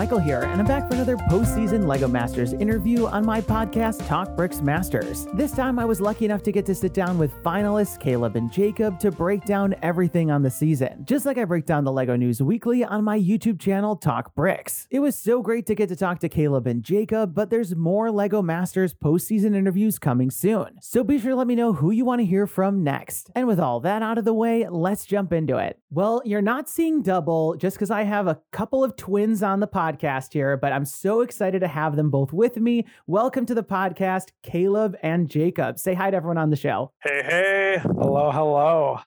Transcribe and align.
Michael 0.00 0.18
here, 0.18 0.40
and 0.44 0.58
I'm 0.58 0.66
back 0.66 0.88
for 0.88 0.94
another 0.94 1.18
postseason 1.18 1.86
LEGO 1.86 2.08
Masters 2.08 2.54
interview 2.54 3.04
on 3.06 3.26
my 3.26 3.42
podcast, 3.42 4.06
Talk 4.08 4.34
Bricks 4.34 4.62
Masters. 4.62 5.26
This 5.34 5.52
time 5.52 5.78
I 5.78 5.84
was 5.84 6.00
lucky 6.00 6.24
enough 6.24 6.42
to 6.44 6.52
get 6.52 6.64
to 6.64 6.74
sit 6.74 6.94
down 6.94 7.18
with 7.18 7.34
finalists 7.42 8.00
Caleb 8.00 8.34
and 8.34 8.50
Jacob 8.50 8.98
to 9.00 9.10
break 9.10 9.44
down 9.44 9.74
everything 9.82 10.30
on 10.30 10.40
the 10.40 10.50
season, 10.50 11.04
just 11.04 11.26
like 11.26 11.36
I 11.36 11.44
break 11.44 11.66
down 11.66 11.84
the 11.84 11.92
LEGO 11.92 12.16
News 12.16 12.40
weekly 12.40 12.82
on 12.82 13.04
my 13.04 13.18
YouTube 13.18 13.60
channel, 13.60 13.94
Talk 13.94 14.34
Bricks. 14.34 14.88
It 14.90 15.00
was 15.00 15.18
so 15.18 15.42
great 15.42 15.66
to 15.66 15.74
get 15.74 15.90
to 15.90 15.96
talk 15.96 16.18
to 16.20 16.30
Caleb 16.30 16.66
and 16.66 16.82
Jacob, 16.82 17.34
but 17.34 17.50
there's 17.50 17.76
more 17.76 18.10
LEGO 18.10 18.40
Masters 18.40 18.94
postseason 18.94 19.54
interviews 19.54 19.98
coming 19.98 20.30
soon. 20.30 20.78
So 20.80 21.04
be 21.04 21.18
sure 21.18 21.32
to 21.32 21.36
let 21.36 21.46
me 21.46 21.54
know 21.54 21.74
who 21.74 21.90
you 21.90 22.06
want 22.06 22.20
to 22.20 22.24
hear 22.24 22.46
from 22.46 22.82
next. 22.82 23.30
And 23.34 23.46
with 23.46 23.60
all 23.60 23.80
that 23.80 24.00
out 24.00 24.16
of 24.16 24.24
the 24.24 24.32
way, 24.32 24.66
let's 24.66 25.04
jump 25.04 25.30
into 25.30 25.58
it. 25.58 25.78
Well, 25.90 26.22
you're 26.24 26.40
not 26.40 26.70
seeing 26.70 27.02
double 27.02 27.54
just 27.56 27.76
because 27.76 27.90
I 27.90 28.04
have 28.04 28.26
a 28.26 28.40
couple 28.50 28.82
of 28.82 28.96
twins 28.96 29.42
on 29.42 29.60
the 29.60 29.68
podcast 29.68 29.89
here, 30.32 30.56
but 30.56 30.72
I'm 30.72 30.84
so 30.84 31.22
excited 31.22 31.60
to 31.60 31.68
have 31.68 31.96
them 31.96 32.10
both 32.10 32.32
with 32.32 32.56
me. 32.56 32.86
Welcome 33.06 33.46
to 33.46 33.54
the 33.54 33.62
podcast, 33.62 34.28
Caleb 34.42 34.96
and 35.02 35.28
Jacob. 35.28 35.78
Say 35.78 35.94
hi 35.94 36.10
to 36.10 36.16
everyone 36.16 36.38
on 36.38 36.50
the 36.50 36.56
show. 36.56 36.92
Hey, 37.02 37.22
hey. 37.24 37.78
Hello, 37.82 38.30
hello. 38.30 39.00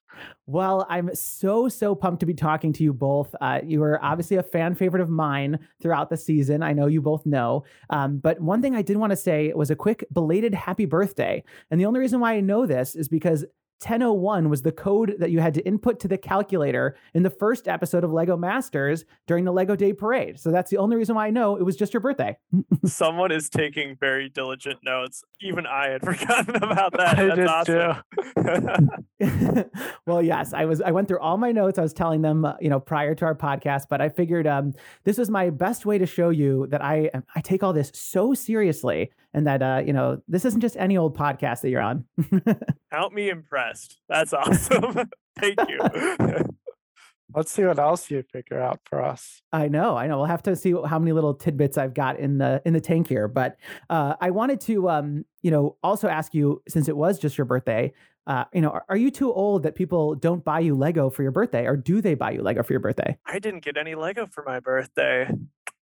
Well, 0.46 0.86
I'm 0.90 1.14
so, 1.16 1.70
so 1.70 1.96
pumped 1.96 2.20
to 2.20 2.26
be 2.26 2.34
talking 2.34 2.74
to 2.74 2.84
you 2.84 2.94
both. 2.94 3.34
Uh, 3.40 3.62
you 3.64 3.80
were 3.80 4.04
obviously 4.04 4.38
a 4.38 4.44
fan 4.44 4.76
favorite 4.76 5.02
of 5.02 5.10
mine 5.10 5.60
throughout 5.82 6.10
the 6.10 6.18
season. 6.18 6.62
I 6.62 6.74
know 6.74 6.88
you 6.88 7.02
both 7.02 7.26
know. 7.26 7.64
Um, 7.90 8.18
but 8.18 8.42
one 8.42 8.62
thing 8.62 8.76
I 8.76 8.82
did 8.82 8.98
want 8.98 9.12
to 9.12 9.18
say 9.18 9.54
was 9.54 9.72
a 9.72 9.76
quick 9.76 10.06
belated 10.12 10.54
happy 10.54 10.86
birthday. 10.86 11.44
And 11.72 11.80
the 11.80 11.86
only 11.86 12.00
reason 12.00 12.20
why 12.20 12.34
I 12.34 12.42
know 12.42 12.66
this 12.66 12.96
is 12.96 13.08
because 13.08 13.46
1001 13.84 14.50
was 14.50 14.62
the 14.62 14.72
code 14.72 15.16
that 15.20 15.30
you 15.30 15.40
had 15.40 15.54
to 15.56 15.62
input 15.66 16.00
to 16.00 16.08
the 16.08 16.18
calculator 16.18 16.96
in 17.14 17.24
the 17.24 17.30
first 17.30 17.68
episode 17.68 18.04
of 18.04 18.12
Lego 18.12 18.38
Masters 18.38 19.04
during 19.28 19.44
the 19.44 19.52
Lego 19.52 19.76
Day 19.76 19.92
Parade. 19.92 20.40
So 20.40 20.52
that's 20.52 20.72
the 20.72 20.78
only 20.78 20.96
reason 20.96 21.16
why 21.16 21.28
I 21.28 21.30
know 21.32 21.58
it 21.58 21.64
was 21.64 21.76
just 21.76 21.94
your 21.94 22.00
birthday. 22.00 22.38
Someone 22.86 23.32
is 23.32 23.50
taking 23.50 23.98
very 24.00 24.30
diligent 24.30 24.80
notes. 24.84 25.24
Even 25.42 25.66
I 25.68 25.90
had 25.90 26.02
forgotten 26.06 26.56
about 26.56 26.94
that. 26.94 27.20
I 27.20 27.26
That's 27.36 27.68
did 27.68 27.78
awesome. 27.78 29.70
well, 30.08 30.22
yes, 30.22 30.54
I 30.54 30.66
was. 30.66 30.82
I 30.82 30.92
went 30.92 31.08
through 31.08 31.20
all 31.20 31.38
my 31.38 31.52
notes. 31.52 31.78
I 31.78 31.82
was 31.82 31.94
telling 31.94 32.22
them, 32.22 32.46
uh, 32.46 32.54
you 32.62 32.70
know, 32.70 32.80
prior 32.80 33.16
to 33.16 33.26
our 33.26 33.36
podcast, 33.36 33.88
but 33.90 34.02
I 34.02 34.10
figured 34.10 34.48
um, 34.48 34.74
this 35.04 35.18
was 35.18 35.30
my 35.30 35.50
best 35.50 35.86
way 35.86 35.98
to 35.98 36.06
show 36.06 36.30
you 36.30 36.68
that 36.68 36.84
I 36.84 37.10
I 37.36 37.42
take 37.42 37.64
all 37.64 37.74
this 37.74 37.92
so 37.94 38.34
seriously, 38.34 39.12
and 39.34 39.48
that 39.48 39.62
uh, 39.62 39.82
you 39.86 39.94
know, 39.94 40.22
this 40.28 40.46
isn't 40.46 40.62
just 40.62 40.78
any 40.78 40.98
old 40.98 41.18
podcast 41.18 41.62
that 41.62 41.70
you're 41.70 41.82
on. 41.82 42.06
Count 42.92 43.14
me 43.14 43.30
impressed. 43.30 44.00
That's 44.08 44.34
awesome. 44.34 45.10
Thank 45.40 45.60
you. 45.68 45.80
Let's 47.36 47.52
see 47.52 47.64
what 47.64 47.80
else 47.80 48.12
you 48.12 48.24
figure 48.32 48.62
out 48.62 48.80
for 48.86 49.02
us. 49.02 49.42
I 49.52 49.68
know, 49.68 49.98
I 49.98 50.06
know. 50.06 50.18
We'll 50.18 50.28
have 50.28 50.44
to 50.44 50.56
see 50.56 50.76
how 50.86 51.00
many 51.00 51.14
little 51.14 51.34
tidbits 51.34 51.80
I've 51.80 51.96
got 51.96 52.20
in 52.20 52.38
the 52.38 52.62
in 52.64 52.74
the 52.74 52.82
tank 52.82 53.08
here. 53.08 53.28
But 53.28 53.58
uh, 53.90 54.16
I 54.22 54.30
wanted 54.30 54.62
to, 54.62 54.90
um, 54.90 55.26
you 55.42 55.50
know, 55.50 55.78
also 55.82 56.08
ask 56.08 56.36
you 56.36 56.62
since 56.68 56.88
it 56.88 56.96
was 56.96 57.18
just 57.18 57.38
your 57.38 57.46
birthday. 57.46 57.92
Uh, 58.28 58.46
you 58.54 58.62
know, 58.62 58.70
are, 58.70 58.86
are 58.88 58.96
you 58.96 59.10
too 59.10 59.34
old 59.34 59.64
that 59.64 59.76
people 59.76 60.16
don't 60.16 60.46
buy 60.46 60.60
you 60.60 60.76
Lego 60.76 61.10
for 61.10 61.24
your 61.24 61.32
birthday, 61.32 61.66
or 61.66 61.76
do 61.76 62.02
they 62.02 62.14
buy 62.14 62.32
you 62.32 62.42
Lego 62.44 62.62
for 62.62 62.72
your 62.72 62.80
birthday? 62.80 63.18
I 63.26 63.40
didn't 63.40 63.66
get 63.66 63.78
any 63.78 63.96
Lego 63.96 64.28
for 64.28 64.44
my 64.46 64.60
birthday. 64.60 65.28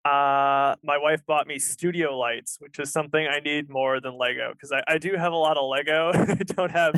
Uh, 0.03 0.75
my 0.83 0.97
wife 0.97 1.21
bought 1.27 1.45
me 1.45 1.59
studio 1.59 2.17
lights, 2.17 2.57
which 2.59 2.79
is 2.79 2.91
something 2.91 3.27
I 3.27 3.39
need 3.39 3.69
more 3.69 4.01
than 4.01 4.17
Lego 4.17 4.51
because 4.53 4.71
I, 4.71 4.81
I 4.87 4.97
do 4.97 5.15
have 5.15 5.31
a 5.31 5.35
lot 5.35 5.57
of 5.57 5.65
Lego. 5.69 6.11
I 6.15 6.35
don't 6.43 6.71
have 6.71 6.93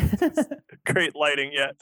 great 0.85 1.13
lighting 1.15 1.51
yet. 1.53 1.75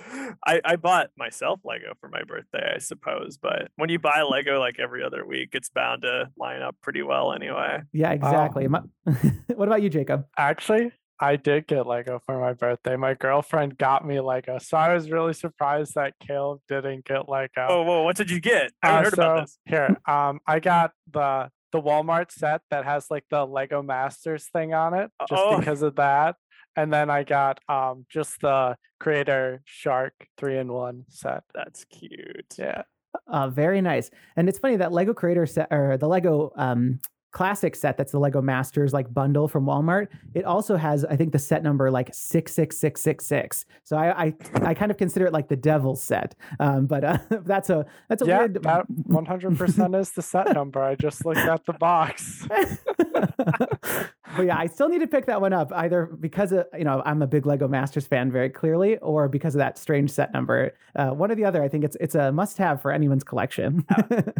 I, 0.47 0.61
I 0.65 0.75
bought 0.77 1.11
myself 1.17 1.59
Lego 1.63 1.93
for 1.99 2.09
my 2.09 2.23
birthday, 2.23 2.73
I 2.75 2.79
suppose. 2.79 3.37
But 3.37 3.69
when 3.75 3.89
you 3.89 3.99
buy 3.99 4.23
Lego 4.23 4.59
like 4.59 4.79
every 4.79 5.03
other 5.03 5.25
week, 5.25 5.49
it's 5.53 5.69
bound 5.69 6.01
to 6.01 6.29
line 6.37 6.63
up 6.63 6.75
pretty 6.81 7.03
well 7.03 7.33
anyway. 7.33 7.81
yeah, 7.93 8.11
exactly. 8.11 8.67
My- 8.67 8.81
what 9.55 9.67
about 9.67 9.83
you, 9.83 9.89
Jacob? 9.89 10.25
Actually, 10.37 10.91
I 11.21 11.35
did 11.35 11.67
get 11.67 11.85
Lego 11.85 12.19
for 12.25 12.39
my 12.39 12.53
birthday. 12.53 12.95
My 12.95 13.13
girlfriend 13.13 13.77
got 13.77 14.05
me 14.05 14.19
Lego. 14.19 14.57
So 14.57 14.75
I 14.75 14.93
was 14.93 15.11
really 15.11 15.33
surprised 15.33 15.93
that 15.95 16.15
Caleb 16.19 16.61
didn't 16.67 17.05
get 17.05 17.29
Lego. 17.29 17.67
Oh, 17.69 17.83
whoa, 17.83 18.01
what 18.01 18.15
did 18.17 18.31
you 18.31 18.39
get? 18.41 18.71
I 18.81 18.87
Uh, 18.87 18.91
haven't 18.91 19.03
heard 19.05 19.13
about 19.13 19.39
this. 19.41 19.59
Here, 19.65 19.97
um, 20.07 20.39
I 20.47 20.59
got 20.59 20.91
the 21.11 21.49
the 21.71 21.81
Walmart 21.81 22.31
set 22.33 22.61
that 22.69 22.83
has 22.83 23.05
like 23.09 23.23
the 23.29 23.45
Lego 23.45 23.81
Masters 23.81 24.49
thing 24.51 24.73
on 24.73 24.93
it, 24.93 25.09
just 25.29 25.41
Oh. 25.41 25.57
because 25.57 25.81
of 25.81 25.95
that. 25.95 26.35
And 26.75 26.91
then 26.91 27.09
I 27.09 27.23
got 27.23 27.59
um 27.69 28.05
just 28.09 28.41
the 28.41 28.75
Creator 28.99 29.61
Shark 29.65 30.13
three 30.37 30.57
in 30.57 30.73
one 30.73 31.05
set. 31.07 31.43
That's 31.53 31.85
cute. 31.85 32.55
Yeah. 32.57 32.81
Uh, 33.27 33.47
very 33.49 33.79
nice. 33.81 34.09
And 34.35 34.49
it's 34.49 34.59
funny 34.59 34.77
that 34.77 34.91
Lego 34.91 35.13
Creator 35.13 35.45
set 35.45 35.67
or 35.71 35.97
the 35.97 36.07
Lego 36.07 36.51
um, 36.55 36.99
Classic 37.31 37.75
set 37.75 37.97
that's 37.97 38.11
the 38.11 38.19
Lego 38.19 38.41
Masters 38.41 38.93
like 38.93 39.13
bundle 39.13 39.47
from 39.47 39.65
Walmart. 39.65 40.07
It 40.33 40.45
also 40.45 40.75
has, 40.75 41.05
I 41.05 41.15
think, 41.15 41.31
the 41.31 41.39
set 41.39 41.63
number 41.63 41.89
like 41.89 42.09
six 42.13 42.53
six 42.53 42.77
six 42.77 43.01
six 43.01 43.25
six. 43.25 43.65
So 43.83 43.97
I 43.97 44.25
I, 44.25 44.33
I 44.61 44.73
kind 44.73 44.91
of 44.91 44.97
consider 44.97 45.25
it 45.25 45.33
like 45.33 45.47
the 45.47 45.55
Devil's 45.55 46.01
set. 46.01 46.35
Um, 46.59 46.87
but 46.87 47.03
uh, 47.03 47.17
that's 47.29 47.69
a 47.69 47.85
that's 48.09 48.21
a 48.21 48.25
yeah, 48.25 48.39
weird. 48.39 48.61
that 48.63 48.85
100% 48.89 49.99
is 49.99 50.11
the 50.11 50.21
set 50.21 50.53
number. 50.53 50.81
I 50.81 50.95
just 50.95 51.25
looked 51.25 51.39
at 51.39 51.65
the 51.65 51.73
box. 51.73 52.47
but 54.35 54.43
yeah, 54.43 54.57
I 54.57 54.67
still 54.67 54.89
need 54.89 54.99
to 54.99 55.07
pick 55.07 55.25
that 55.25 55.41
one 55.41 55.53
up 55.53 55.71
either 55.73 56.05
because 56.19 56.51
of, 56.51 56.65
you 56.77 56.83
know 56.83 57.01
I'm 57.05 57.21
a 57.21 57.27
big 57.27 57.45
Lego 57.45 57.67
Masters 57.67 58.07
fan 58.07 58.31
very 58.31 58.49
clearly, 58.49 58.97
or 58.97 59.27
because 59.27 59.55
of 59.55 59.59
that 59.59 59.77
strange 59.77 60.11
set 60.11 60.33
number. 60.33 60.73
Uh, 60.95 61.09
one 61.09 61.31
or 61.31 61.35
the 61.35 61.45
other. 61.45 61.63
I 61.63 61.67
think 61.67 61.83
it's 61.83 61.97
it's 61.99 62.15
a 62.15 62.31
must 62.31 62.57
have 62.57 62.81
for 62.81 62.91
anyone's 62.91 63.23
collection. 63.23 63.85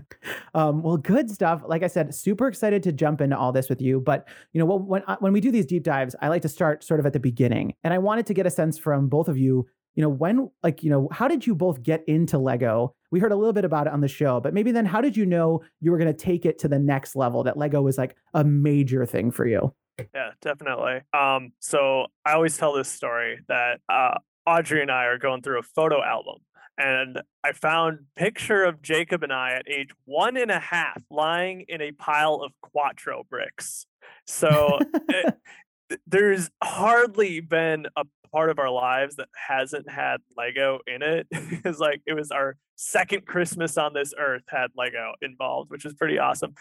um, 0.54 0.82
well, 0.84 0.98
good 0.98 1.30
stuff. 1.30 1.64
Like 1.66 1.84
I 1.84 1.88
said, 1.88 2.14
super 2.14 2.48
excited 2.48 2.84
to 2.84 2.92
jump 2.92 3.22
into 3.22 3.38
all 3.38 3.52
this 3.52 3.70
with 3.70 3.82
you. 3.82 4.00
But 4.00 4.28
you 4.54 4.60
know 4.60 4.66
when 4.66 5.04
when, 5.06 5.18
when 5.20 5.34
we 5.34 5.42
do 5.42 5.52
these 5.52 5.66
deep 5.66 5.84
dives, 5.84 6.16
I 6.22 6.30
like 6.30 6.42
to 6.44 6.50
start 6.50 6.84
sort 6.84 7.00
of 7.00 7.06
at 7.06 7.14
the 7.14 7.20
beginning, 7.20 7.74
and 7.84 7.94
I 7.94 7.98
wanted 7.98 8.26
to 8.28 8.34
get 8.34 8.46
a 8.46 8.52
sense 8.52 8.78
from 8.78 9.08
both 9.08 9.28
of 9.28 9.38
you. 9.38 9.68
You 9.96 10.04
know 10.04 10.10
when 10.10 10.50
like 10.64 10.84
you 10.84 10.90
know 10.90 11.10
how 11.12 11.28
did 11.28 11.46
you 11.46 11.54
both 11.56 11.84
get 11.84 12.04
into 12.08 12.38
Lego? 12.38 12.96
We 13.12 13.20
heard 13.20 13.34
a 13.34 13.36
little 13.36 13.54
bit 13.54 13.66
about 13.66 13.88
it 13.88 13.94
on 13.94 14.00
the 14.00 14.08
show, 14.08 14.40
but 14.40 14.54
maybe 14.54 14.72
then 14.72 14.86
how 14.86 15.02
did 15.02 15.18
you 15.18 15.26
know 15.26 15.62
you 15.82 15.92
were 15.92 15.98
going 15.98 16.14
to 16.14 16.18
take 16.18 16.46
it 16.46 16.60
to 16.60 16.70
the 16.70 16.80
next 16.80 17.14
level? 17.16 17.44
That 17.44 17.58
Lego 17.58 17.82
was 17.82 17.98
like 17.98 18.16
a 18.34 18.46
major 18.46 19.06
thing 19.06 19.32
for 19.32 19.46
you. 19.46 19.74
Yeah, 20.14 20.32
definitely. 20.42 21.02
Um, 21.14 21.52
so 21.60 22.08
I 22.26 22.34
always 22.34 22.58
tell 22.58 22.74
this 22.74 22.90
story 22.90 23.40
that 23.48 23.80
uh, 23.90 24.16
Audrey 24.46 24.82
and 24.82 24.92
I 24.92 25.06
are 25.06 25.18
going 25.18 25.42
through 25.42 25.60
a 25.60 25.64
photo 25.64 26.02
album, 26.04 26.38
and 26.78 27.22
I 27.44 27.52
found 27.54 28.00
picture 28.16 28.64
of 28.64 28.82
Jacob 28.82 29.24
and 29.24 29.32
I 29.34 29.54
at 29.54 29.70
age 29.70 29.90
one 30.06 30.38
and 30.38 30.50
a 30.50 30.60
half 30.60 31.02
lying 31.10 31.66
in 31.68 31.82
a 31.82 31.92
pile 31.92 32.36
of 32.44 32.52
Quatro 32.62 33.24
bricks. 33.30 33.86
So 34.26 34.80
it- 35.10 35.36
there's 36.08 36.50
hardly 36.64 37.42
been 37.42 37.86
a 37.98 38.06
part 38.32 38.50
of 38.50 38.60
our 38.60 38.70
lives 38.70 39.18
that 39.18 39.28
hasn't 39.36 39.90
had 39.90 40.22
Lego 40.38 40.80
in 40.88 41.02
it. 41.02 41.28
it's 41.32 41.80
like 41.80 42.02
it 42.06 42.14
was 42.14 42.32
our 42.32 42.56
second 42.78 43.26
Christmas 43.26 43.78
on 43.78 43.94
this 43.94 44.14
earth 44.18 44.44
had 44.48 44.72
Lego 44.76 45.14
involved, 45.22 45.70
which 45.70 45.86
is 45.86 45.94
pretty 45.94 46.18
awesome. 46.18 46.54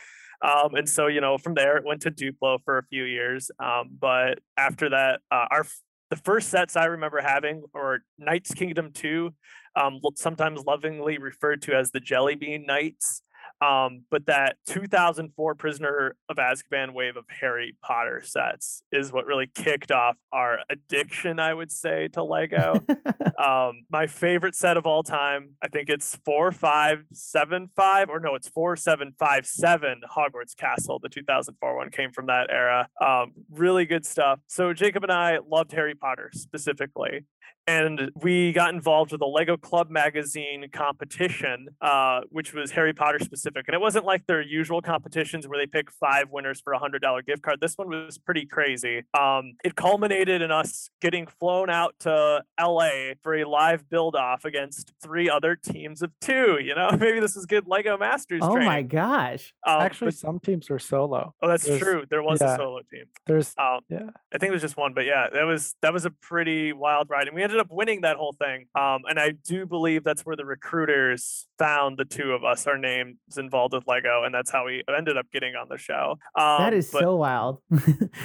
Um, 0.42 0.74
and 0.74 0.88
so, 0.88 1.06
you 1.06 1.20
know, 1.20 1.36
from 1.38 1.54
there 1.54 1.76
it 1.76 1.84
went 1.84 2.02
to 2.02 2.10
Duplo 2.10 2.58
for 2.64 2.78
a 2.78 2.82
few 2.84 3.04
years. 3.04 3.50
Um, 3.58 3.90
but 3.98 4.38
after 4.56 4.88
that, 4.90 5.20
uh, 5.30 5.46
our 5.50 5.66
the 6.10 6.16
first 6.16 6.48
sets 6.48 6.76
I 6.76 6.86
remember 6.86 7.20
having 7.20 7.62
were 7.72 8.00
Knights 8.18 8.52
Kingdom 8.52 8.90
2, 8.92 9.32
um, 9.76 10.00
sometimes 10.16 10.64
lovingly 10.66 11.18
referred 11.18 11.62
to 11.62 11.74
as 11.74 11.92
the 11.92 12.00
Jelly 12.00 12.34
Bean 12.34 12.66
Knights. 12.66 13.22
Um, 13.60 14.04
but 14.10 14.26
that 14.26 14.56
2004 14.68 15.54
Prisoner 15.54 16.16
of 16.28 16.36
Azkaban 16.36 16.94
wave 16.94 17.16
of 17.16 17.24
Harry 17.28 17.76
Potter 17.82 18.22
sets 18.24 18.82
is 18.90 19.12
what 19.12 19.26
really 19.26 19.50
kicked 19.54 19.92
off 19.92 20.16
our 20.32 20.60
addiction, 20.70 21.38
I 21.38 21.52
would 21.52 21.70
say, 21.70 22.08
to 22.14 22.22
Lego. 22.22 22.74
um, 23.38 23.82
my 23.90 24.06
favorite 24.06 24.54
set 24.54 24.76
of 24.76 24.86
all 24.86 25.02
time, 25.02 25.50
I 25.62 25.68
think 25.68 25.90
it's 25.90 26.18
four 26.24 26.52
five 26.52 27.04
seven 27.12 27.68
five, 27.76 28.08
or 28.08 28.18
no, 28.18 28.34
it's 28.34 28.48
four 28.48 28.76
seven 28.76 29.12
five 29.18 29.46
seven. 29.46 30.00
Hogwarts 30.10 30.56
Castle, 30.56 30.98
the 30.98 31.08
2004 31.08 31.76
one 31.76 31.90
came 31.90 32.12
from 32.12 32.26
that 32.26 32.48
era. 32.50 32.88
Um, 33.00 33.32
really 33.50 33.84
good 33.84 34.06
stuff. 34.06 34.40
So 34.46 34.72
Jacob 34.72 35.02
and 35.02 35.12
I 35.12 35.38
loved 35.46 35.72
Harry 35.72 35.94
Potter 35.94 36.30
specifically. 36.32 37.26
And 37.66 38.10
we 38.20 38.52
got 38.52 38.74
involved 38.74 39.12
with 39.12 39.20
a 39.20 39.26
Lego 39.26 39.56
Club 39.56 39.90
magazine 39.90 40.66
competition, 40.72 41.68
uh, 41.80 42.20
which 42.30 42.52
was 42.52 42.72
Harry 42.72 42.92
Potter 42.92 43.18
specific. 43.20 43.66
And 43.68 43.74
it 43.74 43.80
wasn't 43.80 44.04
like 44.04 44.26
their 44.26 44.42
usual 44.42 44.80
competitions 44.82 45.46
where 45.46 45.58
they 45.58 45.66
pick 45.66 45.90
five 45.92 46.30
winners 46.30 46.60
for 46.60 46.72
a 46.72 46.78
hundred 46.78 47.00
dollar 47.00 47.22
gift 47.22 47.42
card. 47.42 47.60
This 47.60 47.74
one 47.76 47.88
was 47.88 48.18
pretty 48.18 48.44
crazy. 48.46 49.04
Um, 49.18 49.52
it 49.62 49.76
culminated 49.76 50.42
in 50.42 50.50
us 50.50 50.90
getting 51.00 51.26
flown 51.26 51.70
out 51.70 51.94
to 52.00 52.42
LA 52.60 53.12
for 53.22 53.36
a 53.36 53.44
live 53.44 53.88
build 53.88 54.16
off 54.16 54.44
against 54.44 54.92
three 55.02 55.30
other 55.30 55.54
teams 55.54 56.02
of 56.02 56.10
two. 56.20 56.58
You 56.60 56.74
know, 56.74 56.90
maybe 56.98 57.20
this 57.20 57.36
is 57.36 57.46
good 57.46 57.68
Lego 57.68 57.96
Masters. 57.96 58.40
oh 58.42 58.56
my 58.56 58.82
gosh. 58.82 59.54
Um, 59.66 59.80
Actually, 59.82 60.06
but- 60.08 60.14
some 60.14 60.40
teams 60.40 60.68
were 60.68 60.78
solo. 60.80 61.34
oh, 61.40 61.48
that's 61.48 61.64
there's- 61.64 61.80
true. 61.80 62.04
There 62.10 62.22
was 62.22 62.40
a 62.42 62.56
solo 62.56 62.80
team. 62.90 63.04
There's 63.26 63.54
Um, 63.58 63.80
yeah. 63.88 64.10
I 64.34 64.38
think 64.38 64.50
it 64.50 64.52
was 64.52 64.62
just 64.62 64.76
one, 64.76 64.92
but 64.94 65.04
yeah, 65.04 65.28
that 65.32 65.44
was 65.44 65.74
that 65.82 65.92
was 65.92 66.04
a 66.04 66.10
pretty 66.10 66.72
wild 66.72 67.08
ride, 67.10 67.28
and 67.30 67.36
we 67.36 67.44
ended 67.44 67.60
ended 67.60 67.70
up 67.70 67.74
winning 67.74 68.00
that 68.02 68.16
whole 68.16 68.32
thing. 68.32 68.66
Um, 68.74 69.02
and 69.08 69.18
I 69.18 69.30
do 69.30 69.66
believe 69.66 70.04
that's 70.04 70.22
where 70.22 70.36
the 70.36 70.44
recruiters 70.44 71.46
found 71.58 71.98
the 71.98 72.04
two 72.04 72.32
of 72.32 72.44
us, 72.44 72.66
our 72.66 72.78
names 72.78 73.16
involved 73.36 73.74
with 73.74 73.86
Lego, 73.86 74.24
and 74.24 74.34
that's 74.34 74.50
how 74.50 74.66
we 74.66 74.82
ended 74.96 75.16
up 75.16 75.26
getting 75.32 75.54
on 75.54 75.68
the 75.68 75.78
show. 75.78 76.18
Um, 76.34 76.58
that 76.58 76.74
is 76.74 76.90
so 76.90 77.16
wild. 77.16 77.58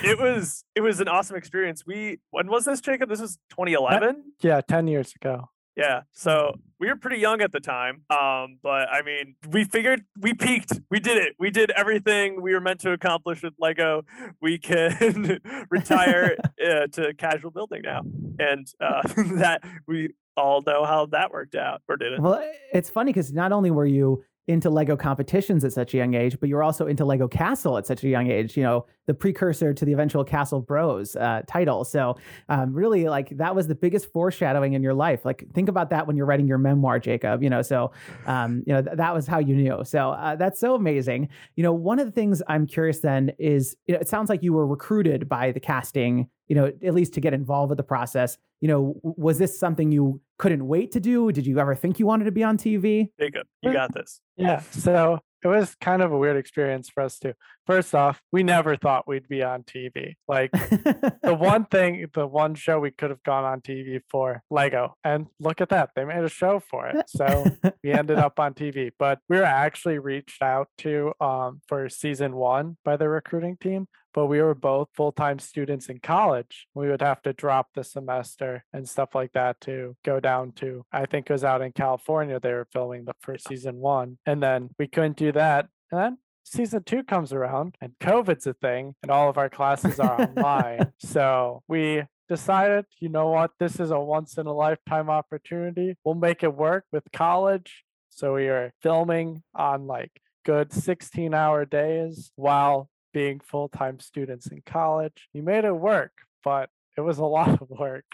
it 0.04 0.20
was 0.20 0.64
it 0.76 0.82
was 0.82 1.00
an 1.00 1.08
awesome 1.08 1.36
experience. 1.36 1.84
We 1.86 2.20
when 2.32 2.48
was 2.48 2.66
this, 2.66 2.82
Jacob? 2.82 3.10
This 3.10 3.22
was 3.22 3.38
2011. 3.52 4.24
Yeah, 4.42 4.62
ten 4.62 4.88
years 4.88 5.14
ago. 5.16 5.50
Yeah. 5.76 6.02
So 6.14 6.60
we 6.80 6.88
were 6.88 6.96
pretty 6.96 7.18
young 7.18 7.42
at 7.42 7.52
the 7.52 7.60
time. 7.60 8.02
Um, 8.10 8.60
but 8.62 8.90
I 8.90 9.02
mean, 9.04 9.36
we 9.50 9.66
figured 9.66 10.04
we 10.20 10.34
peaked. 10.34 10.80
We 10.90 11.00
did 11.00 11.18
it. 11.18 11.36
We 11.40 11.52
did 11.52 11.72
everything 11.72 12.42
we 12.42 12.54
were 12.54 12.62
meant 12.62 12.82
to 12.82 12.92
accomplish 12.92 13.44
with 13.44 13.54
Lego. 13.60 14.04
We 14.42 14.58
can 14.58 15.40
retire 15.70 16.38
uh, 16.64 16.88
to 16.94 17.14
casual 17.18 17.52
building 17.52 17.82
now. 17.84 18.02
And 18.40 18.68
uh, 18.80 19.02
that 19.38 19.62
we 19.88 20.14
all 20.38 20.62
know 20.66 20.84
how 20.86 21.06
that 21.08 21.32
worked 21.32 21.56
out 21.56 21.82
or 21.88 21.96
did 21.96 22.14
it. 22.14 22.22
Well, 22.22 22.44
it's 22.74 22.90
funny 22.90 23.12
because 23.12 23.32
not 23.32 23.52
only 23.52 23.72
were 23.72 23.86
you 23.86 24.24
into 24.48 24.70
Lego 24.70 24.96
competitions 24.96 25.64
at 25.64 25.74
such 25.74 25.94
a 25.94 25.98
young 25.98 26.14
age, 26.14 26.40
but 26.40 26.50
you 26.50 26.56
were 26.56 26.64
also 26.64 26.86
into 26.86 27.04
Lego 27.04 27.28
Castle 27.28 27.78
at 27.78 27.88
such 27.88 28.04
a 28.04 28.08
young 28.08 28.30
age. 28.30 28.56
You 28.56 28.64
know, 28.64 28.86
the 29.08 29.14
precursor 29.14 29.74
to 29.74 29.86
the 29.86 29.92
eventual 29.92 30.24
Castle 30.24 30.62
Bros 30.62 31.16
uh, 31.16 31.42
title. 31.48 31.84
So, 31.84 32.18
um, 32.50 32.74
really, 32.74 33.10
like 33.10 33.30
that 33.38 33.56
was 33.56 33.68
the 33.68 33.76
biggest 33.76 34.12
foreshadowing 34.12 34.74
in 34.74 34.84
your 34.84 34.94
life. 34.94 35.26
Like, 35.26 35.46
think 35.54 35.68
about 35.68 35.90
that 35.90 36.06
when 36.06 36.16
you're 36.16 36.28
writing 36.28 36.48
your 36.48 36.60
memoir, 36.60 37.00
Jacob. 37.00 37.42
You 37.42 37.50
know, 37.50 37.62
so 37.62 37.92
um, 38.28 38.64
you 38.68 38.74
know 38.74 38.82
th- 38.82 38.98
that 38.98 39.14
was 39.14 39.26
how 39.26 39.40
you 39.40 39.56
knew. 39.56 39.84
So 39.84 40.12
uh, 40.12 40.36
that's 40.36 40.60
so 40.60 40.76
amazing. 40.76 41.30
You 41.56 41.64
know, 41.64 41.74
one 41.74 42.00
of 42.00 42.06
the 42.06 42.12
things 42.12 42.42
I'm 42.48 42.68
curious 42.68 43.00
then 43.00 43.32
is, 43.40 43.76
you 43.88 43.96
know, 43.96 44.00
it 44.00 44.08
sounds 44.08 44.30
like 44.30 44.44
you 44.44 44.54
were 44.54 44.68
recruited 44.68 45.28
by 45.28 45.52
the 45.52 45.60
casting 45.60 46.30
you 46.48 46.56
know, 46.56 46.72
at 46.84 46.94
least 46.94 47.14
to 47.14 47.22
get 47.22 47.34
involved 47.34 47.70
with 47.70 47.78
the 47.78 47.84
process. 47.84 48.38
You 48.62 48.68
know, 48.68 49.00
was 49.04 49.38
this 49.38 49.60
something 49.60 49.92
you 49.92 50.22
couldn't 50.38 50.68
wait 50.68 50.92
to 50.94 51.00
do? 51.00 51.32
Did 51.32 51.46
you 51.46 51.60
ever 51.60 51.76
think 51.76 52.00
you 52.00 52.06
wanted 52.06 52.26
to 52.26 52.32
be 52.32 52.44
on 52.44 52.58
TV? 52.58 53.10
Jacob, 53.20 53.48
you 53.62 53.74
got 53.74 53.94
this. 53.94 54.22
Yeah. 54.38 54.62
So 54.72 55.20
it 55.46 55.48
was 55.48 55.76
kind 55.76 56.02
of 56.02 56.12
a 56.12 56.18
weird 56.18 56.38
experience 56.38 56.90
for 56.90 57.04
us 57.04 57.20
too. 57.20 57.34
First 57.68 57.94
off, 57.94 58.20
we 58.32 58.42
never 58.42 58.76
thought 58.76 59.08
we'd 59.08 59.28
be 59.28 59.44
on 59.44 59.62
TV. 59.62 60.16
Like 60.28 60.52
the 60.52 61.36
one 61.40 61.66
thing, 61.66 62.08
the 62.14 62.26
one 62.26 62.56
show 62.56 62.80
we 62.80 62.90
could 62.90 63.12
have 63.12 63.22
gone 63.22 63.44
on 63.44 63.62
TV 63.62 64.02
for, 64.10 64.42
Lego. 64.50 64.96
And 65.04 65.28
look 65.40 65.62
at 65.62 65.70
that. 65.70 65.92
They 65.96 66.04
made 66.04 66.24
a 66.24 66.30
show 66.30 66.60
for 66.60 66.88
it. 66.88 67.10
So 67.10 67.46
we 67.84 67.92
ended 67.92 68.18
up 68.18 68.40
on 68.40 68.56
TV. 68.56 68.92
But 68.98 69.20
we 69.30 69.38
were 69.38 69.44
actually 69.44 70.00
reached 70.00 70.42
out 70.42 70.68
to 70.80 71.14
um, 71.22 71.62
for 71.68 71.90
season 71.90 72.36
one 72.36 72.78
by 72.84 72.98
the 72.98 73.08
recruiting 73.08 73.58
team 73.58 73.88
but 74.16 74.26
we 74.26 74.42
were 74.42 74.56
both 74.56 74.88
full-time 74.96 75.38
students 75.38 75.90
in 75.90 76.00
college 76.00 76.68
we 76.74 76.88
would 76.88 77.02
have 77.02 77.22
to 77.22 77.34
drop 77.34 77.68
the 77.76 77.84
semester 77.84 78.66
and 78.74 78.90
stuff 78.90 79.14
like 79.14 79.32
that 79.34 79.62
to 79.62 79.96
go 80.04 80.20
down 80.20 80.52
to 80.54 80.84
i 80.92 81.06
think 81.06 81.30
it 81.30 81.34
was 81.34 81.44
out 81.44 81.62
in 81.62 81.72
california 81.72 82.40
they 82.40 82.54
were 82.54 82.68
filming 82.74 83.06
the 83.06 83.14
first 83.22 83.48
season 83.48 83.76
one 83.76 84.18
and 84.26 84.42
then 84.42 84.70
we 84.80 84.88
couldn't 84.88 85.18
do 85.18 85.32
that 85.32 85.68
and 85.92 86.02
then 86.02 86.18
season 86.44 86.82
two 86.84 87.04
comes 87.04 87.32
around 87.34 87.76
and 87.82 87.92
covid's 88.00 88.48
a 88.48 88.54
thing 88.54 88.96
and 89.04 89.12
all 89.12 89.30
of 89.30 89.38
our 89.38 89.50
classes 89.50 90.00
are 90.00 90.22
online 90.22 90.92
so 91.00 91.62
we 91.68 92.02
decided 92.28 92.86
you 93.00 93.10
know 93.10 93.28
what? 93.28 93.52
This 93.60 93.80
is 93.80 93.92
a 93.92 94.00
once 94.00 94.38
in 94.38 94.48
a 94.48 94.54
lifetime 94.54 95.10
opportunity. 95.10 95.96
We'll 96.04 96.16
make 96.16 96.44
it 96.44 96.54
work 96.54 96.86
with 96.92 97.04
college. 97.14 97.84
So 98.10 98.36
we 98.36 98.48
are 98.48 98.74
filming 98.82 99.44
on 99.54 99.88
like 99.88 100.12
good 100.46 100.72
16 100.72 101.34
hour 101.34 101.66
days 101.66 102.32
while 102.36 102.90
being 103.16 103.40
full 103.40 103.70
time 103.70 103.98
students 103.98 104.48
in 104.48 104.62
college. 104.66 105.30
You 105.32 105.42
made 105.42 105.64
it 105.64 105.72
work, 105.72 106.12
but 106.44 106.70
it 106.98 107.02
was 107.02 107.18
a 107.18 107.24
lot 107.24 107.62
of 107.62 107.70
work. 107.70 108.06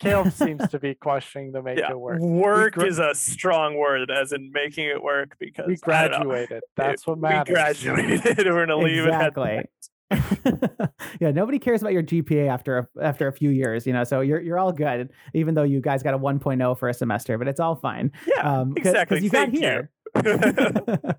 Caleb 0.00 0.32
seems 0.32 0.68
to 0.70 0.80
be 0.80 0.96
questioning 0.96 1.52
the 1.52 1.62
make 1.62 1.78
yeah, 1.78 1.92
it 1.92 1.98
work. 1.98 2.20
Work 2.20 2.74
gra- 2.74 2.86
is 2.86 2.98
a 2.98 3.14
strong 3.14 3.76
word, 3.76 4.10
as 4.10 4.32
in 4.32 4.50
making 4.52 4.86
it 4.86 5.00
work 5.00 5.36
because 5.38 5.66
we 5.68 5.76
graduated. 5.76 6.62
That's 6.76 7.06
what 7.06 7.18
matters. 7.18 7.48
We 7.48 7.54
graduated. 7.54 8.36
We're 8.46 8.66
gonna 8.66 8.82
leave 8.82 9.06
exactly. 9.06 9.58
it 9.58 9.70
yeah, 11.20 11.30
nobody 11.30 11.58
cares 11.58 11.82
about 11.82 11.92
your 11.92 12.02
GPA 12.02 12.48
after 12.48 12.78
a, 12.78 12.88
after 13.02 13.28
a 13.28 13.32
few 13.32 13.50
years, 13.50 13.86
you 13.86 13.92
know. 13.92 14.04
So 14.04 14.20
you're 14.20 14.40
you're 14.40 14.58
all 14.58 14.72
good, 14.72 15.10
even 15.34 15.54
though 15.54 15.64
you 15.64 15.80
guys 15.80 16.02
got 16.02 16.14
a 16.14 16.18
1.0 16.18 16.78
for 16.78 16.88
a 16.88 16.94
semester, 16.94 17.36
but 17.36 17.46
it's 17.46 17.60
all 17.60 17.76
fine. 17.76 18.10
Yeah, 18.26 18.60
um, 18.60 18.74
exactly. 18.76 19.16
Because 19.16 19.24
you 19.24 19.30
Thank 19.30 19.52
got 19.52 19.60
here. 19.60 19.90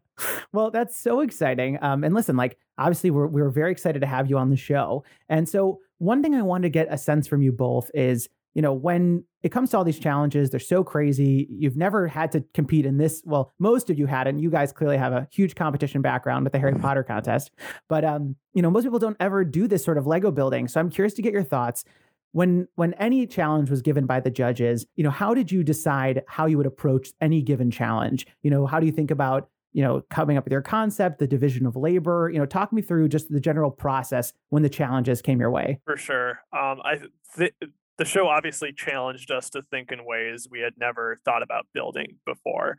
well, 0.53 0.71
that's 0.71 0.97
so 0.97 1.21
exciting. 1.21 1.77
Um, 1.81 2.03
and 2.03 2.13
listen, 2.13 2.35
like 2.35 2.57
obviously 2.77 3.11
we're 3.11 3.27
we're 3.27 3.49
very 3.49 3.71
excited 3.71 3.99
to 3.99 4.07
have 4.07 4.29
you 4.29 4.37
on 4.37 4.49
the 4.49 4.57
show. 4.57 5.03
And 5.27 5.47
so 5.47 5.79
one 5.97 6.23
thing 6.23 6.35
I 6.35 6.41
wanted 6.41 6.63
to 6.63 6.69
get 6.69 6.87
a 6.89 6.97
sense 6.97 7.27
from 7.27 7.41
you 7.41 7.51
both 7.51 7.91
is, 7.93 8.29
you 8.53 8.61
know, 8.61 8.73
when 8.73 9.23
it 9.43 9.49
comes 9.49 9.69
to 9.71 9.77
all 9.77 9.83
these 9.83 9.99
challenges, 9.99 10.49
they're 10.49 10.59
so 10.59 10.83
crazy. 10.83 11.47
You've 11.49 11.77
never 11.77 12.07
had 12.07 12.31
to 12.33 12.43
compete 12.53 12.85
in 12.85 12.97
this. 12.97 13.21
Well, 13.25 13.51
most 13.59 13.89
of 13.89 13.97
you 13.97 14.05
hadn't. 14.05 14.39
You 14.39 14.49
guys 14.49 14.73
clearly 14.73 14.97
have 14.97 15.13
a 15.13 15.27
huge 15.31 15.55
competition 15.55 16.01
background 16.01 16.43
with 16.43 16.53
the 16.53 16.59
Harry 16.59 16.73
Potter 16.75 17.03
contest. 17.03 17.51
But 17.87 18.03
um, 18.03 18.35
you 18.53 18.61
know, 18.61 18.71
most 18.71 18.83
people 18.83 18.99
don't 18.99 19.17
ever 19.19 19.43
do 19.45 19.67
this 19.67 19.83
sort 19.83 19.97
of 19.97 20.07
Lego 20.07 20.31
building. 20.31 20.67
So 20.67 20.79
I'm 20.79 20.89
curious 20.89 21.13
to 21.15 21.21
get 21.21 21.33
your 21.33 21.43
thoughts 21.43 21.83
when 22.31 22.67
when 22.75 22.93
any 22.95 23.25
challenge 23.25 23.69
was 23.69 23.81
given 23.81 24.05
by 24.05 24.19
the 24.19 24.29
judges 24.29 24.85
you 24.95 25.03
know 25.03 25.09
how 25.09 25.33
did 25.33 25.51
you 25.51 25.63
decide 25.63 26.23
how 26.27 26.45
you 26.45 26.57
would 26.57 26.65
approach 26.65 27.09
any 27.21 27.41
given 27.41 27.71
challenge? 27.71 28.25
You 28.41 28.51
know 28.51 28.65
how 28.65 28.79
do 28.79 28.85
you 28.85 28.91
think 28.91 29.11
about 29.11 29.49
you 29.73 29.83
know 29.83 30.01
coming 30.09 30.37
up 30.37 30.43
with 30.43 30.51
your 30.51 30.61
concept 30.61 31.19
the 31.19 31.27
division 31.27 31.65
of 31.65 31.75
labor? 31.75 32.29
You 32.31 32.39
know 32.39 32.45
talk 32.45 32.71
me 32.71 32.81
through 32.81 33.09
just 33.09 33.31
the 33.31 33.39
general 33.39 33.71
process 33.71 34.33
when 34.49 34.63
the 34.63 34.69
challenges 34.69 35.21
came 35.21 35.39
your 35.39 35.51
way. 35.51 35.79
For 35.85 35.97
sure. 35.97 36.39
Um 36.53 36.81
i 36.83 36.99
th- 37.37 37.53
the 37.99 38.05
show 38.05 38.27
obviously 38.27 38.71
challenged 38.71 39.29
us 39.29 39.49
to 39.51 39.61
think 39.61 39.91
in 39.91 40.05
ways 40.05 40.47
we 40.49 40.61
had 40.61 40.73
never 40.77 41.19
thought 41.25 41.43
about 41.43 41.67
building 41.73 42.15
before. 42.25 42.77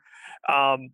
Um, 0.49 0.89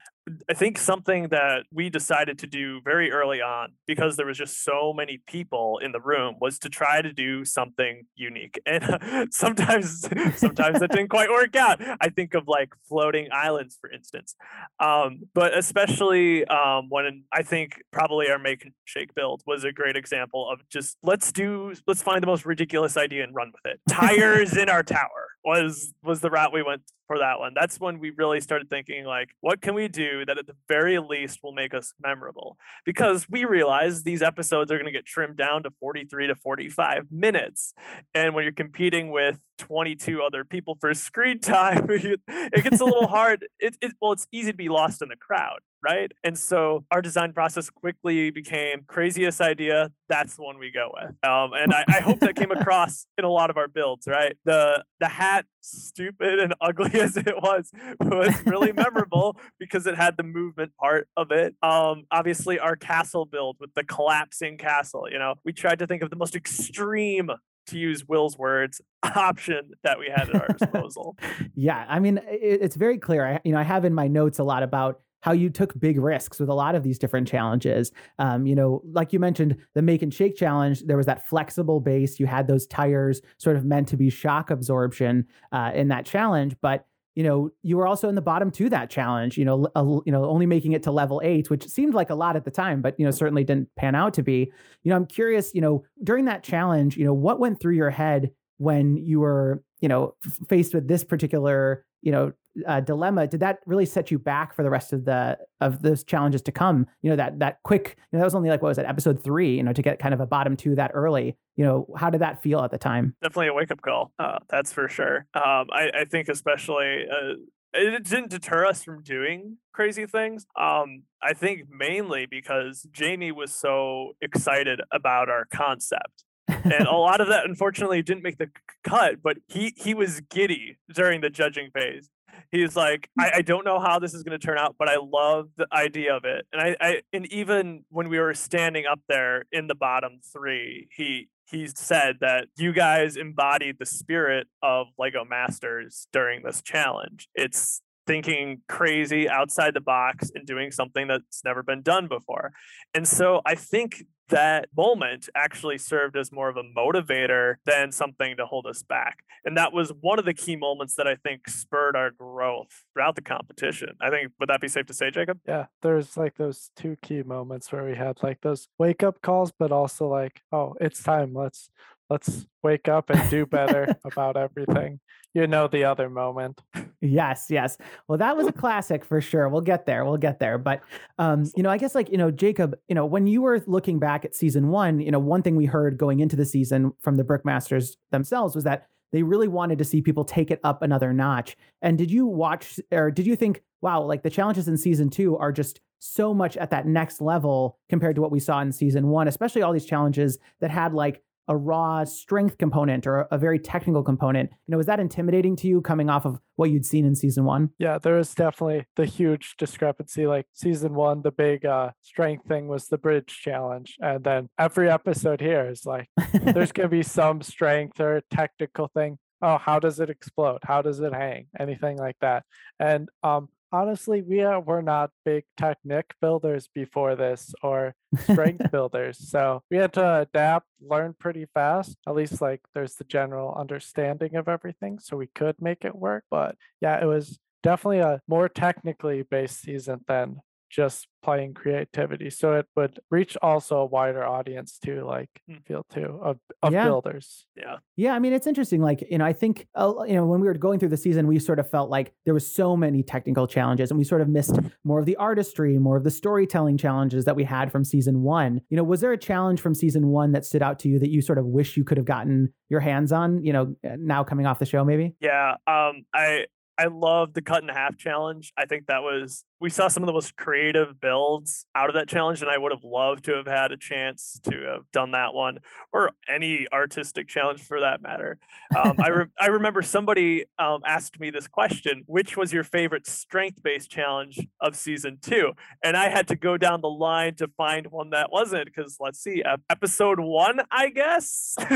I 0.49 0.55
think 0.55 0.79
something 0.79 1.29
that 1.29 1.65
we 1.73 1.89
decided 1.89 2.39
to 2.41 2.47
do 2.47 2.81
very 2.85 3.13
early 3.13 3.41
on, 3.41 3.73
because 3.87 4.17
there 4.17 4.27
was 4.27 4.37
just 4.37 4.65
so 4.65 4.93
many 4.93 5.23
people 5.27 5.79
in 5.83 5.93
the 5.93 6.01
room, 6.01 6.37
was 6.41 6.59
to 6.61 6.69
try 6.69 7.01
to 7.01 7.13
do 7.13 7.45
something 7.45 8.07
unique. 8.17 8.59
And 8.67 9.29
sometimes, 9.31 10.01
sometimes 10.37 10.81
that 10.81 10.91
didn't 10.91 11.09
quite 11.09 11.31
work 11.31 11.55
out. 11.55 11.81
I 12.01 12.09
think 12.09 12.35
of 12.35 12.49
like 12.49 12.75
floating 12.89 13.29
islands, 13.33 13.79
for 13.81 13.91
instance. 13.91 14.35
Um, 14.81 15.21
but 15.35 15.57
especially 15.57 16.45
um, 16.47 16.87
when 16.89 17.25
I 17.33 17.43
think 17.43 17.83
probably 17.93 18.29
our 18.29 18.39
make 18.39 18.65
and 18.65 18.75
shake 18.85 19.15
build 19.15 19.43
was 19.47 19.65
a 19.65 19.73
great 19.73 19.97
example 19.97 20.51
of 20.51 20.69
just 20.69 20.97
let's 21.03 21.31
do, 21.31 21.73
let's 21.87 22.03
find 22.03 22.23
the 22.23 22.27
most 22.27 22.45
ridiculous 22.45 22.97
idea 22.97 23.23
and 23.23 23.35
run 23.35 23.53
with 23.53 23.73
it. 23.73 23.81
Tires 23.89 24.57
in 24.57 24.69
our 24.69 24.83
tower 24.83 25.36
was 25.47 25.95
was 26.03 26.21
the 26.21 26.29
route 26.29 26.53
we 26.53 26.63
went 26.63 26.83
for 27.07 27.19
that 27.19 27.39
one. 27.39 27.53
That's 27.55 27.79
when 27.79 28.01
we 28.01 28.11
really 28.11 28.41
started 28.41 28.69
thinking 28.69 29.05
like, 29.05 29.29
what 29.41 29.63
can 29.63 29.75
we 29.75 29.87
do 29.87 30.25
that 30.27 30.39
at 30.39 30.47
the 30.47 30.57
very 30.69 30.99
least 30.99 31.39
will 31.43 31.53
make 31.53 31.73
us 31.73 31.93
memorable? 32.03 32.57
Because 32.85 33.29
we 33.31 33.45
realize 33.45 34.03
these 34.03 34.23
episodes 34.23 34.73
are 34.73 34.77
going 34.77 34.87
to 34.87 34.93
get 34.93 35.07
trimmed 35.07 35.37
down 35.37 35.63
to 35.63 35.71
43 35.81 36.27
to 36.27 36.35
45 36.35 37.07
minutes. 37.13 37.75
And 38.13 38.35
when 38.35 38.43
you're 38.43 38.53
competing 38.53 39.11
with 39.11 39.39
22 39.59 40.21
other 40.21 40.45
people 40.45 40.77
for 40.81 40.93
screen 40.95 41.39
time, 41.41 41.87
it 41.89 42.65
gets 42.65 42.81
a 42.81 42.85
little 42.85 43.07
hard. 43.09 43.47
It, 43.61 43.77
it, 43.81 43.93
well, 44.01 44.13
it's 44.13 44.27
easy 44.33 44.51
to 44.51 44.57
be 44.57 44.69
lost 44.69 45.01
in 45.01 45.09
the 45.09 45.17
crowd, 45.17 45.61
right? 45.87 46.11
And 46.25 46.37
so 46.37 46.85
our 46.91 47.01
design 47.01 47.33
process 47.33 47.71
quickly 47.71 48.31
became 48.31 48.83
craziest 48.89 49.41
idea. 49.41 49.91
That's 50.09 50.35
the 50.35 50.43
one 50.43 50.59
we 50.59 50.73
go 50.73 50.91
with. 50.93 51.11
Um, 51.23 51.53
and 51.53 51.73
I, 51.73 51.85
I 51.87 52.01
hope 52.01 52.19
that 52.21 52.35
came 52.35 52.51
across 52.61 53.07
in 53.17 53.25
a 53.25 53.31
lot 53.31 53.51
of 53.51 53.57
our 53.57 53.69
builds, 53.69 54.09
right? 54.09 54.37
The 54.45 54.85
the 54.99 55.07
hat, 55.07 55.47
stupid 55.61 56.41
and 56.41 56.55
ugly 56.61 57.01
as 57.01 57.17
it 57.17 57.35
was, 57.41 57.71
was 58.01 58.35
really 58.47 58.73
memorable 58.73 59.37
because 59.61 59.87
it 59.87 59.97
had 59.97 60.17
the 60.17 60.25
movement 60.25 60.73
part 60.77 61.09
of 61.17 61.31
it. 61.31 61.55
Um, 61.63 62.05
obviously, 62.11 62.59
our 62.59 62.75
castle 62.75 63.25
build 63.25 63.57
with 63.61 63.73
the 63.75 63.85
collapsing 63.85 64.59
castle. 64.59 65.07
You 65.11 65.21
know, 65.21 65.35
we 65.45 65.53
tried 65.53 65.79
to 65.79 65.87
think 65.87 66.03
of 66.03 66.11
the 66.11 66.17
most 66.17 66.35
extreme 66.35 67.31
to 67.69 67.79
use 67.79 68.05
Will's 68.07 68.39
words, 68.39 68.81
option 69.03 69.73
that 69.83 69.99
we 69.99 70.09
had 70.15 70.29
at 70.31 70.37
our 70.37 70.49
disposal. 70.57 71.17
yeah, 71.55 71.85
I 71.89 71.99
mean, 71.99 72.19
it, 72.19 72.61
it's 72.63 72.77
very 72.77 72.99
clear. 72.99 73.27
I, 73.27 73.41
you 73.45 73.53
know, 73.53 73.59
I 73.59 73.65
have 73.65 73.85
in 73.85 73.95
my 73.95 74.09
notes 74.09 74.39
a 74.39 74.45
lot 74.45 74.63
about 74.63 75.01
how 75.21 75.33
you 75.33 75.51
took 75.51 75.79
big 75.79 75.99
risks 75.99 76.39
with 76.39 76.49
a 76.49 76.55
lot 76.55 76.75
of 76.75 76.83
these 76.83 76.99
different 76.99 77.27
challenges. 77.27 77.91
Um, 78.19 78.47
you 78.47 78.55
know, 78.55 78.83
like 78.93 79.13
you 79.13 79.19
mentioned, 79.19 79.57
the 79.75 79.83
make 79.83 80.03
and 80.03 80.13
shake 80.13 80.37
challenge, 80.37 80.83
there 80.83 80.97
was 80.97 81.07
that 81.07 81.27
flexible 81.27 81.81
base. 81.81 82.21
You 82.21 82.27
had 82.27 82.47
those 82.47 82.67
tires 82.67 83.23
sort 83.39 83.57
of 83.57 83.65
meant 83.65 83.89
to 83.89 83.97
be 83.97 84.11
shock 84.11 84.51
absorption 84.51 85.27
uh, 85.53 85.73
in 85.75 85.89
that 85.89 86.07
challenge, 86.07 86.57
but 86.61 86.87
you 87.17 87.23
know, 87.23 87.51
you 87.63 87.79
were 87.79 87.87
also 87.87 88.11
in 88.11 88.15
the 88.15 88.21
bottom 88.21 88.51
to 88.53 88.69
that 88.69 88.91
challenge. 88.91 89.39
You 89.39 89.47
know, 89.47 90.03
you 90.05 90.13
know, 90.13 90.27
only 90.27 90.45
making 90.45 90.73
it 90.73 90.83
to 90.83 90.93
level 90.93 91.23
eight, 91.25 91.49
which 91.49 91.67
seemed 91.67 91.95
like 91.95 92.11
a 92.11 92.15
lot 92.15 92.37
at 92.37 92.45
the 92.45 92.51
time, 92.51 92.83
but 92.83 92.95
you 93.01 93.07
know, 93.07 93.11
certainly 93.11 93.43
didn't 93.43 93.75
pan 93.75 93.95
out 93.95 94.13
to 94.15 94.23
be. 94.23 94.53
You 94.85 94.91
know, 94.91 94.97
I'm 94.97 95.07
curious. 95.07 95.55
You 95.55 95.63
know, 95.63 95.85
during 96.05 96.27
that 96.27 96.45
challenge, 96.45 96.97
you 96.97 97.07
know, 97.07 97.15
what 97.15 97.41
went 97.41 97.59
through 97.59 97.75
your 97.75 97.89
head 97.89 98.33
when 98.59 98.99
you 98.99 99.21
were, 99.21 99.63
you 99.81 99.89
know, 99.89 100.15
f- 100.27 100.39
faced 100.49 100.75
with 100.75 100.89
this 100.89 101.05
particular 101.05 101.87
you 102.07 102.13
know 102.13 102.33
uh, 102.67 102.81
dilemma 102.81 103.27
did 103.27 103.41
that 103.41 103.59
really 103.67 103.85
set 103.85 104.11
you 104.11 104.19
back 104.19 104.55
for 104.55 104.63
the 104.63 104.71
rest 104.71 104.93
of 104.93 105.05
the 105.05 105.37
of 105.61 105.83
those 105.83 106.05
challenges 106.05 106.41
to 106.43 106.53
come? 106.53 106.87
You 107.03 107.11
know 107.11 107.17
that 107.17 107.41
that 107.41 107.59
quick 107.65 107.97
you 107.99 108.17
know 108.17 108.21
that 108.21 108.25
was 108.25 108.35
only 108.35 108.49
like 108.49 108.63
what 108.63 108.69
was 108.69 108.79
it 108.79 108.87
episode 108.87 109.23
three 109.23 109.57
you 109.57 109.63
know 109.65 109.73
to 109.73 109.83
get 109.83 109.99
kind 109.99 110.15
of 110.15 110.21
a 110.21 110.27
bottom 110.27 110.57
two 110.57 110.77
that 110.77 110.93
early. 110.95 111.37
You 111.57 111.65
know 111.65 111.87
how 111.97 112.09
did 112.09 112.21
that 112.21 112.43
feel 112.43 112.61
at 112.61 112.71
the 112.71 112.79
time? 112.79 113.17
Definitely 113.23 113.49
a 113.49 113.55
wake-up 113.55 113.83
call 113.83 114.13
uh, 114.21 114.39
that's 114.49 114.73
for 114.73 114.89
sure. 114.89 115.27
Um, 115.35 115.67
I, 115.73 115.91
I 115.93 116.05
think 116.05 116.29
especially 116.29 117.07
uh, 117.11 117.35
it 117.75 118.05
didn't 118.05 118.31
deter 118.31 118.65
us 118.65 118.85
from 118.85 119.03
doing 119.03 119.59
crazy 119.73 120.07
things. 120.07 120.47
Um, 120.59 121.03
I 121.21 121.35
think 121.35 121.63
mainly 121.69 122.27
because 122.31 122.87
Jamie 122.93 123.33
was 123.33 123.53
so 123.53 124.13
excited 124.23 124.81
about 124.93 125.29
our 125.29 125.45
concept 125.53 126.25
and 126.49 126.87
a 126.87 126.97
lot 126.97 127.21
of 127.21 127.29
that 127.29 127.45
unfortunately 127.45 128.03
didn't 128.03 128.23
make 128.23 128.39
the 128.39 128.49
cut 128.85 129.17
but 129.23 129.37
he 129.49 129.75
he 129.77 129.95
was 129.95 130.21
giddy 130.31 130.77
during 130.93 131.21
the 131.21 131.31
judging 131.31 131.71
phase. 131.71 132.09
He's 132.51 132.77
like 132.77 133.09
I, 133.19 133.31
I 133.37 133.43
don't 133.43 133.65
know 133.65 133.81
how 133.81 133.99
this 133.99 134.15
is 134.15 134.23
going 134.23 134.39
to 134.39 134.45
turn 134.45 134.59
out 134.59 134.77
but 134.79 134.89
i 134.89 134.97
love 134.97 135.49
the 135.57 135.67
idea 135.73 136.15
of 136.15 136.25
it. 136.25 136.47
And 136.53 136.61
I, 136.61 136.77
I 136.81 137.03
and 137.13 137.27
even 137.33 137.85
when 137.89 138.09
we 138.09 138.19
were 138.19 138.35
standing 138.35 138.87
up 138.87 139.01
there 139.09 139.45
in 139.53 139.67
the 139.67 139.75
bottom 139.75 140.21
three 140.33 140.89
he 140.91 141.29
he 141.49 141.69
said 141.69 142.17
that 142.21 142.49
you 142.57 142.73
guys 142.73 143.17
embodied 143.17 143.77
the 143.79 143.87
spirit 143.87 144.49
of 144.63 144.89
lego 144.99 145.25
masters 145.25 146.07
during 146.13 146.43
this 146.43 146.63
challenge. 146.63 147.29
It's 147.35 147.81
thinking 148.07 148.63
crazy 148.69 149.29
outside 149.29 149.75
the 149.75 149.81
box 149.81 150.31
and 150.35 150.47
doing 150.47 150.71
something 150.71 151.09
that's 151.09 151.43
never 151.45 151.63
been 151.63 151.83
done 151.83 152.07
before. 152.07 152.53
And 152.95 153.07
so 153.07 153.43
I 153.45 153.57
think 153.57 154.05
that 154.29 154.69
moment 154.77 155.29
actually 155.35 155.79
served 155.79 156.17
as 156.17 156.33
more 156.33 156.49
of 156.49 156.57
a 156.57 156.63
motivator 156.63 157.57
than 157.65 157.93
something 157.93 158.37
to 158.37 158.47
hold 158.47 158.67
us 158.67 158.83
back. 158.83 159.19
And 159.45 159.57
that 159.57 159.73
was 159.73 159.93
one 160.01 160.19
of 160.19 160.25
the 160.25 160.35
key 160.35 160.57
moments 160.57 160.95
that 160.97 161.07
I 161.07 161.15
think 161.15 161.49
spurred 161.49 161.95
our 161.95 162.11
growth 162.11 162.85
throughout 162.93 163.15
the 163.15 163.23
competition. 163.23 163.91
I 164.01 164.11
think, 164.11 164.33
would 164.41 164.49
that 164.49 164.61
be 164.61 164.69
safe 164.69 164.87
to 164.87 164.95
say, 164.95 165.11
Jacob? 165.11 165.39
Yeah, 165.47 165.67
there's 165.83 166.17
like 166.17 166.37
those 166.37 166.71
two 166.77 166.97
key 167.03 167.23
moments 167.23 167.71
where 167.71 167.85
we 167.85 167.95
had 167.95 168.23
like 168.23 168.41
those 168.41 168.69
wake 168.79 169.03
up 169.03 169.23
calls, 169.23 169.53
but 169.57 169.71
also 169.71 170.09
like, 170.09 170.41
oh, 170.51 170.75
it's 170.81 171.03
time. 171.03 171.33
Let's 171.33 171.71
let's 172.11 172.47
wake 172.63 172.89
up 172.89 173.11
and 173.11 173.31
do 173.31 173.47
better 173.47 173.97
about 174.05 174.37
everything. 174.37 175.01
You 175.35 175.47
know 175.47 175.69
the 175.69 175.85
other 175.85 176.09
moment. 176.09 176.63
Yes, 177.03 177.47
yes. 177.51 177.77
Well, 178.09 178.17
that 178.19 178.37
was 178.37 178.47
a 178.47 178.53
classic 178.53 179.05
for 179.05 179.21
sure. 179.21 179.51
We'll 179.51 179.61
get 179.61 179.85
there. 179.85 180.05
We'll 180.05 180.17
get 180.17 180.39
there. 180.39 180.57
But 180.57 180.81
um, 181.19 181.45
you 181.55 181.63
know, 181.63 181.69
I 181.69 181.77
guess 181.77 181.95
like, 181.95 182.11
you 182.11 182.17
know, 182.17 182.31
Jacob, 182.31 182.75
you 182.89 182.95
know, 182.95 183.05
when 183.05 183.27
you 183.27 183.43
were 183.43 183.63
looking 183.67 183.99
back 183.99 184.25
at 184.25 184.35
season 184.35 184.69
1, 184.69 185.01
you 185.01 185.11
know, 185.11 185.19
one 185.19 185.43
thing 185.43 185.55
we 185.55 185.67
heard 185.67 185.99
going 185.99 186.21
into 186.21 186.37
the 186.37 186.47
season 186.47 186.93
from 187.03 187.17
the 187.17 187.23
Brickmasters 187.23 187.97
themselves 188.13 188.55
was 188.55 188.65
that 188.65 188.87
they 189.13 189.23
really 189.23 189.47
wanted 189.49 189.79
to 189.79 189.85
see 189.85 190.01
people 190.01 190.25
take 190.25 190.51
it 190.51 190.61
up 190.65 190.83
another 190.83 191.13
notch. 191.13 191.57
And 191.83 191.99
did 191.99 192.11
you 192.11 192.27
watch 192.27 192.81
or 192.91 193.11
did 193.11 193.27
you 193.27 193.37
think, 193.37 193.63
wow, 193.83 194.03
like 194.03 194.23
the 194.23 194.31
challenges 194.31 194.69
in 194.69 194.79
season 194.79 195.11
2 195.11 195.37
are 195.37 195.53
just 195.53 195.81
so 195.99 196.33
much 196.33 196.57
at 196.57 196.71
that 196.71 196.87
next 196.87 197.21
level 197.21 197.79
compared 197.89 198.17
to 198.17 198.23
what 198.23 198.31
we 198.31 198.41
saw 198.41 198.61
in 198.61 198.73
season 198.73 199.09
1, 199.09 199.29
especially 199.29 199.63
all 199.63 199.73
these 199.73 199.87
challenges 199.87 200.39
that 200.61 200.71
had 200.71 200.95
like 200.95 201.23
a 201.49 201.57
raw 201.57 202.05
strength 202.05 202.59
component 202.59 203.07
or 203.07 203.29
a 203.31 203.39
very 203.39 203.59
technical 203.59 204.03
component. 204.03 204.51
You 204.51 204.73
know, 204.73 204.77
was 204.77 204.87
that 204.87 205.01
intimidating 205.01 205.57
to 205.57 205.69
you 205.69 205.81
coming 205.81 206.11
off 206.11 206.25
of 206.25 206.41
what 206.57 206.71
you'd 206.71 206.87
seen 206.87 207.05
in 207.05 207.15
season 207.15 207.45
one? 207.45 207.71
Yeah, 207.79 207.99
there 207.99 208.15
was 208.15 208.35
definitely 208.35 208.87
the 208.97 209.07
huge 209.07 209.57
discrepancy. 209.57 210.27
Like 210.27 210.47
season 210.53 210.95
one, 210.95 211.23
the 211.23 211.31
big 211.31 211.65
uh, 211.65 211.91
strength 212.03 212.47
thing 212.47 212.69
was 212.69 212.89
the 212.89 212.99
bridge 212.99 213.39
challenge. 213.43 213.97
And 214.01 214.25
then 214.25 214.49
every 214.59 214.91
episode 214.91 215.41
here 215.41 215.69
is 215.69 215.85
like, 215.85 216.09
there's 216.33 216.73
going 216.73 216.89
to 216.89 216.97
be 216.97 217.03
some 217.03 217.43
strength 217.43 218.01
or 218.01 218.23
technical 218.31 218.89
thing. 218.89 219.19
Oh, 219.43 219.59
how 219.59 219.79
does 219.79 220.01
it 220.01 220.09
explode? 220.09 220.61
How 220.63 220.81
does 220.81 221.01
it 221.01 221.13
hang? 221.13 221.49
Anything 221.61 221.99
like 221.99 222.17
that. 222.23 222.45
And 222.81 223.11
um, 223.23 223.49
honestly, 223.77 224.23
we 224.23 224.41
are, 224.43 224.61
were 224.61 224.83
not 224.83 225.11
big 225.25 225.45
technique 225.57 226.15
builders 226.21 226.69
before 226.75 227.15
this 227.15 227.55
or 227.63 227.95
strength 228.19 228.71
builders. 228.73 229.19
So 229.29 229.63
we 229.71 229.77
had 229.77 229.93
to 229.95 230.21
adapt, 230.21 230.67
learn 230.81 231.15
pretty 231.19 231.47
fast. 231.53 231.97
At 232.09 232.15
least 232.15 232.41
like 232.41 232.63
there's 232.75 232.95
the 232.95 233.05
general 233.05 233.55
understanding 233.55 234.37
of 234.37 234.49
everything. 234.49 234.99
So 234.99 235.17
we 235.17 235.27
could 235.27 235.57
make 235.61 235.85
it 235.85 235.95
work. 235.95 236.25
But 236.31 236.57
yeah, 236.81 237.01
it 237.03 237.07
was 237.07 237.39
definitely 237.63 237.99
a 237.99 238.21
more 238.27 238.49
technically 238.49 239.23
based 239.23 239.61
season 239.61 240.01
than 240.09 240.41
just 240.71 241.09
playing 241.23 241.55
creativity. 241.55 242.31
So 242.31 242.55
it 242.55 242.67
would 242.77 243.01
reach 243.11 243.37
also 243.43 243.79
a 243.79 243.87
wider 243.87 244.25
audience 244.25 244.79
too, 244.79 245.05
like 245.05 245.29
mm. 245.51 245.65
feel 245.67 245.85
too 245.93 246.21
of, 246.23 246.39
of 246.63 246.73
yeah. 246.73 246.85
builders. 246.85 247.47
Yeah. 247.57 247.77
Yeah. 247.97 248.15
I 248.15 248.19
mean, 248.19 248.33
it's 248.33 248.47
interesting. 248.47 248.81
Like, 248.81 249.05
you 249.11 249.19
know, 249.19 249.25
I 249.25 249.33
think, 249.33 249.67
uh, 249.75 249.93
you 250.07 250.15
know, 250.15 250.25
when 250.25 250.41
we 250.41 250.47
were 250.47 250.55
going 250.55 250.79
through 250.79 250.91
the 250.91 250.97
season, 250.97 251.27
we 251.27 251.39
sort 251.39 251.59
of 251.59 251.69
felt 251.69 251.91
like 251.91 252.15
there 252.25 252.35
was 252.35 252.47
so 252.51 252.77
many 252.77 253.03
technical 253.03 253.47
challenges 253.47 253.91
and 253.91 253.99
we 253.99 254.05
sort 254.05 254.21
of 254.21 254.29
missed 254.29 254.57
more 254.85 255.01
of 255.01 255.07
the 255.07 255.17
artistry, 255.17 255.79
more 255.79 255.97
of 255.97 256.05
the 256.05 256.11
storytelling 256.11 256.77
challenges 256.79 257.25
that 257.25 257.35
we 257.35 257.45
had 257.45 257.73
from 257.73 257.85
season 257.85 258.23
one. 258.23 258.61
You 258.69 258.77
know, 258.77 258.85
was 258.85 259.01
there 259.01 259.13
a 259.13 259.19
challenge 259.19 259.61
from 259.61 259.75
season 259.75 260.09
one 260.09 260.33
that 260.33 260.45
stood 260.45 260.63
out 260.63 260.79
to 260.81 260.89
you 260.89 260.99
that 261.01 261.11
you 261.11 261.23
sort 261.23 261.39
of 261.39 261.47
wish 261.47 261.77
you 261.77 261.85
could 261.85 261.97
have 261.97 262.07
gotten 262.07 262.53
your 262.69 262.81
hands 262.81 263.11
on, 263.13 263.45
you 263.45 263.53
know, 263.53 263.75
now 263.83 264.23
coming 264.23 264.47
off 264.47 264.59
the 264.59 264.67
show, 264.67 264.85
maybe? 264.85 265.17
Yeah. 265.21 265.55
Um, 265.67 266.05
I, 266.15 266.47
I 266.79 266.89
love 266.89 267.33
the 267.33 267.41
cut 267.41 267.63
in 267.63 267.69
half 267.69 267.97
challenge. 267.97 268.53
I 268.59 268.67
think 268.67 268.87
that 268.89 269.03
was 269.03 269.45
we 269.59 269.71
saw 269.71 269.89
some 269.89 270.03
of 270.03 270.07
the 270.07 270.13
most 270.13 270.37
creative 270.37 271.01
builds 271.01 271.67
out 271.75 271.89
of 271.89 271.95
that 271.95 272.09
challenge, 272.09 272.43
and 272.43 272.51
I 272.51 272.59
would 272.59 272.73
have 272.73 272.85
loved 272.85 273.25
to 273.25 273.37
have 273.37 273.47
had 273.47 273.73
a 273.73 273.77
chance 273.77 274.39
to 274.45 274.51
have 274.63 274.91
done 274.93 275.13
that 275.13 275.33
one 275.33 275.59
or 275.93 276.11
any 276.29 276.67
artistic 276.73 277.27
challenge 277.27 277.63
for 277.63 277.81
that 277.81 278.03
matter. 278.03 278.39
Um, 278.77 278.97
I 278.99 279.09
re- 279.09 279.27
I 279.41 279.47
remember 279.47 279.81
somebody 279.81 280.45
um, 280.59 280.83
asked 280.87 281.19
me 281.19 281.31
this 281.31 281.49
question: 281.49 282.03
Which 282.07 282.37
was 282.37 282.53
your 282.53 282.65
favorite 282.65 283.07
strength 283.07 283.63
based 283.63 283.91
challenge 283.91 284.47
of 284.61 284.77
season 284.77 285.19
two? 285.23 285.53
And 285.83 285.97
I 285.97 286.11
had 286.11 286.29
to 286.29 286.37
go 286.37 286.59
down 286.59 286.83
the 286.83 286.89
line 286.89 287.35
to 287.37 287.49
find 287.57 287.87
one 287.87 288.11
that 288.11 288.31
wasn't 288.31 288.67
because 288.67 288.99
let's 289.01 289.21
see, 289.21 289.43
episode 289.71 290.21
one, 290.21 290.61
I 290.71 290.91
guess, 290.91 291.55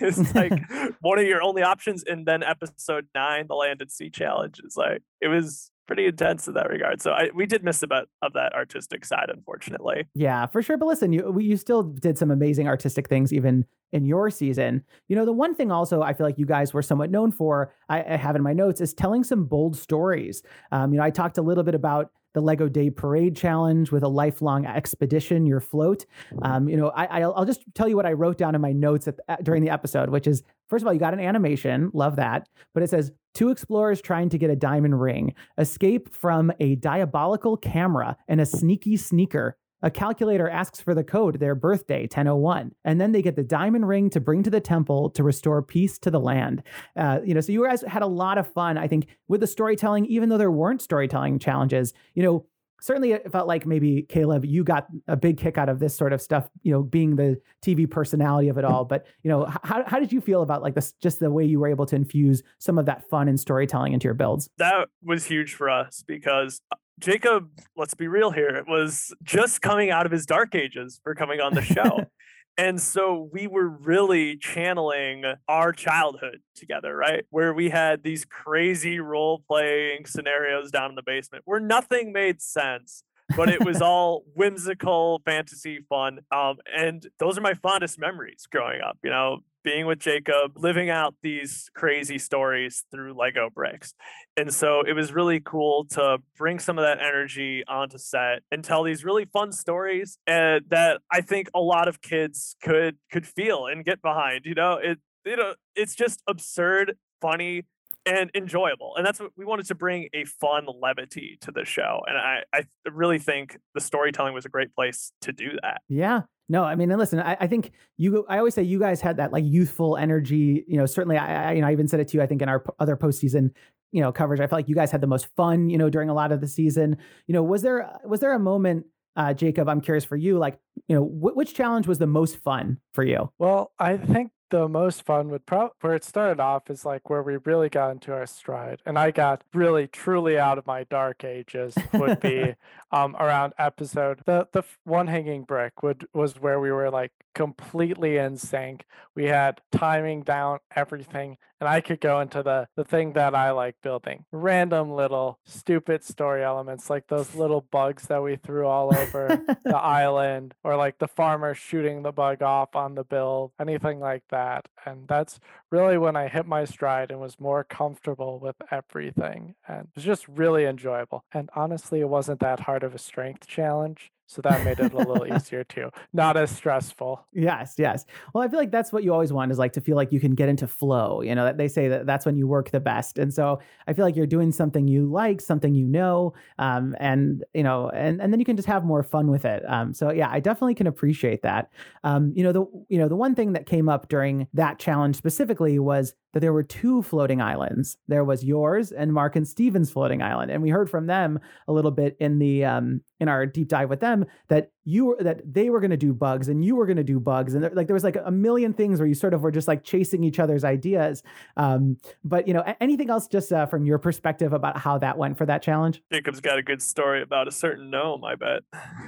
is 0.00 0.32
like 0.34 0.52
one 1.00 1.18
of 1.18 1.26
your 1.26 1.42
only 1.42 1.62
options, 1.62 2.04
and 2.04 2.24
then 2.24 2.44
episode 2.44 3.08
nine, 3.14 3.46
the 3.48 3.54
land 3.54 3.82
and 3.82 3.90
sea 3.90 4.10
challenge. 4.10 4.60
It's 4.62 4.76
like 4.76 5.02
it 5.20 5.28
was 5.28 5.72
pretty 5.86 6.06
intense 6.06 6.48
in 6.48 6.54
that 6.54 6.68
regard. 6.68 7.00
So 7.00 7.12
I 7.12 7.30
we 7.34 7.46
did 7.46 7.64
miss 7.64 7.82
a 7.82 7.86
bit 7.86 8.08
of 8.22 8.32
that 8.34 8.52
artistic 8.54 9.04
side, 9.04 9.30
unfortunately. 9.32 10.06
Yeah, 10.14 10.46
for 10.46 10.62
sure. 10.62 10.76
But 10.76 10.86
listen, 10.86 11.12
you 11.12 11.38
you 11.38 11.56
still 11.56 11.82
did 11.82 12.18
some 12.18 12.30
amazing 12.30 12.68
artistic 12.68 13.08
things 13.08 13.32
even 13.32 13.64
in 13.92 14.04
your 14.04 14.30
season. 14.30 14.84
You 15.08 15.16
know, 15.16 15.24
the 15.24 15.32
one 15.32 15.54
thing 15.54 15.70
also 15.70 16.02
I 16.02 16.12
feel 16.12 16.26
like 16.26 16.38
you 16.38 16.46
guys 16.46 16.74
were 16.74 16.82
somewhat 16.82 17.10
known 17.10 17.30
for, 17.30 17.72
I, 17.88 18.02
I 18.02 18.16
have 18.16 18.36
in 18.36 18.42
my 18.42 18.52
notes, 18.52 18.80
is 18.80 18.92
telling 18.92 19.24
some 19.24 19.44
bold 19.44 19.76
stories. 19.76 20.42
Um, 20.72 20.92
you 20.92 20.98
know, 20.98 21.04
I 21.04 21.10
talked 21.10 21.38
a 21.38 21.42
little 21.42 21.64
bit 21.64 21.74
about 21.74 22.10
the 22.36 22.42
Lego 22.42 22.68
Day 22.68 22.90
Parade 22.90 23.34
Challenge 23.34 23.90
with 23.90 24.02
a 24.02 24.08
lifelong 24.08 24.66
expedition, 24.66 25.46
your 25.46 25.58
float. 25.58 26.04
Um, 26.42 26.68
you 26.68 26.76
know, 26.76 26.90
I, 26.90 27.20
will 27.20 27.46
just 27.46 27.62
tell 27.74 27.88
you 27.88 27.96
what 27.96 28.04
I 28.04 28.12
wrote 28.12 28.36
down 28.36 28.54
in 28.54 28.60
my 28.60 28.72
notes 28.72 29.08
at, 29.08 29.14
at, 29.26 29.42
during 29.42 29.64
the 29.64 29.70
episode, 29.70 30.10
which 30.10 30.26
is 30.26 30.42
first 30.68 30.82
of 30.82 30.86
all, 30.86 30.92
you 30.92 31.00
got 31.00 31.14
an 31.14 31.20
animation, 31.20 31.90
love 31.94 32.16
that, 32.16 32.46
but 32.74 32.82
it 32.82 32.90
says 32.90 33.10
two 33.36 33.50
explorers 33.50 34.00
trying 34.00 34.30
to 34.30 34.38
get 34.38 34.50
a 34.50 34.56
diamond 34.56 35.00
ring, 35.00 35.34
escape 35.58 36.12
from 36.12 36.50
a 36.58 36.76
diabolical 36.76 37.56
camera 37.56 38.16
and 38.26 38.40
a 38.40 38.46
sneaky 38.46 38.96
sneaker 38.96 39.56
a 39.82 39.90
calculator 39.90 40.48
asks 40.48 40.80
for 40.80 40.94
the 40.94 41.04
code, 41.04 41.38
their 41.38 41.54
birthday, 41.54 42.02
1001, 42.02 42.72
and 42.84 43.00
then 43.00 43.12
they 43.12 43.20
get 43.20 43.36
the 43.36 43.42
diamond 43.42 43.86
ring 43.86 44.08
to 44.10 44.20
bring 44.20 44.42
to 44.42 44.50
the 44.50 44.60
temple 44.60 45.10
to 45.10 45.22
restore 45.22 45.62
peace 45.62 45.98
to 45.98 46.10
the 46.10 46.18
land. 46.18 46.62
Uh, 46.96 47.20
you 47.24 47.34
know, 47.34 47.40
so 47.40 47.52
you 47.52 47.64
guys 47.64 47.82
had 47.82 48.02
a 48.02 48.06
lot 48.06 48.38
of 48.38 48.50
fun, 48.52 48.78
I 48.78 48.88
think, 48.88 49.06
with 49.28 49.40
the 49.40 49.46
storytelling, 49.46 50.06
even 50.06 50.28
though 50.28 50.38
there 50.38 50.50
weren't 50.50 50.80
storytelling 50.80 51.38
challenges. 51.38 51.92
You 52.14 52.22
know, 52.22 52.46
certainly 52.80 53.12
it 53.12 53.30
felt 53.30 53.48
like 53.48 53.66
maybe 53.66 54.02
Caleb, 54.08 54.44
you 54.44 54.64
got 54.64 54.86
a 55.08 55.16
big 55.16 55.38
kick 55.38 55.58
out 55.58 55.68
of 55.68 55.78
this 55.78 55.96
sort 55.96 56.12
of 56.12 56.20
stuff, 56.20 56.48
you 56.62 56.72
know, 56.72 56.82
being 56.82 57.16
the 57.16 57.40
TV 57.64 57.90
personality 57.90 58.48
of 58.48 58.58
it 58.58 58.64
all. 58.64 58.84
But, 58.84 59.06
you 59.22 59.30
know, 59.30 59.46
how, 59.62 59.84
how 59.86 59.98
did 59.98 60.12
you 60.12 60.20
feel 60.20 60.42
about 60.42 60.62
like 60.62 60.74
this, 60.74 60.92
just 61.02 61.20
the 61.20 61.30
way 61.30 61.44
you 61.44 61.58
were 61.58 61.68
able 61.68 61.86
to 61.86 61.96
infuse 61.96 62.42
some 62.58 62.78
of 62.78 62.86
that 62.86 63.08
fun 63.08 63.28
and 63.28 63.38
storytelling 63.38 63.92
into 63.92 64.04
your 64.04 64.14
builds? 64.14 64.48
That 64.58 64.88
was 65.02 65.24
huge 65.24 65.54
for 65.54 65.70
us 65.70 66.04
because 66.06 66.60
uh, 66.72 66.76
Jacob, 66.98 67.48
let's 67.76 67.94
be 67.94 68.08
real 68.08 68.30
here, 68.30 68.64
was 68.66 69.14
just 69.22 69.60
coming 69.60 69.90
out 69.90 70.06
of 70.06 70.12
his 70.12 70.24
dark 70.24 70.54
ages 70.54 71.00
for 71.02 71.14
coming 71.14 71.40
on 71.40 71.54
the 71.54 71.62
show. 71.62 72.06
and 72.58 72.80
so 72.80 73.28
we 73.32 73.46
were 73.46 73.68
really 73.68 74.36
channeling 74.36 75.24
our 75.48 75.72
childhood 75.72 76.40
together, 76.54 76.96
right? 76.96 77.24
Where 77.30 77.52
we 77.52 77.68
had 77.68 78.02
these 78.02 78.24
crazy 78.24 78.98
role 78.98 79.42
playing 79.46 80.06
scenarios 80.06 80.70
down 80.70 80.90
in 80.90 80.96
the 80.96 81.02
basement 81.02 81.42
where 81.46 81.60
nothing 81.60 82.12
made 82.12 82.40
sense 82.40 83.02
but 83.36 83.48
it 83.48 83.64
was 83.64 83.82
all 83.82 84.24
whimsical 84.34 85.20
fantasy 85.24 85.80
fun 85.88 86.20
um, 86.30 86.56
and 86.76 87.06
those 87.18 87.36
are 87.36 87.40
my 87.40 87.54
fondest 87.54 87.98
memories 87.98 88.46
growing 88.50 88.80
up 88.80 88.98
you 89.02 89.10
know 89.10 89.38
being 89.66 89.84
with 89.84 89.98
Jacob, 89.98 90.52
living 90.54 90.90
out 90.90 91.16
these 91.24 91.68
crazy 91.74 92.18
stories 92.18 92.84
through 92.92 93.14
Lego 93.14 93.50
bricks. 93.52 93.94
And 94.36 94.54
so 94.54 94.82
it 94.82 94.92
was 94.92 95.12
really 95.12 95.40
cool 95.40 95.86
to 95.90 96.18
bring 96.38 96.60
some 96.60 96.78
of 96.78 96.84
that 96.84 97.00
energy 97.00 97.64
onto 97.66 97.98
set 97.98 98.44
and 98.52 98.62
tell 98.62 98.84
these 98.84 99.04
really 99.04 99.24
fun 99.24 99.50
stories 99.50 100.18
and 100.24 100.64
that 100.68 101.00
I 101.10 101.20
think 101.20 101.50
a 101.52 101.58
lot 101.60 101.88
of 101.88 102.00
kids 102.00 102.54
could 102.62 102.96
could 103.10 103.26
feel 103.26 103.66
and 103.66 103.84
get 103.84 104.00
behind. 104.00 104.42
You 104.44 104.54
know, 104.54 104.74
it 104.74 104.98
you 105.24 105.36
know, 105.36 105.54
it's 105.74 105.96
just 105.96 106.22
absurd, 106.28 106.96
funny, 107.20 107.64
and 108.06 108.30
enjoyable. 108.36 108.94
And 108.96 109.04
that's 109.04 109.18
what 109.18 109.32
we 109.36 109.44
wanted 109.44 109.66
to 109.66 109.74
bring 109.74 110.08
a 110.14 110.24
fun 110.24 110.66
levity 110.80 111.38
to 111.40 111.50
the 111.50 111.64
show. 111.64 112.02
And 112.06 112.16
I, 112.16 112.44
I 112.54 112.66
really 112.88 113.18
think 113.18 113.58
the 113.74 113.80
storytelling 113.80 114.32
was 114.32 114.44
a 114.44 114.48
great 114.48 114.72
place 114.76 115.10
to 115.22 115.32
do 115.32 115.50
that. 115.62 115.82
Yeah. 115.88 116.22
No, 116.48 116.62
I 116.62 116.76
mean, 116.76 116.90
and 116.90 116.98
listen, 116.98 117.18
I, 117.18 117.36
I 117.40 117.46
think 117.46 117.72
you, 117.96 118.24
I 118.28 118.38
always 118.38 118.54
say 118.54 118.62
you 118.62 118.78
guys 118.78 119.00
had 119.00 119.16
that 119.16 119.32
like 119.32 119.44
youthful 119.44 119.96
energy, 119.96 120.64
you 120.68 120.76
know, 120.76 120.86
certainly 120.86 121.16
I, 121.16 121.50
I, 121.50 121.52
you 121.54 121.60
know, 121.60 121.66
I 121.66 121.72
even 121.72 121.88
said 121.88 122.00
it 122.00 122.08
to 122.08 122.16
you, 122.16 122.22
I 122.22 122.26
think 122.26 122.40
in 122.40 122.48
our 122.48 122.60
p- 122.60 122.70
other 122.78 122.96
postseason, 122.96 123.50
you 123.90 124.00
know, 124.00 124.12
coverage, 124.12 124.40
I 124.40 124.46
felt 124.46 124.58
like 124.58 124.68
you 124.68 124.74
guys 124.74 124.90
had 124.90 125.00
the 125.00 125.06
most 125.08 125.26
fun, 125.36 125.70
you 125.70 125.78
know, 125.78 125.90
during 125.90 126.08
a 126.08 126.14
lot 126.14 126.30
of 126.30 126.40
the 126.40 126.46
season, 126.46 126.98
you 127.26 127.32
know, 127.32 127.42
was 127.42 127.62
there, 127.62 127.90
was 128.04 128.20
there 128.20 128.32
a 128.32 128.38
moment 128.38 128.86
uh, 129.16 129.32
Jacob, 129.32 129.68
I'm 129.68 129.80
curious 129.80 130.04
for 130.04 130.16
you, 130.16 130.38
like, 130.38 130.58
you 130.88 130.94
know, 130.94 131.02
wh- 131.04 131.34
which 131.36 131.54
challenge 131.54 131.86
was 131.86 131.98
the 131.98 132.06
most 132.06 132.36
fun 132.36 132.78
for 132.92 133.02
you? 133.02 133.32
Well, 133.38 133.72
I 133.78 133.96
think 133.96 134.30
the 134.50 134.68
most 134.68 135.02
fun 135.02 135.28
would 135.28 135.46
probably 135.46 135.74
where 135.80 135.94
it 135.94 136.04
started 136.04 136.40
off 136.40 136.70
is 136.70 136.84
like 136.84 137.10
where 137.10 137.22
we 137.22 137.36
really 137.44 137.68
got 137.68 137.90
into 137.90 138.12
our 138.12 138.26
stride 138.26 138.80
and 138.86 138.98
i 138.98 139.10
got 139.10 139.42
really 139.52 139.86
truly 139.86 140.38
out 140.38 140.58
of 140.58 140.66
my 140.66 140.84
dark 140.84 141.24
ages 141.24 141.74
would 141.94 142.20
be 142.20 142.54
um 142.92 143.16
around 143.16 143.52
episode 143.58 144.20
the 144.26 144.46
the 144.52 144.62
one 144.84 145.08
hanging 145.08 145.42
brick 145.42 145.82
would 145.82 146.06
was 146.14 146.40
where 146.40 146.60
we 146.60 146.70
were 146.70 146.90
like 146.90 147.12
completely 147.36 148.16
in 148.16 148.38
sync. 148.38 148.86
We 149.14 149.26
had 149.26 149.60
timing 149.70 150.22
down 150.22 150.60
everything 150.74 151.36
and 151.60 151.68
i 151.68 151.80
could 151.80 152.00
go 152.00 152.20
into 152.20 152.42
the 152.42 152.66
the 152.76 152.84
thing 152.84 153.12
that 153.12 153.34
i 153.34 153.50
like 153.50 153.76
building 153.82 154.24
random 154.32 154.90
little 154.90 155.38
stupid 155.44 156.02
story 156.04 156.42
elements 156.42 156.88
like 156.90 157.06
those 157.08 157.34
little 157.34 157.60
bugs 157.70 158.04
that 158.08 158.22
we 158.22 158.36
threw 158.36 158.66
all 158.66 158.94
over 158.96 159.42
the 159.64 159.76
island 159.76 160.54
or 160.64 160.76
like 160.76 160.98
the 160.98 161.08
farmer 161.08 161.54
shooting 161.54 162.02
the 162.02 162.12
bug 162.12 162.42
off 162.42 162.74
on 162.74 162.94
the 162.94 163.04
bill, 163.04 163.52
anything 163.58 164.00
like 164.00 164.22
that 164.30 164.46
that. 164.56 164.68
And 164.84 165.08
that's 165.08 165.40
really 165.70 165.98
when 165.98 166.16
I 166.16 166.28
hit 166.28 166.46
my 166.46 166.64
stride 166.64 167.10
and 167.10 167.20
was 167.20 167.40
more 167.40 167.64
comfortable 167.64 168.38
with 168.38 168.56
everything. 168.70 169.54
And 169.66 169.88
it 169.88 169.88
was 169.94 170.04
just 170.04 170.28
really 170.28 170.64
enjoyable. 170.64 171.24
And 171.32 171.50
honestly, 171.54 172.00
it 172.00 172.08
wasn't 172.08 172.40
that 172.40 172.60
hard 172.60 172.82
of 172.82 172.94
a 172.94 172.98
strength 172.98 173.46
challenge. 173.46 174.12
So 174.26 174.42
that 174.42 174.64
made 174.64 174.80
it 174.80 174.92
a 174.92 174.96
little 174.96 175.26
easier 175.32 175.62
too. 175.64 175.90
Not 176.12 176.36
as 176.36 176.50
stressful. 176.50 177.24
Yes, 177.32 177.74
yes. 177.78 178.04
Well, 178.34 178.42
I 178.42 178.48
feel 178.48 178.58
like 178.58 178.72
that's 178.72 178.92
what 178.92 179.04
you 179.04 179.12
always 179.12 179.32
want 179.32 179.52
is 179.52 179.58
like 179.58 179.72
to 179.74 179.80
feel 179.80 179.94
like 179.94 180.12
you 180.12 180.18
can 180.18 180.34
get 180.34 180.48
into 180.48 180.66
flow. 180.66 181.22
You 181.22 181.34
know, 181.34 181.52
they 181.52 181.68
say 181.68 181.88
that 181.88 182.06
that's 182.06 182.26
when 182.26 182.36
you 182.36 182.46
work 182.48 182.70
the 182.70 182.80
best. 182.80 183.18
And 183.18 183.32
so 183.32 183.60
I 183.86 183.92
feel 183.92 184.04
like 184.04 184.16
you're 184.16 184.26
doing 184.26 184.50
something 184.50 184.88
you 184.88 185.06
like, 185.06 185.40
something 185.40 185.74
you 185.74 185.86
know, 185.86 186.34
um, 186.58 186.96
and 186.98 187.44
you 187.54 187.62
know, 187.62 187.88
and 187.90 188.20
and 188.20 188.32
then 188.32 188.40
you 188.40 188.46
can 188.46 188.56
just 188.56 188.68
have 188.68 188.84
more 188.84 189.02
fun 189.02 189.30
with 189.30 189.44
it. 189.44 189.62
Um, 189.68 189.94
so 189.94 190.10
yeah, 190.10 190.28
I 190.30 190.40
definitely 190.40 190.74
can 190.74 190.88
appreciate 190.88 191.42
that. 191.42 191.70
Um, 192.02 192.32
you 192.34 192.42
know, 192.42 192.52
the 192.52 192.66
you 192.88 192.98
know 192.98 193.08
the 193.08 193.16
one 193.16 193.34
thing 193.34 193.52
that 193.52 193.66
came 193.66 193.88
up 193.88 194.08
during 194.08 194.48
that 194.54 194.78
challenge 194.80 195.16
specifically 195.16 195.78
was 195.78 196.14
that 196.32 196.40
there 196.40 196.52
were 196.52 196.62
two 196.62 197.02
floating 197.02 197.40
islands. 197.40 197.96
There 198.08 198.24
was 198.24 198.44
yours 198.44 198.92
and 198.92 199.12
Mark 199.12 199.36
and 199.36 199.46
Steven's 199.46 199.90
floating 199.90 200.20
island, 200.20 200.50
and 200.50 200.62
we 200.62 200.68
heard 200.70 200.90
from 200.90 201.06
them 201.06 201.38
a 201.68 201.72
little 201.72 201.90
bit 201.90 202.16
in 202.20 202.38
the 202.38 202.64
um, 202.64 203.00
in 203.20 203.28
our 203.28 203.46
deep 203.46 203.68
dive 203.68 203.88
with 203.88 204.00
them 204.00 204.24
that 204.48 204.70
you 204.86 205.06
were 205.06 205.16
that 205.20 205.42
they 205.52 205.68
were 205.68 205.80
going 205.80 205.90
to 205.90 205.96
do 205.96 206.14
bugs 206.14 206.48
and 206.48 206.64
you 206.64 206.76
were 206.76 206.86
going 206.86 206.96
to 206.96 207.04
do 207.04 207.18
bugs 207.18 207.54
and 207.54 207.64
there, 207.64 207.70
like 207.74 207.88
there 207.88 207.94
was 207.94 208.04
like 208.04 208.16
a 208.24 208.30
million 208.30 208.72
things 208.72 209.00
where 209.00 209.08
you 209.08 209.14
sort 209.14 209.34
of 209.34 209.42
were 209.42 209.50
just 209.50 209.66
like 209.66 209.82
chasing 209.82 210.22
each 210.22 210.38
other's 210.38 210.62
ideas 210.64 211.24
um, 211.56 211.98
but 212.24 212.46
you 212.46 212.54
know 212.54 212.62
anything 212.80 213.10
else 213.10 213.26
just 213.26 213.52
uh, 213.52 213.66
from 213.66 213.84
your 213.84 213.98
perspective 213.98 214.52
about 214.52 214.78
how 214.78 214.96
that 214.96 215.18
went 215.18 215.36
for 215.36 215.44
that 215.44 215.60
challenge 215.60 216.00
jacob's 216.12 216.40
got 216.40 216.56
a 216.56 216.62
good 216.62 216.80
story 216.80 217.20
about 217.20 217.48
a 217.48 217.50
certain 217.50 217.90
gnome 217.90 218.24
i 218.24 218.36
bet 218.36 218.62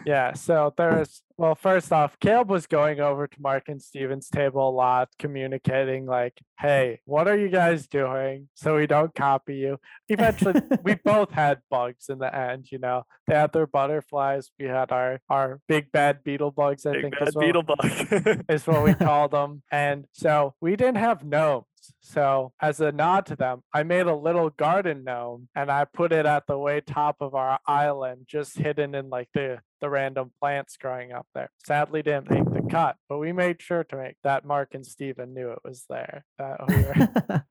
yeah 0.05 0.33
so 0.33 0.75
there's 0.77 1.23
well, 1.39 1.55
first 1.55 1.93
off, 1.93 2.19
Caleb 2.19 2.51
was 2.51 2.67
going 2.67 2.99
over 2.99 3.29
to 3.29 3.41
Mark 3.41 3.69
and 3.69 3.81
Steven's 3.81 4.29
table 4.29 4.69
a 4.69 4.73
lot, 4.73 5.09
communicating 5.21 6.05
like, 6.05 6.37
"Hey, 6.59 7.01
what 7.05 7.29
are 7.29 7.39
you 7.39 7.49
guys 7.49 7.87
doing?" 7.87 8.49
So 8.55 8.75
we 8.75 8.89
don't 8.89 9.15
copy 9.15 9.55
you. 9.55 9.79
Eventually, 10.09 10.61
we 10.83 10.95
both 11.05 11.31
had 11.31 11.61
bugs 11.71 12.09
in 12.09 12.19
the 12.19 12.35
end. 12.35 12.73
You 12.73 12.81
know, 12.81 13.05
they 13.29 13.37
had 13.37 13.53
their 13.53 13.69
butterflies. 13.69 14.51
We 14.59 14.67
had 14.67 14.91
our 14.91 15.21
our 15.31 15.61
big 15.69 15.93
bad 15.93 16.25
beetle 16.25 16.51
bugs. 16.51 16.87
I 16.87 16.93
big 16.93 17.03
think 17.03 17.19
bad 17.19 17.35
beetle 17.39 17.63
bug 17.63 18.45
is 18.49 18.67
what 18.67 18.83
we 18.83 18.95
called 18.95 19.31
them. 19.33 19.63
And 19.71 20.07
so 20.13 20.55
we 20.61 20.75
didn't 20.77 20.97
have 20.97 21.25
gnomes. 21.25 21.65
So, 22.01 22.53
as 22.61 22.81
a 22.81 22.93
nod 22.93 23.27
to 23.27 23.37
them, 23.37 23.63
I 23.73 23.83
made 23.83 24.07
a 24.07 24.15
little 24.15 24.51
garden 24.51 25.05
gnome 25.05 25.49
and 25.55 25.71
I 25.71 25.85
put 25.85 26.13
it 26.13 26.27
at 26.27 26.47
the 26.47 26.59
way 26.59 26.81
top 26.81 27.17
of 27.21 27.35
our 27.35 27.59
island, 27.67 28.27
just 28.27 28.59
hidden 28.59 28.95
in 28.95 29.09
like 29.11 29.29
the 29.33 29.61
the 29.81 29.91
random 29.91 30.31
plants 30.41 30.77
growing 30.77 31.13
up 31.13 31.27
there. 31.35 31.51
Sadly, 31.67 32.03
didn't 32.03 32.31
make 32.31 32.45
the 32.45 32.69
cut, 32.71 32.97
but 33.09 33.19
we 33.19 33.33
made 33.33 33.61
sure 33.61 33.85
to 33.85 33.97
make 33.97 34.17
that 34.25 34.45
Mark 34.45 34.75
and 34.75 34.87
Steven 34.87 35.35
knew 35.35 35.51
it 35.51 35.61
was 35.65 35.85
there. 35.89 36.25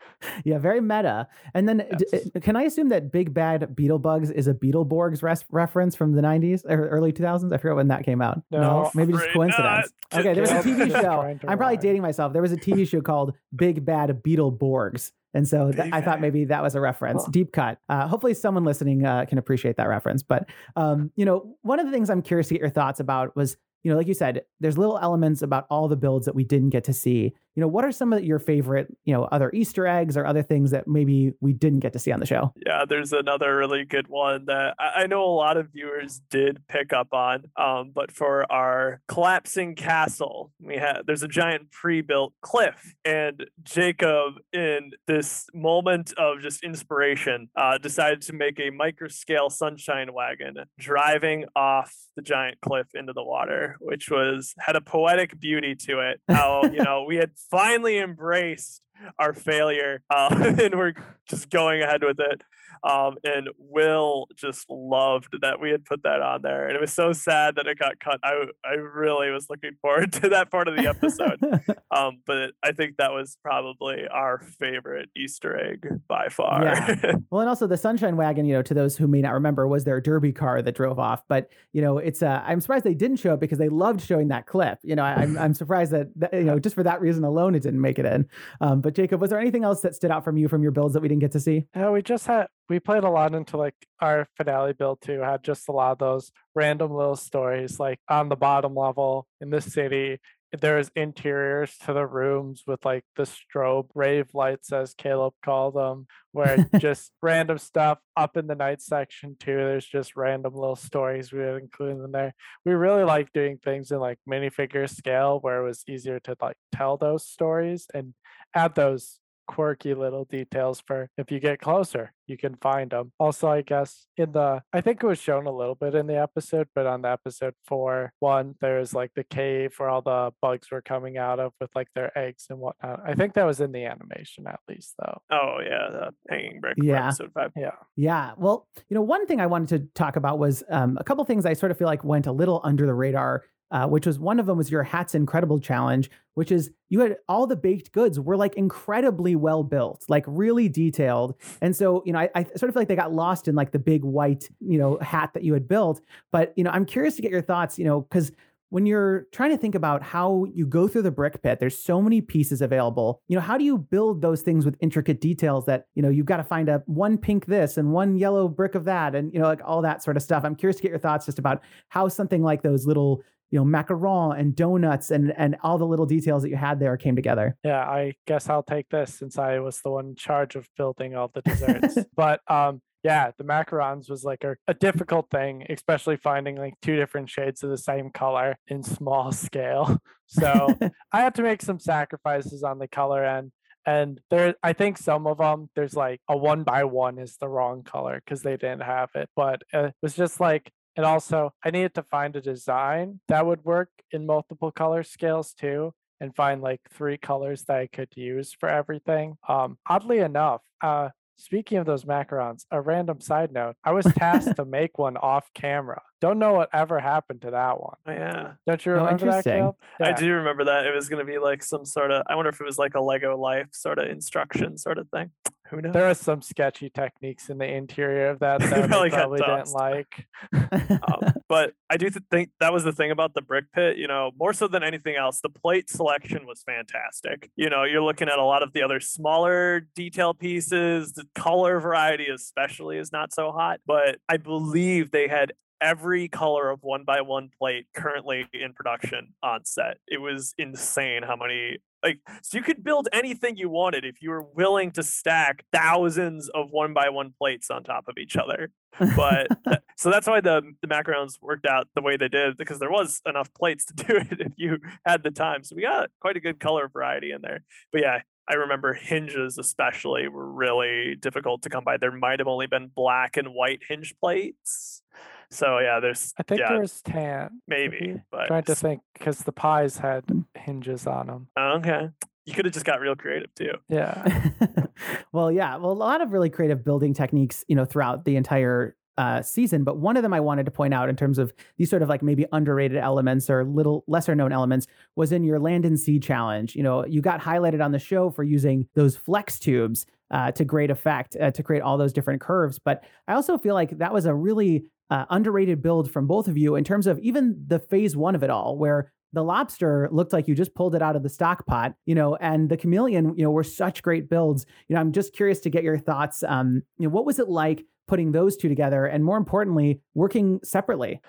Yeah, 0.43 0.59
very 0.59 0.81
meta. 0.81 1.27
And 1.53 1.67
then, 1.67 1.85
yes. 1.89 2.21
d- 2.23 2.31
eh, 2.35 2.39
can 2.39 2.55
I 2.55 2.63
assume 2.63 2.89
that 2.89 3.11
Big 3.11 3.33
Bad 3.33 3.61
Beetlebugs 3.75 4.31
is 4.31 4.47
a 4.47 4.53
Beetleborgs 4.53 5.23
res- 5.23 5.45
reference 5.49 5.95
from 5.95 6.13
the 6.13 6.21
90s 6.21 6.63
or 6.65 6.87
early 6.89 7.11
2000s? 7.11 7.51
I 7.51 7.57
forget 7.57 7.75
when 7.75 7.87
that 7.87 8.03
came 8.03 8.21
out. 8.21 8.41
No, 8.51 8.59
no 8.59 8.91
maybe 8.93 9.13
just 9.13 9.29
coincidence. 9.33 9.91
Not. 10.11 10.19
Okay, 10.19 10.33
there 10.33 10.41
was 10.41 10.51
a 10.51 10.61
TV 10.61 10.91
show. 11.01 11.21
I'm 11.47 11.57
probably 11.57 11.77
dating 11.77 12.01
myself. 12.01 12.33
There 12.33 12.41
was 12.41 12.51
a 12.51 12.57
TV 12.57 12.87
show 12.87 13.01
called 13.01 13.33
Big 13.55 13.83
Bad 13.83 14.09
Beetleborgs 14.23 15.11
and 15.33 15.47
so 15.47 15.71
th- 15.71 15.91
I 15.91 16.01
thought 16.01 16.21
maybe 16.21 16.45
that 16.45 16.63
was 16.63 16.75
a 16.75 16.81
reference, 16.81 17.23
huh. 17.25 17.31
deep 17.31 17.51
cut. 17.51 17.79
Uh, 17.89 18.07
hopefully, 18.07 18.33
someone 18.33 18.63
listening 18.63 19.05
uh, 19.05 19.25
can 19.25 19.37
appreciate 19.37 19.77
that 19.77 19.87
reference. 19.87 20.23
But 20.23 20.49
um, 20.75 21.11
you 21.15 21.25
know, 21.25 21.55
one 21.61 21.79
of 21.79 21.85
the 21.85 21.91
things 21.91 22.09
I'm 22.09 22.21
curious 22.21 22.47
to 22.47 22.53
get 22.53 22.61
your 22.61 22.69
thoughts 22.69 22.99
about 22.99 23.35
was 23.35 23.57
you 23.83 23.91
know, 23.91 23.97
like 23.97 24.07
you 24.07 24.13
said, 24.13 24.41
there's 24.59 24.77
little 24.77 24.99
elements 24.99 25.41
about 25.41 25.65
all 25.69 25.87
the 25.87 25.95
builds 25.95 26.25
that 26.25 26.35
we 26.35 26.43
didn't 26.43 26.69
get 26.69 26.83
to 26.85 26.93
see. 26.93 27.33
You 27.55 27.61
know, 27.61 27.67
what 27.67 27.85
are 27.85 27.91
some 27.91 28.13
of 28.13 28.23
your 28.23 28.37
favorite, 28.37 28.95
you 29.03 29.13
know, 29.13 29.23
other 29.25 29.49
Easter 29.51 29.87
eggs 29.87 30.15
or 30.15 30.27
other 30.27 30.43
things 30.43 30.69
that 30.71 30.87
maybe 30.87 31.33
we 31.41 31.53
didn't 31.53 31.79
get 31.79 31.93
to 31.93 31.99
see 31.99 32.11
on 32.11 32.19
the 32.19 32.25
show? 32.25 32.53
Yeah, 32.63 32.85
there's 32.87 33.13
another 33.13 33.55
really 33.57 33.83
good 33.83 34.07
one 34.09 34.45
that 34.45 34.75
I 34.77 35.07
know 35.07 35.23
a 35.23 35.33
lot 35.33 35.57
of 35.57 35.69
viewers 35.71 36.21
did 36.29 36.61
pick 36.67 36.93
up 36.93 37.13
on. 37.13 37.45
Um, 37.55 37.91
but 37.95 38.11
for 38.11 38.51
our 38.51 39.01
collapsing 39.07 39.73
castle, 39.73 40.51
we 40.61 40.75
had 40.75 41.01
there's 41.07 41.23
a 41.23 41.27
giant 41.27 41.71
pre-built 41.71 42.33
cliff, 42.41 42.93
and 43.03 43.45
Jacob, 43.63 44.33
in 44.53 44.91
this 45.07 45.47
moment 45.53 46.13
of 46.17 46.41
just 46.41 46.63
inspiration, 46.63 47.49
uh, 47.55 47.79
decided 47.79 48.21
to 48.23 48.33
make 48.33 48.59
a 48.59 48.69
micro 48.69 49.07
scale 49.07 49.49
sunshine 49.49 50.13
wagon 50.13 50.57
driving 50.77 51.45
off 51.55 51.95
the 52.15 52.21
giant 52.21 52.61
cliff 52.61 52.87
into 52.93 53.13
the 53.13 53.23
water 53.23 53.66
which 53.79 54.09
was 54.09 54.53
had 54.59 54.75
a 54.75 54.81
poetic 54.81 55.39
beauty 55.39 55.75
to 55.75 55.99
it. 55.99 56.21
How 56.27 56.63
you 56.63 56.83
know 56.83 57.05
we 57.07 57.17
had 57.17 57.31
finally 57.51 57.99
embraced 57.99 58.81
our 59.19 59.33
failure, 59.33 60.01
uh, 60.09 60.29
and 60.61 60.75
we're 60.75 60.93
just 61.27 61.49
going 61.49 61.81
ahead 61.81 62.03
with 62.03 62.19
it. 62.19 62.41
Um, 62.83 63.15
and 63.23 63.49
Will 63.57 64.27
just 64.35 64.65
loved 64.69 65.35
that 65.41 65.59
we 65.59 65.71
had 65.71 65.85
put 65.85 66.03
that 66.03 66.21
on 66.21 66.41
there, 66.41 66.67
and 66.67 66.75
it 66.75 66.81
was 66.81 66.93
so 66.93 67.13
sad 67.13 67.55
that 67.55 67.67
it 67.67 67.79
got 67.79 67.99
cut. 67.99 68.19
I 68.23 68.45
I 68.65 68.73
really 68.73 69.31
was 69.31 69.49
looking 69.49 69.75
forward 69.81 70.13
to 70.21 70.29
that 70.29 70.51
part 70.51 70.67
of 70.67 70.75
the 70.75 70.87
episode, 70.87 71.39
um, 71.91 72.21
but 72.25 72.51
I 72.63 72.71
think 72.71 72.97
that 72.97 73.11
was 73.11 73.37
probably 73.43 74.07
our 74.07 74.39
favorite 74.39 75.09
Easter 75.15 75.57
egg 75.57 75.87
by 76.07 76.29
far. 76.29 76.63
Yeah. 76.63 76.95
Well, 77.29 77.41
and 77.41 77.49
also 77.49 77.67
the 77.67 77.77
Sunshine 77.77 78.15
Wagon, 78.15 78.45
you 78.45 78.53
know, 78.53 78.61
to 78.61 78.73
those 78.73 78.95
who 78.95 79.07
may 79.07 79.21
not 79.21 79.33
remember, 79.33 79.67
was 79.67 79.83
their 79.83 79.99
derby 79.99 80.31
car 80.31 80.61
that 80.61 80.75
drove 80.75 80.97
off. 80.97 81.23
But 81.27 81.49
you 81.73 81.81
know, 81.81 81.97
it's 81.97 82.23
uh, 82.23 82.41
I'm 82.45 82.61
surprised 82.61 82.85
they 82.85 82.93
didn't 82.93 83.17
show 83.17 83.33
it 83.33 83.39
because 83.39 83.57
they 83.57 83.69
loved 83.69 84.01
showing 84.01 84.29
that 84.29 84.45
clip. 84.45 84.79
You 84.83 84.95
know, 84.95 85.03
I, 85.03 85.13
am 85.13 85.19
I'm, 85.19 85.37
I'm 85.37 85.53
surprised 85.53 85.91
that, 85.91 86.07
that, 86.15 86.33
you 86.33 86.43
know 86.43 86.59
just 86.59 86.75
for 86.75 86.83
that 86.83 87.01
reason 87.01 87.23
alone 87.23 87.55
it 87.55 87.63
didn't 87.63 87.81
make 87.81 87.99
it 87.99 88.05
in. 88.05 88.27
Um, 88.61 88.81
but 88.81 88.95
Jacob, 88.95 89.21
was 89.21 89.29
there 89.29 89.39
anything 89.39 89.63
else 89.63 89.81
that 89.81 89.95
stood 89.95 90.11
out 90.11 90.23
from 90.23 90.37
you 90.37 90.47
from 90.47 90.63
your 90.63 90.71
builds 90.71 90.93
that 90.93 91.01
we 91.01 91.07
didn't 91.07 91.21
get 91.21 91.31
to 91.33 91.39
see? 91.39 91.65
Yeah, 91.75 91.91
we 91.91 92.01
just 92.01 92.27
had 92.27 92.47
we 92.69 92.79
played 92.79 93.03
a 93.03 93.09
lot 93.09 93.33
into 93.33 93.57
like 93.57 93.75
our 94.01 94.27
finale 94.35 94.73
build 94.73 95.01
too 95.01 95.19
had 95.21 95.43
just 95.43 95.69
a 95.69 95.71
lot 95.71 95.91
of 95.93 95.97
those 95.97 96.31
random 96.55 96.91
little 96.91 97.15
stories 97.15 97.79
like 97.79 97.99
on 98.09 98.29
the 98.29 98.35
bottom 98.35 98.75
level 98.75 99.27
in 99.41 99.49
the 99.49 99.61
city 99.61 100.19
there's 100.61 100.89
interiors 100.95 101.75
to 101.77 101.91
the 101.91 102.05
rooms 102.05 102.63
with 102.65 102.83
like 102.85 103.03
the 103.17 103.23
strobe 103.23 103.89
rave 103.93 104.29
lights 104.33 104.71
as 104.71 104.93
caleb 104.93 105.33
called 105.43 105.75
them 105.75 106.07
where 106.31 106.69
just 106.79 107.11
random 107.21 107.57
stuff 107.57 107.97
up 108.15 108.37
in 108.37 108.47
the 108.47 108.55
night 108.55 108.81
section 108.81 109.35
too 109.39 109.57
there's 109.57 109.85
just 109.85 110.15
random 110.15 110.53
little 110.53 110.75
stories 110.75 111.33
we 111.33 111.39
would 111.39 111.61
include 111.61 112.03
in 112.03 112.11
there. 112.11 112.33
We 112.63 112.73
really 112.73 113.03
like 113.03 113.33
doing 113.33 113.57
things 113.57 113.91
in 113.91 113.99
like 113.99 114.19
minifigure 114.29 114.89
scale 114.89 115.39
where 115.41 115.61
it 115.61 115.67
was 115.67 115.83
easier 115.87 116.19
to 116.21 116.37
like 116.39 116.57
tell 116.73 116.95
those 116.95 117.27
stories 117.27 117.87
and 117.93 118.13
add 118.53 118.75
those 118.75 119.19
quirky 119.47 119.93
little 119.93 120.25
details 120.25 120.81
for 120.85 121.09
if 121.17 121.31
you 121.31 121.39
get 121.39 121.59
closer 121.59 122.13
you 122.27 122.37
can 122.37 122.55
find 122.55 122.91
them 122.91 123.11
also 123.19 123.47
i 123.47 123.61
guess 123.61 124.07
in 124.17 124.31
the 124.33 124.61
i 124.73 124.81
think 124.81 125.01
it 125.01 125.07
was 125.07 125.19
shown 125.19 125.47
a 125.47 125.51
little 125.51 125.75
bit 125.75 125.95
in 125.95 126.07
the 126.07 126.17
episode 126.17 126.67
but 126.75 126.85
on 126.85 127.01
the 127.01 127.09
episode 127.09 127.53
four 127.65 128.11
one 128.19 128.55
there's 128.61 128.93
like 128.93 129.11
the 129.15 129.23
cave 129.23 129.73
where 129.77 129.89
all 129.89 130.01
the 130.01 130.31
bugs 130.41 130.69
were 130.71 130.81
coming 130.81 131.17
out 131.17 131.39
of 131.39 131.53
with 131.59 131.69
like 131.75 131.87
their 131.95 132.15
eggs 132.17 132.45
and 132.49 132.59
whatnot. 132.59 133.01
I 133.05 133.13
think 133.13 133.33
that 133.33 133.45
was 133.45 133.61
in 133.61 133.71
the 133.71 133.85
animation 133.85 134.47
at 134.47 134.59
least 134.67 134.93
though. 134.99 135.19
Oh 135.31 135.57
yeah 135.63 135.89
the 135.91 136.09
hanging 136.29 136.59
brick 136.59 136.75
yeah. 136.81 137.07
episode 137.07 137.31
five. 137.33 137.51
Yeah. 137.55 137.71
Yeah 137.95 138.33
well 138.37 138.67
you 138.89 138.95
know 138.95 139.01
one 139.01 139.25
thing 139.27 139.39
i 139.39 139.47
wanted 139.47 139.69
to 139.69 139.87
talk 139.93 140.15
about 140.15 140.39
was 140.39 140.63
um, 140.69 140.97
a 140.99 141.03
couple 141.03 141.23
things 141.25 141.45
i 141.45 141.53
sort 141.53 141.71
of 141.71 141.77
feel 141.77 141.87
like 141.87 142.03
went 142.03 142.27
a 142.27 142.31
little 142.31 142.61
under 142.63 142.85
the 142.85 142.93
radar 142.93 143.43
uh, 143.71 143.87
which 143.87 144.05
was 144.05 144.19
one 144.19 144.39
of 144.39 144.45
them 144.45 144.57
was 144.57 144.71
your 144.71 144.83
Hats 144.83 145.15
Incredible 145.15 145.59
challenge, 145.59 146.09
which 146.35 146.51
is 146.51 146.71
you 146.89 147.01
had 147.01 147.17
all 147.27 147.47
the 147.47 147.55
baked 147.55 147.91
goods 147.91 148.19
were 148.19 148.37
like 148.37 148.55
incredibly 148.55 149.35
well 149.35 149.63
built, 149.63 150.05
like 150.07 150.23
really 150.27 150.69
detailed. 150.69 151.35
And 151.61 151.75
so, 151.75 152.03
you 152.05 152.13
know, 152.13 152.19
I, 152.19 152.29
I 152.35 152.43
sort 152.43 152.69
of 152.69 152.73
feel 152.73 152.81
like 152.81 152.87
they 152.87 152.95
got 152.95 153.13
lost 153.13 153.47
in 153.47 153.55
like 153.55 153.71
the 153.71 153.79
big 153.79 154.03
white, 154.03 154.49
you 154.59 154.77
know, 154.77 154.97
hat 154.99 155.31
that 155.33 155.43
you 155.43 155.53
had 155.53 155.67
built. 155.67 156.01
But, 156.31 156.53
you 156.55 156.63
know, 156.63 156.71
I'm 156.71 156.85
curious 156.85 157.15
to 157.17 157.21
get 157.21 157.31
your 157.31 157.41
thoughts, 157.41 157.77
you 157.77 157.85
know, 157.85 158.01
because 158.01 158.31
when 158.69 158.85
you're 158.85 159.25
trying 159.31 159.51
to 159.51 159.57
think 159.57 159.75
about 159.75 160.03
how 160.03 160.45
you 160.53 160.65
go 160.65 160.87
through 160.87 161.01
the 161.01 161.11
brick 161.11 161.41
pit 161.41 161.59
there's 161.59 161.77
so 161.77 162.01
many 162.01 162.21
pieces 162.21 162.61
available 162.61 163.21
you 163.27 163.35
know 163.35 163.41
how 163.41 163.57
do 163.57 163.63
you 163.63 163.77
build 163.77 164.21
those 164.21 164.41
things 164.41 164.65
with 164.65 164.75
intricate 164.81 165.21
details 165.21 165.65
that 165.65 165.85
you 165.95 166.01
know 166.01 166.09
you've 166.09 166.25
got 166.25 166.37
to 166.37 166.43
find 166.43 166.67
a 166.69 166.83
one 166.85 167.17
pink 167.17 167.45
this 167.45 167.77
and 167.77 167.93
one 167.93 168.17
yellow 168.17 168.47
brick 168.47 168.75
of 168.75 168.85
that 168.85 169.15
and 169.15 169.33
you 169.33 169.39
know 169.39 169.45
like 169.45 169.61
all 169.63 169.81
that 169.81 170.03
sort 170.03 170.17
of 170.17 170.23
stuff 170.23 170.43
i'm 170.43 170.55
curious 170.55 170.77
to 170.77 170.81
get 170.81 170.89
your 170.89 170.99
thoughts 170.99 171.25
just 171.25 171.39
about 171.39 171.61
how 171.89 172.07
something 172.07 172.43
like 172.43 172.61
those 172.61 172.85
little 172.85 173.23
you 173.51 173.59
know 173.59 173.65
macaron 173.65 174.39
and 174.39 174.55
donuts 174.55 175.11
and 175.11 175.33
and 175.37 175.55
all 175.63 175.77
the 175.77 175.85
little 175.85 176.05
details 176.05 176.43
that 176.43 176.49
you 176.49 176.55
had 176.55 176.79
there 176.79 176.97
came 176.97 177.15
together 177.15 177.55
yeah 177.63 177.81
i 177.81 178.13
guess 178.25 178.49
i'll 178.49 178.63
take 178.63 178.89
this 178.89 179.13
since 179.13 179.37
i 179.37 179.59
was 179.59 179.81
the 179.81 179.89
one 179.89 180.07
in 180.07 180.15
charge 180.15 180.55
of 180.55 180.67
building 180.77 181.15
all 181.15 181.31
the 181.33 181.41
desserts 181.41 181.97
but 182.15 182.41
um 182.49 182.81
yeah, 183.03 183.31
the 183.37 183.43
macarons 183.43 184.09
was 184.09 184.23
like 184.25 184.43
a, 184.43 184.55
a, 184.67 184.73
difficult 184.73 185.29
thing, 185.29 185.65
especially 185.69 186.17
finding 186.17 186.57
like 186.57 186.73
two 186.81 186.97
different 186.97 187.29
shades 187.29 187.63
of 187.63 187.69
the 187.69 187.77
same 187.77 188.09
color 188.09 188.57
in 188.67 188.83
small 188.83 189.31
scale. 189.45 189.97
So 190.25 190.75
I 191.13 191.21
had 191.21 191.35
to 191.35 191.41
make 191.41 191.61
some 191.61 191.79
sacrifices 191.79 192.63
on 192.63 192.79
the 192.79 192.87
color 192.87 193.23
end. 193.23 193.51
And 193.85 194.19
there, 194.29 194.55
I 194.61 194.73
think 194.73 194.97
some 194.97 195.25
of 195.25 195.37
them, 195.37 195.69
there's 195.73 195.95
like 195.95 196.19
a 196.27 196.35
one 196.35 196.63
by 196.63 196.83
one 196.83 197.17
is 197.17 197.37
the 197.37 197.47
wrong 197.47 197.83
color 197.83 198.21
because 198.23 198.41
they 198.41 198.57
didn't 198.57 198.81
have 198.81 199.11
it. 199.15 199.29
But 199.37 199.61
it 199.71 199.93
was 200.01 200.13
just 200.13 200.41
like, 200.41 200.69
and 200.97 201.05
also 201.05 201.53
I 201.63 201.71
needed 201.71 201.93
to 201.95 202.03
find 202.03 202.35
a 202.35 202.41
design 202.41 203.21
that 203.29 203.45
would 203.45 203.63
work 203.63 203.89
in 204.11 204.25
multiple 204.25 204.71
color 204.71 205.03
scales 205.03 205.53
too 205.53 205.93
and 206.19 206.35
find 206.35 206.61
like 206.61 206.81
three 206.91 207.17
colors 207.17 207.63
that 207.65 207.77
I 207.77 207.87
could 207.87 208.09
use 208.15 208.51
for 208.59 208.67
everything. 208.67 209.37
Um, 209.47 209.77
oddly 209.87 210.17
enough, 210.17 210.61
uh, 210.81 211.09
Speaking 211.39 211.77
of 211.77 211.85
those 211.85 212.03
macarons, 212.03 212.65
a 212.71 212.81
random 212.81 213.21
side 213.21 213.51
note, 213.51 213.75
I 213.83 213.91
was 213.91 214.05
tasked 214.17 214.55
to 214.55 214.65
make 214.65 214.97
one 214.97 215.17
off 215.17 215.47
camera. 215.53 216.01
Don't 216.19 216.39
know 216.39 216.53
what 216.53 216.69
ever 216.73 216.99
happened 216.99 217.41
to 217.43 217.51
that 217.51 217.79
one. 217.79 217.95
Oh, 218.07 218.11
yeah. 218.11 218.53
Don't 218.65 218.83
you 218.85 218.93
remember 218.93 219.27
that, 219.27 219.43
Caleb? 219.43 219.75
Yeah. 219.99 220.07
I 220.07 220.11
do 220.13 220.33
remember 220.33 220.65
that. 220.65 220.85
It 220.85 220.95
was 220.95 221.09
going 221.09 221.23
to 221.23 221.31
be 221.31 221.37
like 221.37 221.63
some 221.63 221.85
sort 221.85 222.11
of, 222.11 222.23
I 222.27 222.35
wonder 222.35 222.49
if 222.49 222.59
it 222.59 222.65
was 222.65 222.79
like 222.79 222.95
a 222.95 223.01
Lego 223.01 223.37
life 223.37 223.67
sort 223.71 223.99
of 223.99 224.09
instruction 224.09 224.77
sort 224.77 224.97
of 224.97 225.09
thing. 225.09 225.31
Who 225.69 225.81
knows? 225.81 225.93
There 225.93 226.09
are 226.09 226.13
some 226.13 226.41
sketchy 226.41 226.89
techniques 226.89 227.49
in 227.49 227.57
the 227.57 227.65
interior 227.65 228.29
of 228.29 228.39
that 228.39 228.61
that 228.61 228.69
probably, 228.89 229.09
probably 229.09 229.39
didn't 229.39 229.71
like. 229.71 230.25
um, 230.53 231.33
but 231.49 231.73
I 231.89 231.97
do 231.97 232.09
th- 232.09 232.23
think 232.31 232.51
that 232.59 232.71
was 232.71 232.83
the 232.83 232.93
thing 232.93 233.11
about 233.11 233.33
the 233.33 233.41
brick 233.41 233.65
pit. 233.73 233.97
You 233.97 234.07
know, 234.07 234.31
more 234.39 234.53
so 234.53 234.67
than 234.67 234.83
anything 234.83 235.15
else, 235.15 235.41
the 235.41 235.49
plate 235.49 235.89
selection 235.89 236.45
was 236.45 236.63
fantastic. 236.63 237.51
You 237.55 237.69
know, 237.69 237.83
you're 237.83 238.01
looking 238.01 238.29
at 238.29 238.39
a 238.39 238.43
lot 238.43 238.63
of 238.63 238.73
the 238.73 238.81
other 238.81 238.99
smaller 238.99 239.81
detail 239.93 240.33
pieces. 240.33 241.13
The 241.13 241.27
color 241.35 241.79
variety, 241.79 242.27
especially, 242.27 242.97
is 242.97 243.11
not 243.11 243.33
so 243.33 243.51
hot. 243.51 243.81
But 243.85 244.19
I 244.29 244.37
believe 244.37 245.11
they 245.11 245.27
had 245.27 245.51
every 245.81 246.27
color 246.27 246.69
of 246.69 246.79
one 246.81 247.03
by 247.03 247.21
one 247.21 247.49
plate 247.57 247.87
currently 247.95 248.45
in 248.53 248.73
production 248.73 249.33
on 249.43 249.65
set. 249.65 249.97
It 250.07 250.21
was 250.21 250.53
insane 250.57 251.23
how 251.23 251.35
many 251.35 251.77
like 252.03 252.19
so 252.43 252.57
you 252.57 252.63
could 252.63 252.83
build 252.83 253.07
anything 253.11 253.57
you 253.57 253.69
wanted 253.69 254.05
if 254.05 254.21
you 254.21 254.29
were 254.29 254.43
willing 254.43 254.91
to 254.91 255.03
stack 255.03 255.65
thousands 255.73 256.49
of 256.49 256.67
one 256.71 256.93
by 256.93 257.09
one 257.09 257.33
plates 257.37 257.69
on 257.69 257.83
top 257.83 258.05
of 258.07 258.17
each 258.17 258.37
other. 258.37 258.71
But 259.15 259.47
so 259.97 260.09
that's 260.09 260.27
why 260.27 260.41
the 260.41 260.61
the 260.81 260.87
macarons 260.87 261.41
worked 261.41 261.65
out 261.65 261.87
the 261.95 262.01
way 262.01 262.17
they 262.17 262.27
did 262.27 262.57
because 262.57 262.79
there 262.79 262.91
was 262.91 263.21
enough 263.25 263.53
plates 263.53 263.85
to 263.85 263.93
do 264.05 264.17
it 264.17 264.39
if 264.39 264.53
you 264.57 264.77
had 265.05 265.23
the 265.23 265.31
time. 265.31 265.63
So 265.63 265.75
we 265.75 265.81
got 265.81 266.09
quite 266.21 266.37
a 266.37 266.41
good 266.41 266.59
color 266.59 266.87
variety 266.87 267.31
in 267.31 267.41
there. 267.41 267.63
But 267.91 268.01
yeah, 268.01 268.19
I 268.49 268.55
remember 268.55 268.93
hinges 268.93 269.57
especially 269.57 270.27
were 270.27 270.49
really 270.49 271.15
difficult 271.15 271.63
to 271.63 271.69
come 271.69 271.83
by. 271.83 271.97
There 271.97 272.11
might 272.11 272.39
have 272.39 272.47
only 272.47 272.67
been 272.67 272.89
black 272.95 273.37
and 273.37 273.49
white 273.49 273.81
hinge 273.87 274.13
plates. 274.21 275.01
So 275.49 275.79
yeah, 275.79 275.99
there's. 275.99 276.33
I 276.37 276.43
think 276.43 276.61
yeah, 276.61 276.69
there's 276.69 277.01
tan. 277.01 277.61
Maybe, 277.67 278.21
but 278.31 278.47
trying 278.47 278.63
to 278.63 278.75
think 278.75 279.01
because 279.13 279.39
the 279.39 279.51
pies 279.51 279.97
had 279.97 280.23
hinges 280.55 281.07
on 281.07 281.27
them. 281.27 281.47
Okay, 281.57 282.09
you 282.47 282.53
could 282.53 282.65
have 282.65 282.73
just 282.73 282.85
got 282.85 283.01
real 283.01 283.15
creative 283.15 283.53
too. 283.55 283.73
Yeah. 283.89 284.51
well, 285.33 285.51
yeah. 285.51 285.75
Well, 285.75 285.91
a 285.91 285.93
lot 285.93 286.21
of 286.21 286.31
really 286.31 286.49
creative 286.49 286.83
building 286.83 287.13
techniques, 287.13 287.65
you 287.67 287.75
know, 287.75 287.83
throughout 287.83 288.23
the 288.23 288.37
entire 288.37 288.95
uh, 289.17 289.41
season. 289.41 289.83
But 289.83 289.97
one 289.97 290.15
of 290.15 290.23
them 290.23 290.33
I 290.33 290.39
wanted 290.39 290.65
to 290.65 290.71
point 290.71 290.93
out 290.93 291.09
in 291.09 291.15
terms 291.15 291.39
of 291.39 291.53
these 291.77 291.89
sort 291.89 292.03
of 292.03 292.09
like 292.09 292.21
maybe 292.21 292.45
underrated 292.53 292.97
elements 292.97 293.49
or 293.49 293.65
little 293.65 294.03
lesser 294.07 294.35
known 294.35 294.51
elements 294.51 294.87
was 295.15 295.31
in 295.31 295.43
your 295.43 295.59
land 295.59 295.85
and 295.85 295.99
sea 295.99 296.19
challenge. 296.19 296.75
You 296.75 296.83
know, 296.83 297.05
you 297.05 297.21
got 297.21 297.41
highlighted 297.41 297.83
on 297.83 297.91
the 297.91 297.99
show 297.99 298.29
for 298.29 298.43
using 298.43 298.87
those 298.93 299.17
flex 299.17 299.59
tubes 299.59 300.05
uh, 300.31 300.51
to 300.51 300.65
great 300.65 300.89
effect 300.89 301.35
uh, 301.39 301.51
to 301.51 301.63
create 301.63 301.81
all 301.81 301.97
those 301.97 302.13
different 302.13 302.41
curves. 302.41 302.79
But 302.79 303.03
I 303.27 303.33
also 303.33 303.57
feel 303.57 303.73
like 303.73 303.97
that 303.97 304.13
was 304.13 304.25
a 304.25 304.33
really 304.33 304.85
uh, 305.09 305.25
underrated 305.29 305.81
build 305.81 306.11
from 306.11 306.27
both 306.27 306.47
of 306.47 306.57
you 306.57 306.75
in 306.75 306.83
terms 306.83 307.07
of 307.07 307.19
even 307.19 307.63
the 307.67 307.79
phase 307.79 308.15
one 308.15 308.35
of 308.35 308.43
it 308.43 308.49
all, 308.49 308.77
where 308.77 309.11
the 309.33 309.43
lobster 309.43 310.09
looked 310.11 310.33
like 310.33 310.47
you 310.47 310.55
just 310.55 310.73
pulled 310.73 310.95
it 310.95 311.01
out 311.01 311.15
of 311.15 311.23
the 311.23 311.29
stock 311.29 311.65
pot, 311.65 311.93
you 312.05 312.15
know, 312.15 312.35
and 312.37 312.69
the 312.69 312.77
chameleon, 312.77 313.33
you 313.37 313.43
know, 313.43 313.51
were 313.51 313.63
such 313.63 314.01
great 314.01 314.29
builds. 314.29 314.65
You 314.87 314.95
know, 314.95 315.01
I'm 315.01 315.11
just 315.11 315.33
curious 315.33 315.59
to 315.61 315.69
get 315.69 315.83
your 315.83 315.97
thoughts. 315.97 316.43
Um, 316.43 316.83
you 316.97 317.07
know, 317.07 317.13
what 317.13 317.25
was 317.25 317.39
it 317.39 317.49
like 317.49 317.85
putting 318.07 318.31
those 318.31 318.55
two 318.55 318.69
together, 318.69 319.05
and 319.05 319.23
more 319.23 319.37
importantly, 319.37 320.01
working 320.13 320.59
separately? 320.63 321.21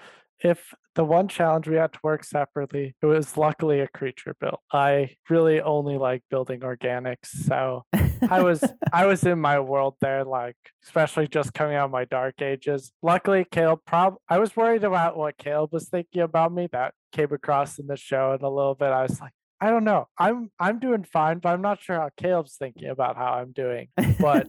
If 0.42 0.74
the 0.94 1.05
one 1.05 1.29
challenge 1.29 1.68
we 1.68 1.77
had 1.77 1.92
to 1.92 1.98
work 2.03 2.24
separately, 2.24 2.94
it 3.01 3.07
was 3.07 3.37
luckily 3.37 3.81
a 3.81 3.88
creature 3.88 4.35
build. 4.40 4.59
I 4.72 5.16
really 5.31 5.61
only 5.61 5.96
like 5.96 6.22
building 6.31 6.61
organics, 6.61 7.27
so 7.27 7.85
I 8.29 8.42
was 8.42 8.64
I 8.92 9.07
was 9.07 9.24
in 9.24 9.40
my 9.40 9.61
world 9.61 9.94
there, 10.01 10.24
like 10.24 10.57
especially 10.85 11.29
just 11.29 11.55
coming 11.55 11.77
out 11.77 11.87
of 11.87 11.90
my 11.90 12.05
dark 12.05 12.42
ages. 12.42 12.92
Luckily, 13.03 13.46
Caleb 13.51 13.81
prob 13.87 14.16
I 14.29 14.38
was 14.38 14.57
worried 14.57 14.85
about 14.85 15.16
what 15.16 15.38
Caleb 15.38 15.72
was 15.72 15.88
thinking 15.88 16.22
about 16.22 16.53
me. 16.53 16.68
That 16.72 16.94
came 17.12 17.33
across 17.33 17.79
in 17.79 17.87
the 17.87 17.96
show 17.96 18.33
in 18.33 18.44
a 18.44 18.51
little 18.51 18.74
bit. 18.74 18.88
I 18.88 19.03
was 19.03 19.20
like, 19.20 19.33
I 19.61 19.70
don't 19.70 19.85
know. 19.85 20.07
I'm 20.18 20.51
I'm 20.59 20.79
doing 20.79 21.05
fine, 21.05 21.38
but 21.38 21.51
I'm 21.51 21.62
not 21.62 21.81
sure 21.81 21.96
how 21.96 22.11
Caleb's 22.16 22.57
thinking 22.57 22.88
about 22.88 23.16
how 23.16 23.35
I'm 23.35 23.53
doing. 23.53 23.88
But 24.20 24.46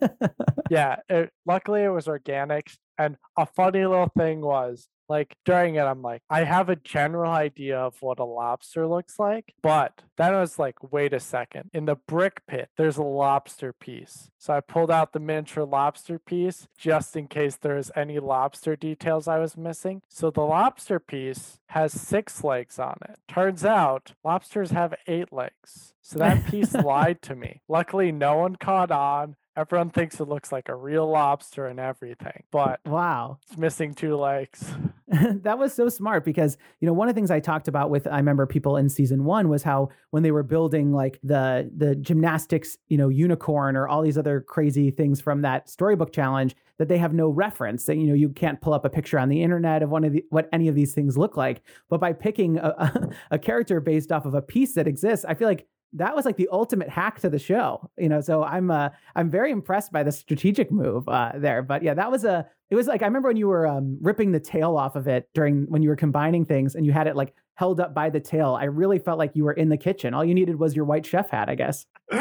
yeah, 0.69 0.97
it, 1.09 1.31
luckily 1.45 1.83
it 1.83 1.89
was 1.89 2.05
organics. 2.05 2.77
And 2.97 3.15
a 3.37 3.45
funny 3.45 3.85
little 3.85 4.11
thing 4.17 4.41
was 4.41 4.87
like 5.09 5.35
during 5.43 5.75
it, 5.75 5.81
I'm 5.81 6.01
like, 6.01 6.21
I 6.29 6.43
have 6.43 6.69
a 6.69 6.75
general 6.75 7.31
idea 7.31 7.77
of 7.79 8.01
what 8.01 8.19
a 8.19 8.23
lobster 8.23 8.87
looks 8.87 9.17
like, 9.19 9.53
but 9.61 10.03
then 10.17 10.35
I 10.35 10.39
was 10.39 10.59
like, 10.59 10.91
wait 10.91 11.13
a 11.13 11.19
second. 11.19 11.69
In 11.73 11.85
the 11.85 11.95
brick 11.95 12.41
pit, 12.47 12.69
there's 12.77 12.97
a 12.97 13.03
lobster 13.03 13.73
piece. 13.73 14.29
So 14.37 14.53
I 14.53 14.61
pulled 14.61 14.91
out 14.91 15.13
the 15.13 15.19
miniature 15.19 15.65
lobster 15.65 16.19
piece 16.19 16.67
just 16.77 17.15
in 17.15 17.27
case 17.27 17.55
there's 17.55 17.91
any 17.95 18.19
lobster 18.19 18.75
details 18.75 19.27
I 19.27 19.39
was 19.39 19.57
missing. 19.57 20.01
So 20.07 20.29
the 20.29 20.41
lobster 20.41 20.99
piece 20.99 21.59
has 21.67 21.91
six 21.91 22.43
legs 22.43 22.79
on 22.79 22.97
it. 23.09 23.17
Turns 23.27 23.65
out 23.65 24.13
lobsters 24.23 24.71
have 24.71 24.93
eight 25.07 25.33
legs. 25.33 25.93
So 26.01 26.19
that 26.19 26.45
piece 26.47 26.73
lied 26.83 27.21
to 27.23 27.35
me. 27.35 27.61
Luckily, 27.67 28.11
no 28.11 28.37
one 28.37 28.55
caught 28.55 28.91
on. 28.91 29.35
Everyone 29.59 29.89
thinks 29.89 30.21
it 30.21 30.29
looks 30.29 30.53
like 30.53 30.69
a 30.69 30.75
real 30.75 31.05
lobster 31.05 31.65
and 31.67 31.81
everything, 31.81 32.43
but 32.49 32.79
wow, 32.85 33.39
it's 33.43 33.57
missing 33.57 33.93
two 33.93 34.15
legs. 34.15 34.73
that 35.07 35.57
was 35.57 35.73
so 35.73 35.89
smart 35.89 36.23
because 36.23 36.57
you 36.79 36.85
know 36.85 36.93
one 36.93 37.09
of 37.09 37.13
the 37.13 37.17
things 37.17 37.29
I 37.29 37.41
talked 37.41 37.67
about 37.67 37.89
with 37.89 38.07
I 38.07 38.15
remember 38.15 38.45
people 38.45 38.77
in 38.77 38.87
season 38.87 39.25
one 39.25 39.49
was 39.49 39.63
how 39.63 39.89
when 40.11 40.23
they 40.23 40.31
were 40.31 40.43
building 40.43 40.93
like 40.93 41.19
the 41.23 41.69
the 41.75 41.93
gymnastics 41.95 42.77
you 42.87 42.97
know 42.97 43.09
unicorn 43.09 43.75
or 43.75 43.85
all 43.85 44.01
these 44.01 44.17
other 44.17 44.39
crazy 44.39 44.91
things 44.91 45.19
from 45.19 45.41
that 45.41 45.69
storybook 45.69 46.13
challenge 46.13 46.55
that 46.77 46.87
they 46.87 46.97
have 46.97 47.13
no 47.13 47.27
reference 47.27 47.83
that 47.85 47.97
you 47.97 48.07
know 48.07 48.13
you 48.13 48.29
can't 48.29 48.61
pull 48.61 48.73
up 48.73 48.85
a 48.85 48.89
picture 48.89 49.19
on 49.19 49.27
the 49.27 49.43
internet 49.43 49.83
of 49.83 49.89
one 49.89 50.05
of 50.05 50.13
the 50.13 50.23
what 50.29 50.47
any 50.53 50.69
of 50.69 50.75
these 50.75 50.93
things 50.93 51.17
look 51.17 51.35
like 51.35 51.63
but 51.89 51.99
by 51.99 52.13
picking 52.13 52.57
a, 52.57 52.67
a, 52.69 53.09
a 53.31 53.39
character 53.39 53.81
based 53.81 54.13
off 54.13 54.25
of 54.25 54.33
a 54.33 54.41
piece 54.41 54.73
that 54.73 54.87
exists 54.87 55.25
I 55.25 55.33
feel 55.33 55.49
like 55.49 55.67
that 55.93 56.15
was 56.15 56.25
like 56.25 56.37
the 56.37 56.47
ultimate 56.51 56.89
hack 56.89 57.19
to 57.19 57.29
the 57.29 57.39
show 57.39 57.89
you 57.97 58.09
know 58.09 58.21
so 58.21 58.43
i'm 58.43 58.69
uh 58.69 58.89
i'm 59.15 59.29
very 59.29 59.51
impressed 59.51 59.91
by 59.91 60.03
the 60.03 60.11
strategic 60.11 60.71
move 60.71 61.07
uh 61.09 61.31
there 61.35 61.61
but 61.61 61.81
yeah 61.81 61.93
that 61.93 62.11
was 62.11 62.23
a 62.23 62.45
it 62.69 62.75
was 62.75 62.87
like 62.87 63.01
i 63.01 63.05
remember 63.05 63.27
when 63.29 63.37
you 63.37 63.47
were 63.47 63.65
um 63.65 63.97
ripping 64.01 64.31
the 64.31 64.39
tail 64.39 64.77
off 64.77 64.95
of 64.95 65.07
it 65.07 65.27
during 65.33 65.65
when 65.69 65.81
you 65.81 65.89
were 65.89 65.95
combining 65.95 66.45
things 66.45 66.75
and 66.75 66.85
you 66.85 66.91
had 66.91 67.07
it 67.07 67.15
like 67.15 67.33
held 67.55 67.79
up 67.79 67.93
by 67.93 68.09
the 68.09 68.19
tail 68.19 68.55
i 68.59 68.65
really 68.65 68.99
felt 68.99 69.17
like 69.17 69.31
you 69.33 69.43
were 69.43 69.53
in 69.53 69.69
the 69.69 69.77
kitchen. 69.77 70.13
All 70.13 70.23
you 70.23 70.33
needed 70.33 70.57
was 70.57 70.75
your 70.75 70.85
white 70.85 71.05
chef 71.05 71.29
hat 71.29 71.49
i 71.49 71.55
guess. 71.55 71.85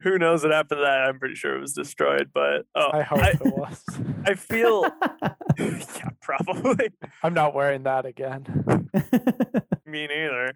Who 0.00 0.18
knows 0.18 0.42
what 0.42 0.52
happened 0.52 0.78
to 0.78 0.82
that? 0.84 1.08
I'm 1.08 1.18
pretty 1.18 1.34
sure 1.36 1.56
it 1.56 1.60
was 1.60 1.72
destroyed 1.72 2.30
but 2.34 2.66
oh, 2.74 2.90
i 2.92 3.02
hope 3.02 3.20
I, 3.20 3.28
it 3.30 3.40
was. 3.56 3.84
I 4.26 4.34
feel 4.34 4.86
yeah 5.58 6.08
probably. 6.20 6.90
I'm 7.22 7.34
not 7.34 7.54
wearing 7.54 7.84
that 7.84 8.04
again. 8.04 8.44
Me 9.86 10.06
neither. 10.06 10.52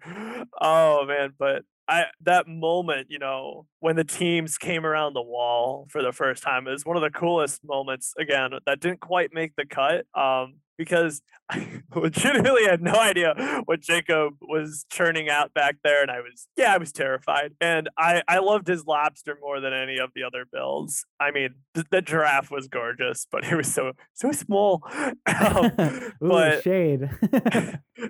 Oh 0.61 1.05
man 1.05 1.33
but 1.39 1.63
I 1.87 2.05
that 2.21 2.47
moment, 2.47 3.07
you 3.09 3.19
know, 3.19 3.65
when 3.79 3.95
the 3.95 4.03
teams 4.03 4.57
came 4.57 4.85
around 4.85 5.13
the 5.13 5.21
wall 5.21 5.87
for 5.89 6.03
the 6.03 6.11
first 6.11 6.43
time 6.43 6.67
is 6.67 6.85
one 6.85 6.97
of 6.97 7.01
the 7.01 7.09
coolest 7.09 7.63
moments. 7.63 8.13
Again, 8.19 8.51
that 8.65 8.79
didn't 8.79 8.99
quite 8.99 9.33
make 9.33 9.55
the 9.55 9.65
cut. 9.65 10.05
Um, 10.19 10.55
because 10.77 11.21
I 11.49 11.81
legitimately 11.95 12.65
had 12.65 12.81
no 12.81 12.93
idea 12.99 13.61
what 13.65 13.79
Jacob 13.79 14.33
was 14.41 14.85
churning 14.91 15.29
out 15.29 15.53
back 15.53 15.77
there. 15.83 16.01
And 16.01 16.11
I 16.11 16.19
was, 16.19 16.47
yeah, 16.57 16.73
I 16.73 16.77
was 16.77 16.91
terrified. 16.91 17.53
And 17.61 17.89
I, 17.97 18.21
I 18.27 18.39
loved 18.39 18.67
his 18.67 18.85
lobster 18.85 19.37
more 19.41 19.59
than 19.61 19.71
any 19.73 19.97
of 19.97 20.11
the 20.13 20.23
other 20.23 20.43
builds. 20.51 21.05
I 21.21 21.31
mean, 21.31 21.55
the, 21.73 21.85
the 21.89 22.01
giraffe 22.01 22.51
was 22.51 22.67
gorgeous, 22.67 23.27
but 23.31 23.45
it 23.45 23.55
was 23.55 23.73
so, 23.73 23.93
so 24.13 24.31
small. 24.31 24.81
Um, 25.27 25.71
Ooh, 25.79 26.11
but 26.29 26.63
shade. 26.63 27.09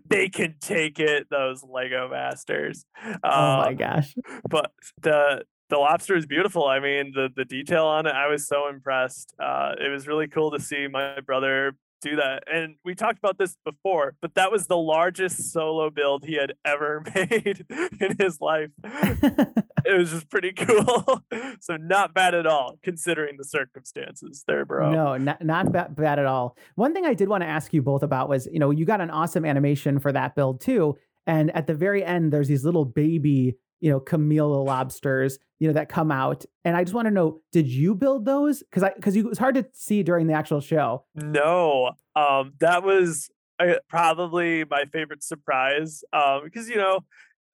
they 0.10 0.30
can 0.30 0.56
take 0.62 1.00
it, 1.00 1.28
those 1.30 1.64
Lego 1.64 2.10
masters. 2.10 2.86
oh 3.06 3.18
my 3.24 3.68
Um, 3.70 3.76
gosh. 3.76 4.16
but 4.50 4.72
the, 5.02 5.44
the 5.70 5.78
lobster 5.78 6.16
is 6.16 6.26
beautiful. 6.26 6.66
I 6.66 6.80
mean, 6.80 7.12
the 7.14 7.28
the 7.36 7.44
detail 7.44 7.86
on 7.86 8.06
it, 8.08 8.14
I 8.14 8.28
was 8.28 8.48
so 8.48 8.70
impressed. 8.70 9.34
Uh, 9.38 9.74
it 9.80 9.90
was 9.90 10.08
really 10.08 10.28
cool 10.28 10.52
to 10.52 10.60
see 10.60 10.88
my 10.88 11.20
brother 11.20 11.74
do 12.02 12.16
that. 12.18 12.44
And 12.52 12.76
we 12.84 12.96
talked 12.96 13.18
about 13.20 13.38
this 13.38 13.56
before, 13.66 14.16
but 14.22 14.36
that 14.36 14.52
was 14.52 14.68
the 14.68 14.78
largest 14.78 15.52
solo 15.52 15.90
build 15.90 16.26
he 16.26 16.36
had 16.36 16.54
ever 16.66 17.04
made 17.16 17.66
in 18.00 18.16
his 18.20 18.40
life. 18.42 18.70
It 18.84 19.98
was 19.98 20.12
just 20.12 20.30
pretty 20.30 20.54
cool. 20.54 21.24
so 21.62 21.78
not 21.78 22.14
bad 22.14 22.34
at 22.34 22.46
all, 22.46 22.78
considering 22.84 23.38
the 23.38 23.44
circumstances 23.46 24.44
there, 24.48 24.66
bro. 24.66 24.92
No, 24.92 25.18
not, 25.18 25.44
not 25.44 25.72
ba- 25.72 25.90
bad 25.90 26.20
at 26.20 26.26
all. 26.26 26.58
One 26.76 26.94
thing 26.94 27.06
I 27.06 27.14
did 27.14 27.30
want 27.30 27.44
to 27.44 27.48
ask 27.48 27.74
you 27.74 27.82
both 27.82 28.04
about 28.04 28.30
was, 28.30 28.48
you 28.52 28.60
know, 28.60 28.72
you 28.72 28.86
got 28.86 29.02
an 29.02 29.10
awesome 29.10 29.46
animation 29.46 30.00
for 30.00 30.12
that 30.12 30.36
build 30.36 30.62
too. 30.62 30.98
And 31.26 31.56
at 31.56 31.68
the 31.68 31.74
very 31.74 32.04
end, 32.04 32.32
there's 32.32 32.48
these 32.48 32.64
little 32.64 32.86
baby, 32.86 33.56
you 33.80 33.92
know, 33.92 34.00
Camilla 34.00 34.62
lobsters, 34.62 35.38
you 35.60 35.68
know, 35.68 35.74
that 35.74 35.90
come 35.90 36.12
out. 36.12 36.46
And 36.66 36.76
I 36.76 36.84
just 36.84 36.94
want 36.94 37.06
to 37.08 37.12
know, 37.12 37.42
did 37.52 37.68
you 37.68 37.96
build 37.96 38.26
those? 38.26 38.63
Because 38.63 38.84
I 38.84 38.94
because 38.96 39.16
it 39.16 39.26
was 39.26 39.38
hard 39.38 39.56
to 39.56 39.66
see 39.74 40.04
during 40.04 40.28
the 40.28 40.34
actual 40.34 40.62
show. 40.62 41.06
No, 41.16 41.92
um, 42.16 42.54
that 42.60 42.84
was 42.84 43.30
uh, 43.60 43.76
probably 43.90 44.66
my 44.66 44.86
favorite 44.92 45.24
surprise 45.24 46.04
um, 46.13 46.42
because 46.44 46.70
you 46.70 46.78
know 46.78 47.02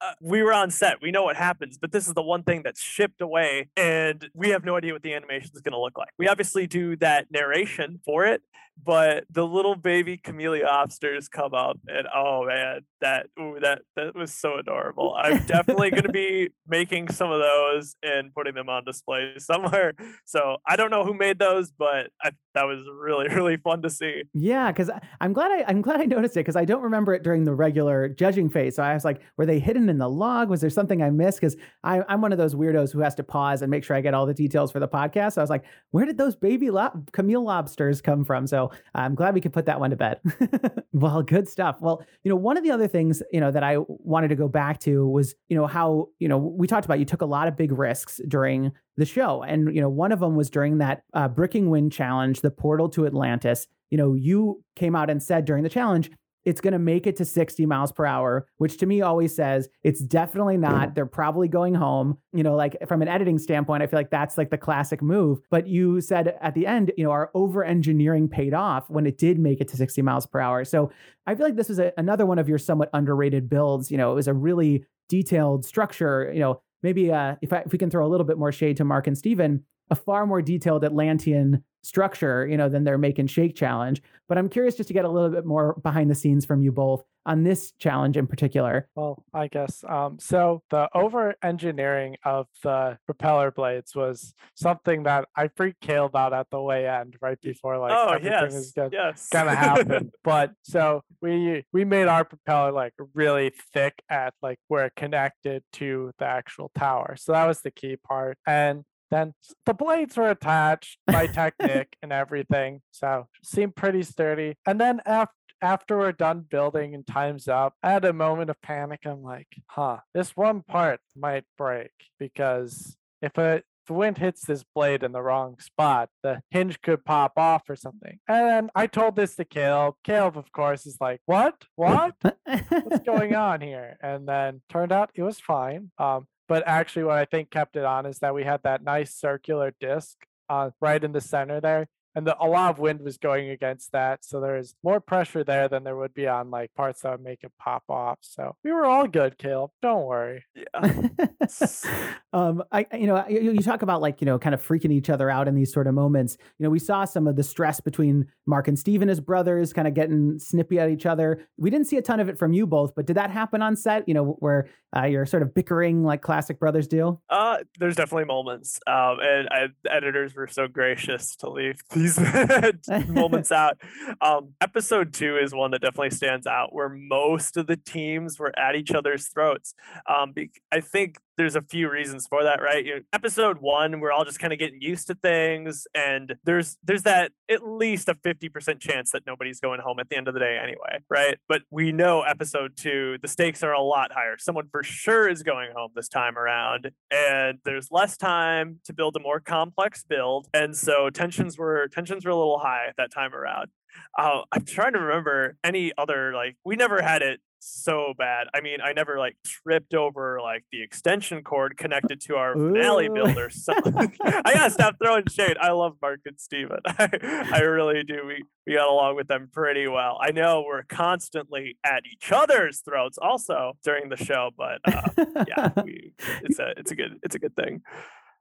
uh, 0.04 0.14
we 0.22 0.44
were 0.44 0.54
on 0.54 0.70
set, 0.70 1.02
we 1.02 1.12
know 1.12 1.24
what 1.24 1.36
happens, 1.36 1.78
but 1.78 1.92
this 1.92 2.08
is 2.08 2.14
the 2.14 2.22
one 2.22 2.44
thing 2.44 2.62
that's 2.64 2.82
shipped 2.82 3.22
away, 3.22 3.70
and 3.78 4.30
we 4.34 4.50
have 4.50 4.66
no 4.66 4.76
idea 4.76 4.92
what 4.92 5.02
the 5.02 5.14
animation 5.14 5.52
is 5.54 5.62
going 5.62 5.74
to 5.74 5.80
look 5.80 5.98
like. 5.98 6.10
We 6.18 6.28
obviously 6.28 6.68
do 6.68 6.96
that 6.98 7.28
narration 7.32 8.00
for 8.06 8.26
it, 8.26 8.42
but 8.82 9.26
the 9.30 9.46
little 9.46 9.76
baby 9.76 10.18
camellia 10.18 10.66
lobsters 10.66 11.30
come 11.30 11.54
up, 11.54 11.78
and 11.88 12.08
oh 12.14 12.46
man, 12.46 12.82
that 13.02 13.28
ooh, 13.40 13.58
that 13.62 13.82
that 13.96 14.16
was 14.16 14.34
so 14.34 14.58
adorable. 14.58 15.16
I'm 15.18 15.46
definitely 15.46 15.92
going 15.92 16.04
to 16.12 16.12
be 16.12 16.50
making 16.68 17.10
some 17.10 17.32
of 17.32 17.40
those 17.40 17.96
and 18.02 18.34
putting 18.34 18.56
them 18.56 18.70
on 18.70 18.84
display 18.84 19.34
somewhere. 19.38 19.94
So 20.26 20.58
I 20.68 20.76
don't 20.76 20.90
know 20.90 21.06
who 21.06 21.14
made 21.14 21.40
those, 21.40 21.72
but 21.72 22.10
I, 22.22 22.32
that 22.56 22.64
was 22.64 22.86
really 22.92 23.28
really 23.34 23.58
fun 23.58 23.82
to 23.84 23.90
see. 23.90 24.24
Yeah, 24.34 24.72
because 24.72 24.90
I'm 25.22 25.34
glad 25.34 25.52
I 25.52 25.66
I'm 25.68 25.82
glad 25.82 26.02
I 26.02 26.06
noticed 26.06 26.36
it 26.36 26.42
because 26.42 26.56
I 26.56 26.66
don't 26.66 26.82
remember 26.82 27.14
it 27.14 27.24
during 27.24 27.44
the 27.44 27.54
regular 27.54 28.10
judging 28.10 28.50
phase. 28.50 28.76
So 28.76 28.84
I 28.84 28.94
was 28.94 29.06
like, 29.06 29.22
were 29.38 29.46
they 29.46 29.60
hidden 29.60 29.90
in 29.94 30.00
the 30.00 30.10
log? 30.10 30.50
Was 30.50 30.62
there 30.62 30.70
something 30.70 31.02
I 31.02 31.10
missed? 31.10 31.40
Because 31.40 31.56
I'm 31.84 32.22
one 32.22 32.32
of 32.32 32.38
those 32.38 32.56
weirdos 32.56 32.92
who 32.92 33.00
has 33.00 33.16
to 33.16 33.24
pause 33.24 33.62
and 33.62 33.72
make 33.72 33.84
sure 33.84 33.96
I 33.96 34.02
get 34.02 34.14
all 34.14 34.26
the 34.26 34.34
details 34.34 34.72
for 34.72 34.80
the 34.80 34.88
podcast. 34.88 35.34
So 35.34 35.42
I 35.42 35.44
was 35.44 35.50
like, 35.50 35.64
where 35.92 36.06
did 36.06 36.18
those 36.18 36.36
baby 36.36 36.70
lo- 36.70 36.92
Camille 37.14 37.44
lobsters 37.44 38.02
come 38.02 38.26
from? 38.26 38.48
So 38.48 38.72
I'm 38.94 39.16
glad 39.16 39.34
we 39.34 39.42
could 39.42 39.54
put 39.54 39.66
that 39.68 39.80
one 39.80 39.92
to 39.92 39.96
bed. 39.96 40.20
well, 40.94 41.22
good 41.22 41.48
stuff. 41.48 41.78
Well, 41.80 42.06
you 42.24 42.30
know, 42.30 42.36
one 42.36 42.58
of 42.58 42.64
the 42.64 42.72
other 42.72 42.88
things 42.88 43.24
you 43.32 43.40
know 43.40 43.52
that 43.52 43.64
I 43.64 43.78
wanted 43.88 44.30
to 44.30 44.36
go 44.36 44.48
back 44.48 44.80
to 44.82 45.08
was 45.08 45.36
you 45.48 45.56
know 45.56 45.68
how 45.68 46.10
you 46.20 46.28
know 46.28 46.38
we 46.38 46.68
talked 46.68 46.86
about 46.86 47.00
you 47.00 47.06
took 47.06 47.22
a 47.22 47.26
lot 47.26 47.48
of 47.48 47.56
big 47.56 47.72
risks 47.72 48.20
during 48.28 48.74
the 48.98 49.06
show. 49.06 49.44
And, 49.44 49.74
you 49.74 49.82
know, 49.82 49.90
one 49.90 50.12
of 50.12 50.20
them 50.20 50.36
was 50.36 50.50
during 50.50 50.78
that 50.80 51.04
uh, 51.14 51.28
Bricking 51.28 51.70
Wind 51.70 51.92
challenge, 51.92 52.42
the 52.42 52.52
portal 52.52 52.90
to 52.90 53.06
Atlantis. 53.06 53.68
You 53.90 53.98
know, 53.98 54.14
you 54.14 54.64
came 54.76 54.96
out 54.96 55.10
and 55.10 55.22
said 55.22 55.46
during 55.46 55.64
the 55.64 55.70
challenge, 55.70 56.12
it's 56.46 56.62
going 56.62 56.74
to 56.74 56.80
make 56.80 57.08
it 57.08 57.16
to 57.18 57.26
60 57.26 57.66
miles 57.66 57.92
per 57.92 58.06
hour, 58.06 58.48
which 58.58 58.78
to 58.78 58.86
me 58.86 59.02
always 59.02 59.36
says 59.36 59.70
it's 59.84 60.02
definitely 60.02 60.58
not. 60.58 60.96
They're 60.96 61.06
probably 61.06 61.48
going 61.48 61.76
home. 61.76 62.18
You 62.34 62.44
know, 62.44 62.56
like 62.56 62.78
from 62.88 63.02
an 63.02 63.08
editing 63.08 63.38
standpoint, 63.38 63.84
I 63.84 63.88
feel 63.88 64.00
like 64.00 64.10
that's 64.10 64.38
like 64.38 64.50
the 64.50 64.58
classic 64.58 65.02
move. 65.02 65.40
But 65.50 65.68
you 65.68 66.02
said 66.02 66.36
at 66.42 66.54
the 66.54 66.68
end, 66.68 66.92
you 66.98 67.04
know, 67.04 67.12
our 67.12 67.32
over 67.34 67.64
engineering 67.64 68.28
paid 68.28 68.54
off 68.54 68.90
when 68.90 69.06
it 69.06 69.18
did 69.18 69.40
make 69.40 69.62
it 69.62 69.68
to 69.70 69.78
60 69.78 70.02
miles 70.02 70.26
per 70.26 70.40
hour. 70.40 70.66
So 70.66 70.92
I 71.26 71.36
feel 71.36 71.46
like 71.46 71.56
this 71.56 71.70
was 71.70 71.80
a, 71.80 71.94
another 71.98 72.26
one 72.26 72.40
of 72.40 72.50
your 72.50 72.58
somewhat 72.58 72.90
underrated 72.94 73.50
builds. 73.50 73.92
You 73.92 73.98
know, 73.98 74.12
it 74.12 74.16
was 74.16 74.28
a 74.28 74.34
really 74.34 74.86
detailed 75.10 75.66
structure. 75.66 76.32
You 76.34 76.40
know, 76.40 76.62
maybe 76.82 77.12
uh, 77.12 77.36
if, 77.42 77.54
I, 77.54 77.60
if 77.60 77.72
we 77.72 77.78
can 77.78 77.90
throw 77.90 78.06
a 78.06 78.10
little 78.10 78.26
bit 78.26 78.38
more 78.38 78.52
shade 78.52 78.78
to 78.78 78.84
Mark 78.84 79.08
and 79.08 79.18
Steven, 79.18 79.64
a 79.90 79.96
far 79.96 80.26
more 80.26 80.42
detailed 80.42 80.84
Atlantean 80.84 81.64
structure, 81.84 82.48
you 82.48 82.58
know, 82.58 82.70
than 82.70 82.84
their 82.84 82.98
make 82.98 83.20
and 83.20 83.30
shake 83.30 83.56
challenge. 83.56 84.02
But 84.28 84.38
I'm 84.38 84.50
curious 84.50 84.76
just 84.76 84.88
to 84.88 84.94
get 84.94 85.06
a 85.06 85.10
little 85.10 85.30
bit 85.30 85.46
more 85.46 85.76
behind 85.84 86.10
the 86.10 86.16
scenes 86.16 86.46
from 86.46 86.64
you 86.64 86.72
both 86.72 87.04
on 87.26 87.44
this 87.44 87.72
challenge 87.80 88.18
in 88.18 88.28
particular. 88.28 88.88
Well, 88.96 89.24
I 89.34 89.48
guess 89.48 89.84
um, 89.88 90.18
so. 90.20 90.62
The 90.70 90.90
over 90.96 91.36
engineering 91.44 92.18
of 92.26 92.48
the 92.64 92.98
propeller 93.06 93.52
blades 93.52 93.96
was 93.96 94.34
something 94.56 95.04
that 95.04 95.28
I 95.36 95.50
freaked 95.56 95.82
Kale 95.82 96.06
about 96.06 96.34
at 96.34 96.50
the 96.50 96.62
way 96.62 96.88
end, 96.88 97.18
right 97.22 97.40
before 97.42 97.78
like 97.78 97.92
oh 97.94 98.10
everything 98.10 98.32
yes, 98.32 98.54
is 98.54 98.72
good. 98.72 98.92
yes, 98.92 99.30
gonna 99.30 99.56
happen. 99.56 100.12
but 100.24 100.52
so 100.64 101.02
we 101.22 101.66
we 101.72 101.86
made 101.86 102.08
our 102.08 102.24
propeller 102.26 102.72
like 102.72 102.94
really 103.14 103.52
thick 103.74 104.02
at 104.10 104.34
like 104.42 104.60
where 104.68 104.86
it 104.86 104.94
connected 104.96 105.64
to 105.74 106.12
the 106.18 106.26
actual 106.26 106.72
tower. 106.76 107.16
So 107.18 107.34
that 107.34 107.46
was 107.46 107.62
the 107.62 107.72
key 107.72 107.98
part. 107.98 108.38
And 108.48 108.84
then 109.14 109.34
the 109.66 109.74
blades 109.74 110.18
were 110.18 110.30
attached 110.30 110.98
by 111.08 111.28
Technic 111.28 111.96
and 112.02 112.12
everything. 112.12 112.82
So 112.92 113.28
seemed 113.44 113.76
pretty 113.76 114.04
sturdy. 114.04 114.56
And 114.66 114.82
then 114.82 115.02
after 115.06 115.34
after 115.62 115.98
we're 115.98 116.12
done 116.12 116.42
building 116.42 116.94
and 116.94 117.08
time's 117.08 117.48
up, 117.48 117.74
I 117.82 117.92
had 117.92 118.04
a 118.04 118.12
moment 118.12 118.50
of 118.50 118.62
panic. 118.62 119.00
I'm 119.06 119.24
like, 119.24 119.48
huh, 119.68 120.00
this 120.14 120.36
one 120.36 120.62
part 120.62 121.00
might 121.16 121.46
break 121.58 121.92
because 122.20 122.98
if 123.22 123.38
it 123.38 123.64
the 123.88 123.94
wind 123.94 124.18
hits 124.18 124.46
this 124.46 124.64
blade 124.76 125.04
in 125.04 125.12
the 125.12 125.22
wrong 125.22 125.58
spot, 125.60 126.10
the 126.22 126.42
hinge 126.52 126.82
could 126.82 127.04
pop 127.04 127.34
off 127.38 127.70
or 127.70 127.76
something. 127.76 128.20
And 128.28 128.70
I 128.76 128.88
told 128.88 129.16
this 129.16 129.36
to 129.36 129.46
Caleb. 129.46 129.96
Caleb, 130.04 130.38
of 130.38 130.52
course, 130.52 130.86
is 130.86 130.98
like, 131.02 131.22
What? 131.26 131.56
What? 131.76 132.16
What's 132.22 133.00
going 133.06 133.36
on 133.50 133.62
here? 133.62 133.98
And 134.02 134.28
then 134.28 134.62
turned 134.70 134.92
out 134.92 135.12
it 135.16 135.24
was 135.24 135.40
fine. 135.40 135.92
Um, 135.98 136.28
but 136.54 136.62
actually, 136.68 137.06
what 137.06 137.18
I 137.18 137.26
think 137.26 137.50
kept 137.50 137.76
it 137.78 137.84
on 137.84 138.06
is 138.06 138.20
that 138.20 138.36
we 138.36 138.44
had 138.44 138.62
that 138.62 138.84
nice 138.84 139.12
circular 139.12 139.74
disc 139.80 140.16
uh, 140.48 140.70
right 140.80 141.04
in 141.04 141.12
the 141.12 141.20
center 141.20 141.60
there. 141.60 141.88
And 142.16 142.28
the, 142.28 142.38
a 142.40 142.46
lot 142.46 142.70
of 142.70 142.80
wind 142.80 143.02
was 143.02 143.18
going 143.18 143.50
against 143.50 143.92
that. 143.92 144.24
So 144.24 144.40
there's 144.40 144.76
more 144.84 145.00
pressure 145.00 145.44
there 145.44 145.68
than 145.68 145.84
there 145.84 145.96
would 145.96 146.14
be 146.14 146.28
on 146.28 146.52
like 146.52 146.74
parts 146.76 147.02
that 147.02 147.12
would 147.12 147.24
make 147.24 147.44
it 147.44 147.52
pop 147.60 147.84
off. 147.90 148.20
So 148.22 148.56
we 148.64 148.72
were 148.72 148.86
all 148.86 149.08
good, 149.08 149.38
Caleb. 149.38 149.72
Don't 149.82 150.06
worry. 150.06 150.46
yeah. 150.56 151.00
um, 152.34 152.64
I, 152.72 152.86
you 152.94 153.08
know, 153.08 153.26
you, 153.28 153.54
you 153.54 153.62
talk 153.62 153.82
about 153.82 154.02
like, 154.02 154.22
you 154.22 154.26
know, 154.26 154.38
kind 154.38 154.54
of 154.54 154.66
freaking 154.66 154.92
each 154.92 155.10
other 155.10 155.30
out 155.30 155.48
in 155.48 155.56
these 155.56 155.74
sort 155.74 155.88
of 155.88 155.94
moments. 155.94 156.38
You 156.60 156.66
know, 156.66 156.70
we 156.70 156.80
saw 156.80 157.06
some 157.06 157.28
of 157.28 157.36
the 157.36 157.44
stress 157.44 157.80
between 157.80 158.28
Mark 158.46 158.68
and 158.68 158.78
Steven 158.78 159.10
as 159.10 159.20
brothers, 159.20 159.74
kind 159.74 159.88
of 159.88 159.94
getting 159.94 160.38
snippy 160.40 160.80
at 160.80 160.90
each 160.90 161.06
other. 161.06 161.42
We 161.58 161.70
didn't 161.70 161.88
see 161.88 161.98
a 161.98 162.02
ton 162.02 162.20
of 162.20 162.30
it 162.30 162.38
from 162.38 162.54
you 162.54 162.68
both, 162.68 162.94
but 162.96 163.06
did 163.06 163.18
that 163.18 163.32
happen 163.32 163.62
on 163.62 163.76
set? 163.76 164.08
You 164.08 164.14
know, 164.14 164.38
where 164.40 164.68
uh, 164.96 165.06
you're 165.06 165.26
sort 165.26 165.44
of 165.44 165.54
bickering 165.54 166.04
like 166.04 166.22
classic 166.22 166.60
brothers 166.60 166.88
do? 166.88 167.20
Uh, 167.30 167.58
there's 167.80 167.96
definitely 167.96 168.26
moments, 168.26 168.80
um, 168.88 169.18
and 169.22 169.48
I, 169.50 169.68
editors 169.90 170.36
were 170.36 170.48
so 170.48 170.68
gracious 170.68 171.36
to 171.38 171.50
leave 171.50 171.88
these 172.04 172.20
moments 173.08 173.52
out. 173.52 173.78
Um, 174.22 174.54
episode 174.62 175.14
two 175.14 175.38
is 175.38 175.54
one 175.54 175.72
that 175.72 175.82
definitely 175.82 176.12
stands 176.12 176.46
out, 176.46 176.74
where 176.74 176.90
most 176.90 177.58
of 177.58 177.68
the 177.68 177.78
teams 177.78 178.40
were 178.40 178.58
at 178.58 178.76
each 178.76 178.92
other's 178.92 179.28
throats. 179.28 179.74
Um, 180.08 180.34
I 180.72 180.82
think 180.82 181.18
there's 181.38 181.56
a 181.56 181.62
few 181.62 181.90
reasons 181.90 182.28
for 182.28 182.44
that, 182.44 182.62
right? 182.62 182.86
You 182.86 182.96
know, 182.96 183.02
episode 183.12 183.58
one, 183.60 184.00
we're 184.00 184.12
all 184.12 184.26
just 184.26 184.40
kind 184.40 184.54
of 184.54 184.60
getting 184.60 184.82
used 184.82 185.08
to 185.08 185.16
things, 185.16 185.88
and 185.96 186.36
there's 186.44 186.78
there's 186.84 187.04
that 187.04 187.32
at 187.50 187.68
least 187.68 188.10
a 188.10 188.16
fifty 188.16 188.50
percent 188.50 188.80
chance 188.80 189.12
that 189.12 189.24
nobody's 189.26 189.60
going 189.60 189.80
home 189.82 190.00
at 190.00 190.10
the 190.10 190.16
end 190.16 190.28
of 190.28 190.34
the 190.34 190.40
day 190.40 190.60
anyway, 190.62 191.00
right? 191.10 191.38
But 191.48 191.64
we 191.72 191.92
know 191.92 192.22
episode 192.22 192.78
two, 192.78 193.18
the 193.22 193.28
stakes 193.28 193.64
are 193.64 193.74
a 193.74 193.82
lot 193.82 194.12
higher. 194.12 194.38
Someone 194.38 194.68
for 194.72 194.84
sure 194.84 195.28
is 195.28 195.44
going 195.44 195.72
home 195.76 195.92
this 195.96 196.10
time 196.10 196.38
around, 196.38 196.92
and 197.12 197.60
there's 197.66 197.90
less 197.92 198.18
time 198.18 198.80
to 198.86 198.94
build 198.94 199.16
a 199.16 199.20
more 199.20 199.40
complex 199.40 200.04
build, 200.08 200.48
and 200.54 200.76
so 200.78 201.10
tensions 201.10 201.58
were 201.58 201.88
tensions 201.88 202.26
were 202.26 202.32
a 202.32 202.38
little 202.38 202.60
high 202.60 202.92
that 202.98 203.12
time 203.12 203.34
around. 203.34 203.70
Uh, 204.18 204.42
I'm 204.52 204.66
trying 204.66 204.94
to 204.94 205.00
remember 205.00 205.56
any 205.64 205.92
other 205.98 206.34
like 206.34 206.58
we 206.66 206.76
never 206.76 207.02
had 207.02 207.22
it 207.22 207.42
so 207.64 208.14
bad. 208.18 208.48
I 208.54 208.62
mean, 208.62 208.80
I 208.84 208.94
never 208.94 209.18
like 209.18 209.36
tripped 209.46 209.94
over 209.94 210.40
like 210.42 210.64
the 210.72 210.82
extension 210.82 211.44
cord 211.44 211.78
connected 211.78 212.22
to 212.22 212.36
our 212.36 212.54
finale 212.54 213.10
builder. 213.10 213.50
So 213.50 213.74
I 213.86 214.54
gotta 214.54 214.72
stop 214.72 214.96
throwing 215.02 215.26
shade. 215.30 215.58
I 215.60 215.72
love 215.72 215.98
Mark 216.02 216.22
and 216.26 216.40
Steven. 216.40 216.80
I, 216.86 217.10
I 217.54 217.60
really 217.60 218.04
do. 218.04 218.26
We 218.26 218.44
we 218.66 218.76
got 218.76 218.88
along 218.88 219.16
with 219.16 219.28
them 219.28 219.50
pretty 219.52 219.88
well. 219.88 220.18
I 220.22 220.32
know 220.32 220.64
we're 220.66 220.84
constantly 220.84 221.78
at 221.84 222.04
each 222.12 222.32
other's 222.32 222.80
throats 222.80 223.18
also 223.22 223.74
during 223.84 224.10
the 224.10 224.18
show, 224.18 224.52
but 224.58 224.80
uh, 224.86 225.10
yeah, 225.48 225.70
we, 225.84 226.14
it's 226.44 226.60
a 226.60 226.74
it's 226.78 226.92
a 226.92 226.96
good 226.96 227.20
it's 227.24 227.36
a 227.36 227.40
good 227.40 227.56
thing. 227.56 227.82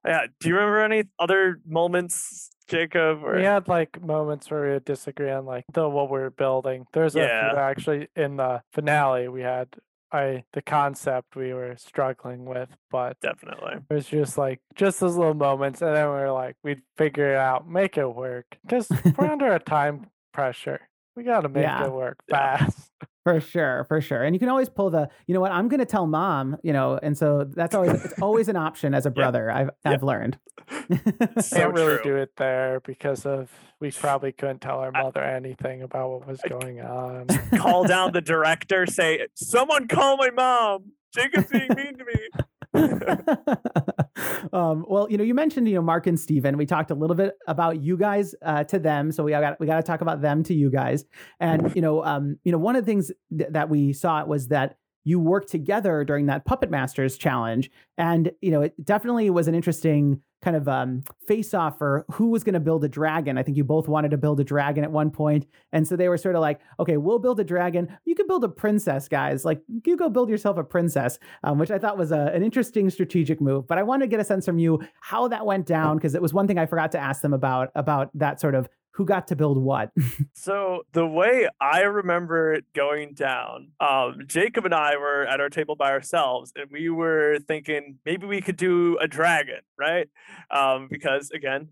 Yeah. 0.06 0.26
Do 0.40 0.48
you 0.48 0.54
remember 0.56 0.80
any 0.80 1.04
other 1.18 1.60
moments, 1.66 2.50
Jacob? 2.68 3.22
Or 3.24 3.36
We 3.36 3.44
had 3.44 3.68
like 3.68 4.00
moments 4.02 4.50
where 4.50 4.62
we 4.64 4.70
would 4.72 4.84
disagree 4.84 5.30
on 5.30 5.44
like 5.46 5.64
the 5.72 5.88
what 5.88 6.10
we 6.10 6.18
were 6.20 6.30
building. 6.30 6.86
There's 6.92 7.16
a 7.16 7.20
few 7.20 7.58
actually 7.58 8.08
in 8.16 8.36
the 8.36 8.62
finale 8.72 9.28
we 9.28 9.42
had 9.42 9.68
I 10.14 10.44
the 10.52 10.60
concept 10.60 11.36
we 11.36 11.54
were 11.54 11.74
struggling 11.78 12.44
with, 12.44 12.68
but 12.90 13.18
definitely. 13.22 13.76
it 13.88 13.94
was 13.94 14.06
just 14.06 14.36
like 14.36 14.60
just 14.74 15.00
those 15.00 15.16
little 15.16 15.32
moments 15.34 15.80
and 15.80 15.96
then 15.96 16.04
we 16.06 16.12
were 16.12 16.30
like 16.32 16.56
we'd 16.62 16.82
figure 16.98 17.32
it 17.32 17.38
out, 17.38 17.66
make 17.68 17.96
it 17.96 18.14
work. 18.14 18.58
Because 18.62 18.90
we're 19.16 19.30
under 19.30 19.52
a 19.54 19.58
time 19.58 20.08
pressure. 20.34 20.80
We 21.16 21.24
gotta 21.24 21.48
make 21.48 21.62
Yeah. 21.64 21.86
it 21.86 21.92
work 21.92 22.18
Yeah. 22.28 22.58
fast. 22.58 22.90
For 23.24 23.38
sure, 23.40 23.84
for 23.88 24.00
sure. 24.00 24.22
And 24.24 24.34
you 24.34 24.40
can 24.40 24.48
always 24.48 24.68
pull 24.68 24.90
the, 24.90 25.08
you 25.26 25.34
know 25.34 25.40
what, 25.40 25.52
I'm 25.52 25.68
going 25.68 25.78
to 25.80 25.86
tell 25.86 26.06
mom, 26.08 26.56
you 26.64 26.72
know, 26.72 26.98
and 27.00 27.16
so 27.16 27.44
that's 27.48 27.72
always, 27.74 28.04
it's 28.04 28.20
always 28.20 28.48
an 28.48 28.56
option 28.56 28.94
as 28.94 29.06
a 29.06 29.10
brother, 29.10 29.50
I've, 29.50 29.70
Yeah. 29.84 29.92
I've 29.92 30.02
learned. 30.02 30.38
So 31.40 31.56
Can't 31.56 31.72
really 31.74 31.96
true. 31.98 32.02
do 32.02 32.16
it 32.16 32.32
there 32.36 32.80
because 32.80 33.24
of 33.26 33.50
we 33.80 33.90
probably 33.90 34.32
couldn't 34.32 34.60
tell 34.60 34.78
our 34.78 34.92
mother 34.92 35.22
anything 35.22 35.82
about 35.82 36.10
what 36.10 36.26
was 36.26 36.40
going 36.48 36.80
on. 36.80 37.26
Call 37.56 37.84
down 37.84 38.12
the 38.12 38.20
director, 38.34 38.86
say, 38.86 39.26
"Someone 39.34 39.88
call 39.88 40.16
my 40.16 40.30
mom. 40.30 40.92
Jacob's 41.14 41.48
being 41.50 41.68
mean 41.76 41.98
to 41.98 42.04
me." 42.04 42.44
um, 44.52 44.84
well, 44.88 45.06
you 45.10 45.18
know, 45.18 45.24
you 45.24 45.34
mentioned, 45.34 45.68
you 45.68 45.74
know, 45.74 45.82
Mark 45.82 46.06
and 46.06 46.18
Steven. 46.18 46.56
We 46.56 46.64
talked 46.64 46.90
a 46.90 46.94
little 46.94 47.16
bit 47.16 47.34
about 47.46 47.82
you 47.82 47.96
guys 47.96 48.34
uh, 48.42 48.64
to 48.64 48.78
them, 48.78 49.12
so 49.12 49.24
we 49.24 49.32
got 49.32 49.60
we 49.60 49.66
got 49.66 49.76
to 49.76 49.82
talk 49.82 50.00
about 50.00 50.22
them 50.22 50.42
to 50.44 50.54
you 50.54 50.70
guys. 50.70 51.04
And 51.38 51.74
you 51.76 51.82
know, 51.82 52.02
um, 52.04 52.38
you 52.44 52.52
know, 52.52 52.58
one 52.58 52.74
of 52.76 52.84
the 52.84 52.90
things 52.90 53.12
th- 53.36 53.50
that 53.52 53.68
we 53.68 53.92
saw 53.92 54.24
was 54.24 54.48
that 54.48 54.76
you 55.04 55.20
worked 55.20 55.48
together 55.48 56.04
during 56.04 56.26
that 56.26 56.44
Puppet 56.44 56.70
Masters 56.70 57.18
challenge, 57.18 57.70
and 57.98 58.32
you 58.40 58.50
know, 58.50 58.62
it 58.62 58.74
definitely 58.82 59.28
was 59.28 59.48
an 59.48 59.54
interesting 59.54 60.22
kind 60.42 60.56
of 60.56 60.68
um, 60.68 61.02
face 61.26 61.54
off 61.54 61.78
for 61.78 62.04
who 62.12 62.28
was 62.30 62.44
going 62.44 62.54
to 62.54 62.60
build 62.60 62.84
a 62.84 62.88
dragon. 62.88 63.38
I 63.38 63.42
think 63.42 63.56
you 63.56 63.64
both 63.64 63.88
wanted 63.88 64.10
to 64.10 64.18
build 64.18 64.40
a 64.40 64.44
dragon 64.44 64.84
at 64.84 64.92
one 64.92 65.10
point, 65.10 65.46
and 65.72 65.86
so 65.86 65.96
they 65.96 66.08
were 66.08 66.18
sort 66.18 66.34
of 66.34 66.40
like, 66.40 66.60
okay, 66.78 66.96
we'll 66.96 67.18
build 67.18 67.40
a 67.40 67.44
dragon. 67.44 67.96
You 68.04 68.14
can 68.14 68.26
build 68.26 68.44
a 68.44 68.48
princess, 68.48 69.08
guys. 69.08 69.44
Like, 69.44 69.62
you 69.84 69.96
go 69.96 70.08
build 70.08 70.28
yourself 70.28 70.58
a 70.58 70.64
princess 70.64 71.18
um, 71.44 71.58
which 71.58 71.70
I 71.70 71.78
thought 71.78 71.98
was 71.98 72.12
a, 72.12 72.30
an 72.34 72.42
interesting 72.42 72.90
strategic 72.90 73.40
move. 73.40 73.66
But 73.66 73.78
I 73.78 73.82
wanted 73.82 74.06
to 74.06 74.10
get 74.10 74.20
a 74.20 74.24
sense 74.24 74.46
from 74.46 74.58
you 74.58 74.80
how 75.00 75.28
that 75.28 75.46
went 75.46 75.66
down 75.66 75.96
because 75.96 76.14
it 76.14 76.22
was 76.22 76.32
one 76.32 76.46
thing 76.46 76.58
I 76.58 76.66
forgot 76.66 76.92
to 76.92 76.98
ask 76.98 77.22
them 77.22 77.32
about 77.32 77.70
about 77.74 78.10
that 78.14 78.40
sort 78.40 78.54
of 78.54 78.68
who 78.92 79.04
got 79.04 79.28
to 79.28 79.36
build 79.36 79.58
what. 79.58 79.90
So 80.34 80.82
the 80.92 81.06
way 81.06 81.48
I 81.60 81.82
remember 81.82 82.52
it 82.52 82.64
going 82.74 83.14
down, 83.14 83.68
um, 83.80 84.24
Jacob 84.26 84.64
and 84.64 84.74
I 84.74 84.96
were 84.96 85.24
at 85.24 85.40
our 85.40 85.48
table 85.48 85.76
by 85.76 85.92
ourselves, 85.92 86.52
and 86.56 86.68
we 86.70 86.88
were 86.88 87.38
thinking 87.46 87.98
maybe 88.04 88.26
we 88.26 88.40
could 88.40 88.56
do 88.56 88.98
a 89.00 89.06
dragon, 89.06 89.60
right? 89.78 90.08
Um, 90.50 90.88
because 90.90 91.30
again, 91.30 91.68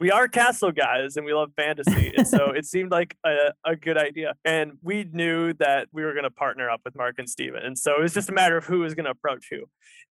we 0.00 0.10
are 0.10 0.28
castle 0.28 0.72
guys 0.72 1.16
and 1.16 1.26
we 1.26 1.32
love 1.32 1.50
fantasy, 1.56 2.12
and 2.16 2.26
so 2.26 2.50
it 2.50 2.64
seemed 2.64 2.90
like 2.90 3.16
a, 3.24 3.52
a 3.64 3.76
good 3.76 3.98
idea. 3.98 4.34
And 4.44 4.72
we 4.82 5.04
knew 5.12 5.52
that 5.54 5.88
we 5.92 6.04
were 6.04 6.12
going 6.12 6.24
to 6.24 6.30
partner 6.30 6.70
up 6.70 6.80
with 6.84 6.96
Mark 6.96 7.16
and 7.18 7.28
Steven, 7.28 7.62
and 7.62 7.78
so 7.78 7.92
it 7.98 8.02
was 8.02 8.14
just 8.14 8.28
a 8.28 8.32
matter 8.32 8.56
of 8.56 8.64
who 8.64 8.80
was 8.80 8.94
going 8.94 9.04
to 9.04 9.10
approach 9.10 9.48
who. 9.50 9.64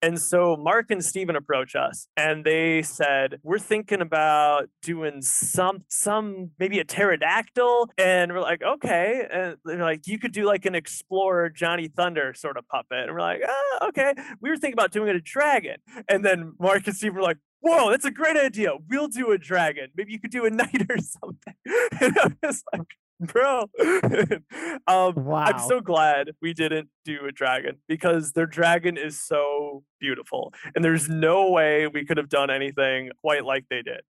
And 0.01 0.21
so 0.21 0.55
Mark 0.55 0.91
and 0.91 1.03
Steven 1.03 1.35
approach 1.35 1.75
us 1.75 2.07
and 2.15 2.45
they 2.45 2.83
said, 2.83 3.39
We're 3.41 3.57
thinking 3.57 4.01
about 4.01 4.69
doing 4.83 5.21
some 5.23 5.83
some 5.87 6.51
maybe 6.59 6.79
a 6.79 6.83
pterodactyl. 6.83 7.89
And 7.97 8.31
we're 8.31 8.41
like, 8.41 8.61
okay. 8.61 9.27
And 9.31 9.57
they're 9.65 9.81
like, 9.81 10.05
you 10.05 10.19
could 10.19 10.33
do 10.33 10.45
like 10.45 10.65
an 10.65 10.75
explorer 10.75 11.49
Johnny 11.49 11.87
Thunder 11.87 12.33
sort 12.35 12.57
of 12.57 12.67
puppet. 12.67 13.05
And 13.05 13.13
we're 13.13 13.21
like, 13.21 13.41
oh, 13.47 13.79
okay. 13.89 14.13
We 14.39 14.49
were 14.49 14.57
thinking 14.57 14.73
about 14.73 14.91
doing 14.91 15.09
a 15.09 15.19
dragon. 15.19 15.77
And 16.07 16.23
then 16.23 16.53
Mark 16.59 16.85
and 16.85 16.95
Steven 16.95 17.15
were 17.15 17.23
like, 17.23 17.37
Whoa, 17.61 17.89
that's 17.89 18.05
a 18.05 18.11
great 18.11 18.37
idea. 18.37 18.71
We'll 18.89 19.07
do 19.07 19.31
a 19.31 19.37
dragon. 19.37 19.89
Maybe 19.95 20.11
you 20.13 20.19
could 20.19 20.31
do 20.31 20.45
a 20.45 20.49
knight 20.61 20.85
or 20.89 20.97
something. 20.97 21.55
And 22.01 22.17
I 22.19 22.31
was 22.45 22.63
like, 22.73 22.87
bro. 23.19 23.65
um, 24.87 25.13
Wow. 25.15 25.45
I'm 25.45 25.59
so 25.67 25.81
glad 25.81 26.31
we 26.41 26.53
didn't 26.53 26.89
do 27.03 27.25
a 27.27 27.31
dragon 27.31 27.77
because 27.87 28.33
their 28.33 28.45
dragon 28.45 28.97
is 28.97 29.19
so 29.19 29.83
beautiful. 29.99 30.53
And 30.75 30.85
there's 30.85 31.09
no 31.09 31.49
way 31.49 31.87
we 31.87 32.05
could 32.05 32.17
have 32.17 32.29
done 32.29 32.49
anything 32.49 33.11
quite 33.21 33.43
like 33.45 33.65
they 33.69 33.81
did. 33.81 34.01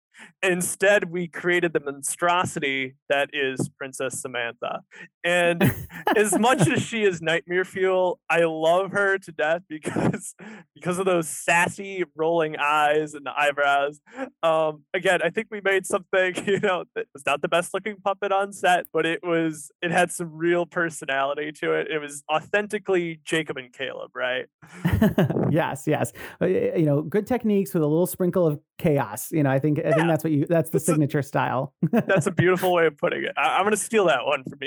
Instead, 0.42 1.10
we 1.10 1.28
created 1.28 1.72
the 1.72 1.80
monstrosity 1.80 2.94
that 3.08 3.30
is 3.32 3.68
Princess 3.76 4.20
Samantha. 4.20 4.80
And 5.24 5.74
as 6.16 6.38
much 6.38 6.68
as 6.68 6.82
she 6.82 7.02
is 7.02 7.20
nightmare 7.20 7.64
fuel, 7.64 8.20
I 8.30 8.44
love 8.44 8.92
her 8.92 9.18
to 9.18 9.32
death 9.32 9.62
because 9.68 10.34
because 10.74 10.98
of 10.98 11.06
those 11.06 11.28
sassy 11.28 12.04
rolling 12.14 12.56
eyes 12.56 13.14
and 13.14 13.24
the 13.26 13.32
eyebrows. 13.36 14.00
Um, 14.42 14.84
again, 14.94 15.20
I 15.22 15.30
think 15.30 15.48
we 15.50 15.60
made 15.62 15.86
something, 15.86 16.34
you 16.46 16.60
know, 16.60 16.84
that 16.94 17.06
was 17.12 17.24
not 17.26 17.42
the 17.42 17.48
best 17.48 17.74
looking 17.74 17.96
puppet 17.96 18.32
on 18.32 18.52
set, 18.52 18.86
but 18.92 19.06
it 19.06 19.20
was 19.22 19.70
it 19.82 19.90
had 19.90 20.12
some 20.12 20.30
real 20.32 20.66
personality 20.66 21.52
to 21.60 21.72
it. 21.72 21.88
It 21.90 21.98
was 21.98 22.22
authentically 22.30 23.20
Jacob 23.24 23.56
and 23.56 23.72
Caleb, 23.72 24.10
right? 24.14 24.46
yes, 25.50 25.84
yes. 25.86 26.12
Uh, 26.40 26.46
You 26.46 26.86
know, 26.86 27.02
good 27.02 27.26
techniques 27.26 27.74
with 27.74 27.82
a 27.82 27.86
little 27.86 28.06
sprinkle 28.06 28.46
of 28.46 28.60
chaos. 28.78 29.32
You 29.32 29.42
know, 29.42 29.50
I 29.50 29.58
think 29.58 29.78
I 29.78 29.92
think 29.92 30.05
That's 30.08 30.24
what 30.24 30.32
you 30.32 30.46
that's 30.46 30.70
the 30.70 30.78
That's 30.78 30.88
a- 30.88 30.92
signature 30.92 31.22
style. 31.22 31.74
That's 31.92 32.26
a 32.26 32.30
beautiful 32.30 32.72
way 32.72 32.86
of 32.86 32.96
putting 32.96 33.24
it. 33.24 33.32
I, 33.36 33.58
am 33.58 33.64
gonna 33.64 33.76
steal 33.76 34.06
that 34.06 34.24
one 34.24 34.42
from 34.44 34.58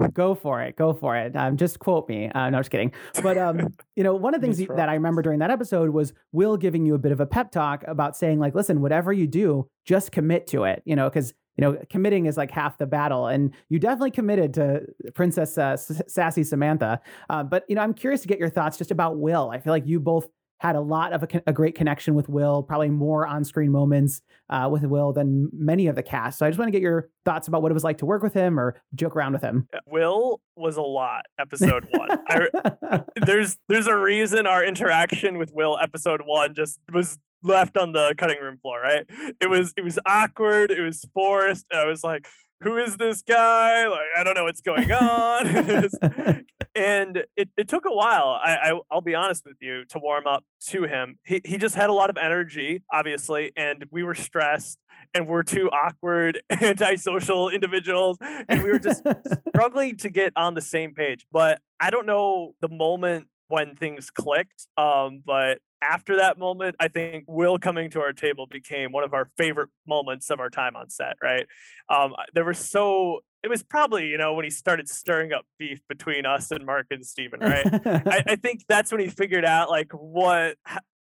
you. 0.00 0.08
go 0.12 0.34
for 0.34 0.62
it. 0.62 0.76
Go 0.76 0.92
for 0.94 1.16
it. 1.16 1.34
Um, 1.36 1.56
just 1.56 1.78
quote 1.78 2.08
me. 2.08 2.28
Uh, 2.28 2.50
no, 2.50 2.58
just 2.58 2.70
kidding. 2.70 2.92
But 3.22 3.38
um, 3.38 3.74
you 3.94 4.04
know, 4.04 4.14
one 4.14 4.34
of 4.34 4.40
the 4.40 4.46
things 4.46 4.60
you- 4.60 4.68
that 4.76 4.88
I 4.88 4.94
remember 4.94 5.22
during 5.22 5.38
that 5.40 5.50
episode 5.50 5.90
was 5.90 6.12
Will 6.32 6.56
giving 6.56 6.84
you 6.86 6.94
a 6.94 6.98
bit 6.98 7.12
of 7.12 7.20
a 7.20 7.26
pep 7.26 7.50
talk 7.50 7.84
about 7.86 8.16
saying 8.16 8.38
like, 8.38 8.54
listen, 8.54 8.80
whatever 8.80 9.12
you 9.12 9.26
do, 9.26 9.68
just 9.84 10.12
commit 10.12 10.46
to 10.48 10.64
it. 10.64 10.82
You 10.84 10.96
know, 10.96 11.08
because 11.08 11.32
you 11.58 11.62
know, 11.62 11.78
committing 11.88 12.26
is 12.26 12.36
like 12.36 12.50
half 12.50 12.76
the 12.76 12.84
battle, 12.86 13.28
and 13.28 13.54
you 13.70 13.78
definitely 13.78 14.10
committed 14.10 14.52
to 14.54 14.82
Princess 15.14 15.56
uh, 15.56 15.70
S- 15.72 16.02
Sassy 16.06 16.44
Samantha. 16.44 17.00
Uh, 17.30 17.42
but 17.44 17.64
you 17.68 17.74
know, 17.76 17.80
I'm 17.80 17.94
curious 17.94 18.20
to 18.22 18.28
get 18.28 18.38
your 18.38 18.50
thoughts 18.50 18.76
just 18.76 18.90
about 18.90 19.16
Will. 19.16 19.48
I 19.50 19.58
feel 19.60 19.72
like 19.72 19.86
you 19.86 19.98
both 19.98 20.28
had 20.58 20.76
a 20.76 20.80
lot 20.80 21.12
of 21.12 21.22
a, 21.22 21.42
a 21.46 21.52
great 21.52 21.74
connection 21.74 22.14
with 22.14 22.28
Will, 22.28 22.62
probably 22.62 22.88
more 22.88 23.26
on-screen 23.26 23.70
moments 23.70 24.22
uh, 24.48 24.68
with 24.70 24.84
Will 24.84 25.12
than 25.12 25.50
many 25.52 25.86
of 25.86 25.96
the 25.96 26.02
cast. 26.02 26.38
So 26.38 26.46
I 26.46 26.50
just 26.50 26.58
want 26.58 26.68
to 26.68 26.72
get 26.72 26.82
your 26.82 27.10
thoughts 27.24 27.48
about 27.48 27.62
what 27.62 27.70
it 27.70 27.74
was 27.74 27.84
like 27.84 27.98
to 27.98 28.06
work 28.06 28.22
with 28.22 28.34
him 28.34 28.58
or 28.58 28.80
joke 28.94 29.16
around 29.16 29.32
with 29.34 29.42
him. 29.42 29.68
Will 29.86 30.40
was 30.56 30.76
a 30.76 30.82
lot. 30.82 31.24
Episode 31.38 31.86
one. 31.90 32.08
I, 32.28 33.02
there's 33.26 33.58
there's 33.68 33.86
a 33.86 33.96
reason 33.96 34.46
our 34.46 34.64
interaction 34.64 35.38
with 35.38 35.52
Will 35.52 35.78
episode 35.80 36.22
one 36.24 36.54
just 36.54 36.78
was 36.92 37.18
left 37.42 37.76
on 37.76 37.92
the 37.92 38.14
cutting 38.16 38.38
room 38.40 38.58
floor, 38.58 38.80
right? 38.80 39.04
It 39.40 39.48
was 39.48 39.72
it 39.76 39.84
was 39.84 39.98
awkward, 40.06 40.70
it 40.70 40.80
was 40.80 41.04
forced. 41.14 41.66
I 41.72 41.86
was 41.86 42.02
like, 42.02 42.26
who 42.60 42.76
is 42.78 42.96
this 42.96 43.22
guy? 43.22 43.86
Like, 43.86 44.08
I 44.16 44.24
don't 44.24 44.34
know 44.34 44.44
what's 44.44 44.60
going 44.60 44.90
on. 44.92 46.44
And 46.76 47.24
it, 47.38 47.48
it 47.56 47.68
took 47.68 47.86
a 47.86 47.94
while. 47.94 48.38
I, 48.44 48.56
I 48.56 48.80
I'll 48.90 49.00
be 49.00 49.14
honest 49.14 49.46
with 49.46 49.56
you 49.62 49.86
to 49.86 49.98
warm 49.98 50.26
up 50.26 50.44
to 50.68 50.82
him. 50.82 51.18
He 51.24 51.40
he 51.42 51.56
just 51.56 51.74
had 51.74 51.88
a 51.88 51.94
lot 51.94 52.10
of 52.10 52.18
energy, 52.18 52.82
obviously, 52.92 53.50
and 53.56 53.86
we 53.90 54.02
were 54.02 54.14
stressed 54.14 54.78
and 55.14 55.26
we're 55.26 55.42
two 55.42 55.70
awkward, 55.70 56.42
antisocial 56.50 57.48
individuals, 57.48 58.18
and 58.20 58.62
we 58.62 58.70
were 58.70 58.78
just 58.78 59.02
struggling 59.48 59.96
to 59.96 60.10
get 60.10 60.34
on 60.36 60.52
the 60.52 60.60
same 60.60 60.92
page. 60.92 61.26
But 61.32 61.62
I 61.80 61.88
don't 61.88 62.04
know 62.04 62.54
the 62.60 62.68
moment 62.68 63.28
when 63.48 63.76
things 63.76 64.10
clicked. 64.10 64.66
Um, 64.76 65.22
but 65.24 65.58
after 65.82 66.16
that 66.16 66.38
moment, 66.38 66.76
I 66.80 66.88
think 66.88 67.24
Will 67.26 67.58
coming 67.58 67.90
to 67.90 68.00
our 68.00 68.12
table 68.12 68.46
became 68.46 68.92
one 68.92 69.04
of 69.04 69.14
our 69.14 69.30
favorite 69.36 69.68
moments 69.86 70.30
of 70.30 70.40
our 70.40 70.50
time 70.50 70.76
on 70.76 70.90
set, 70.90 71.16
right? 71.22 71.46
Um, 71.88 72.14
there 72.34 72.44
were 72.44 72.54
so 72.54 73.20
it 73.42 73.48
was 73.48 73.62
probably, 73.62 74.06
you 74.08 74.18
know, 74.18 74.34
when 74.34 74.44
he 74.44 74.50
started 74.50 74.88
stirring 74.88 75.32
up 75.32 75.44
beef 75.58 75.80
between 75.88 76.26
us 76.26 76.50
and 76.50 76.66
Mark 76.66 76.86
and 76.90 77.06
Steven, 77.06 77.38
right? 77.38 77.64
I, 77.86 78.22
I 78.26 78.36
think 78.42 78.64
that's 78.68 78.90
when 78.90 79.00
he 79.00 79.08
figured 79.08 79.44
out 79.44 79.70
like 79.70 79.92
what 79.92 80.56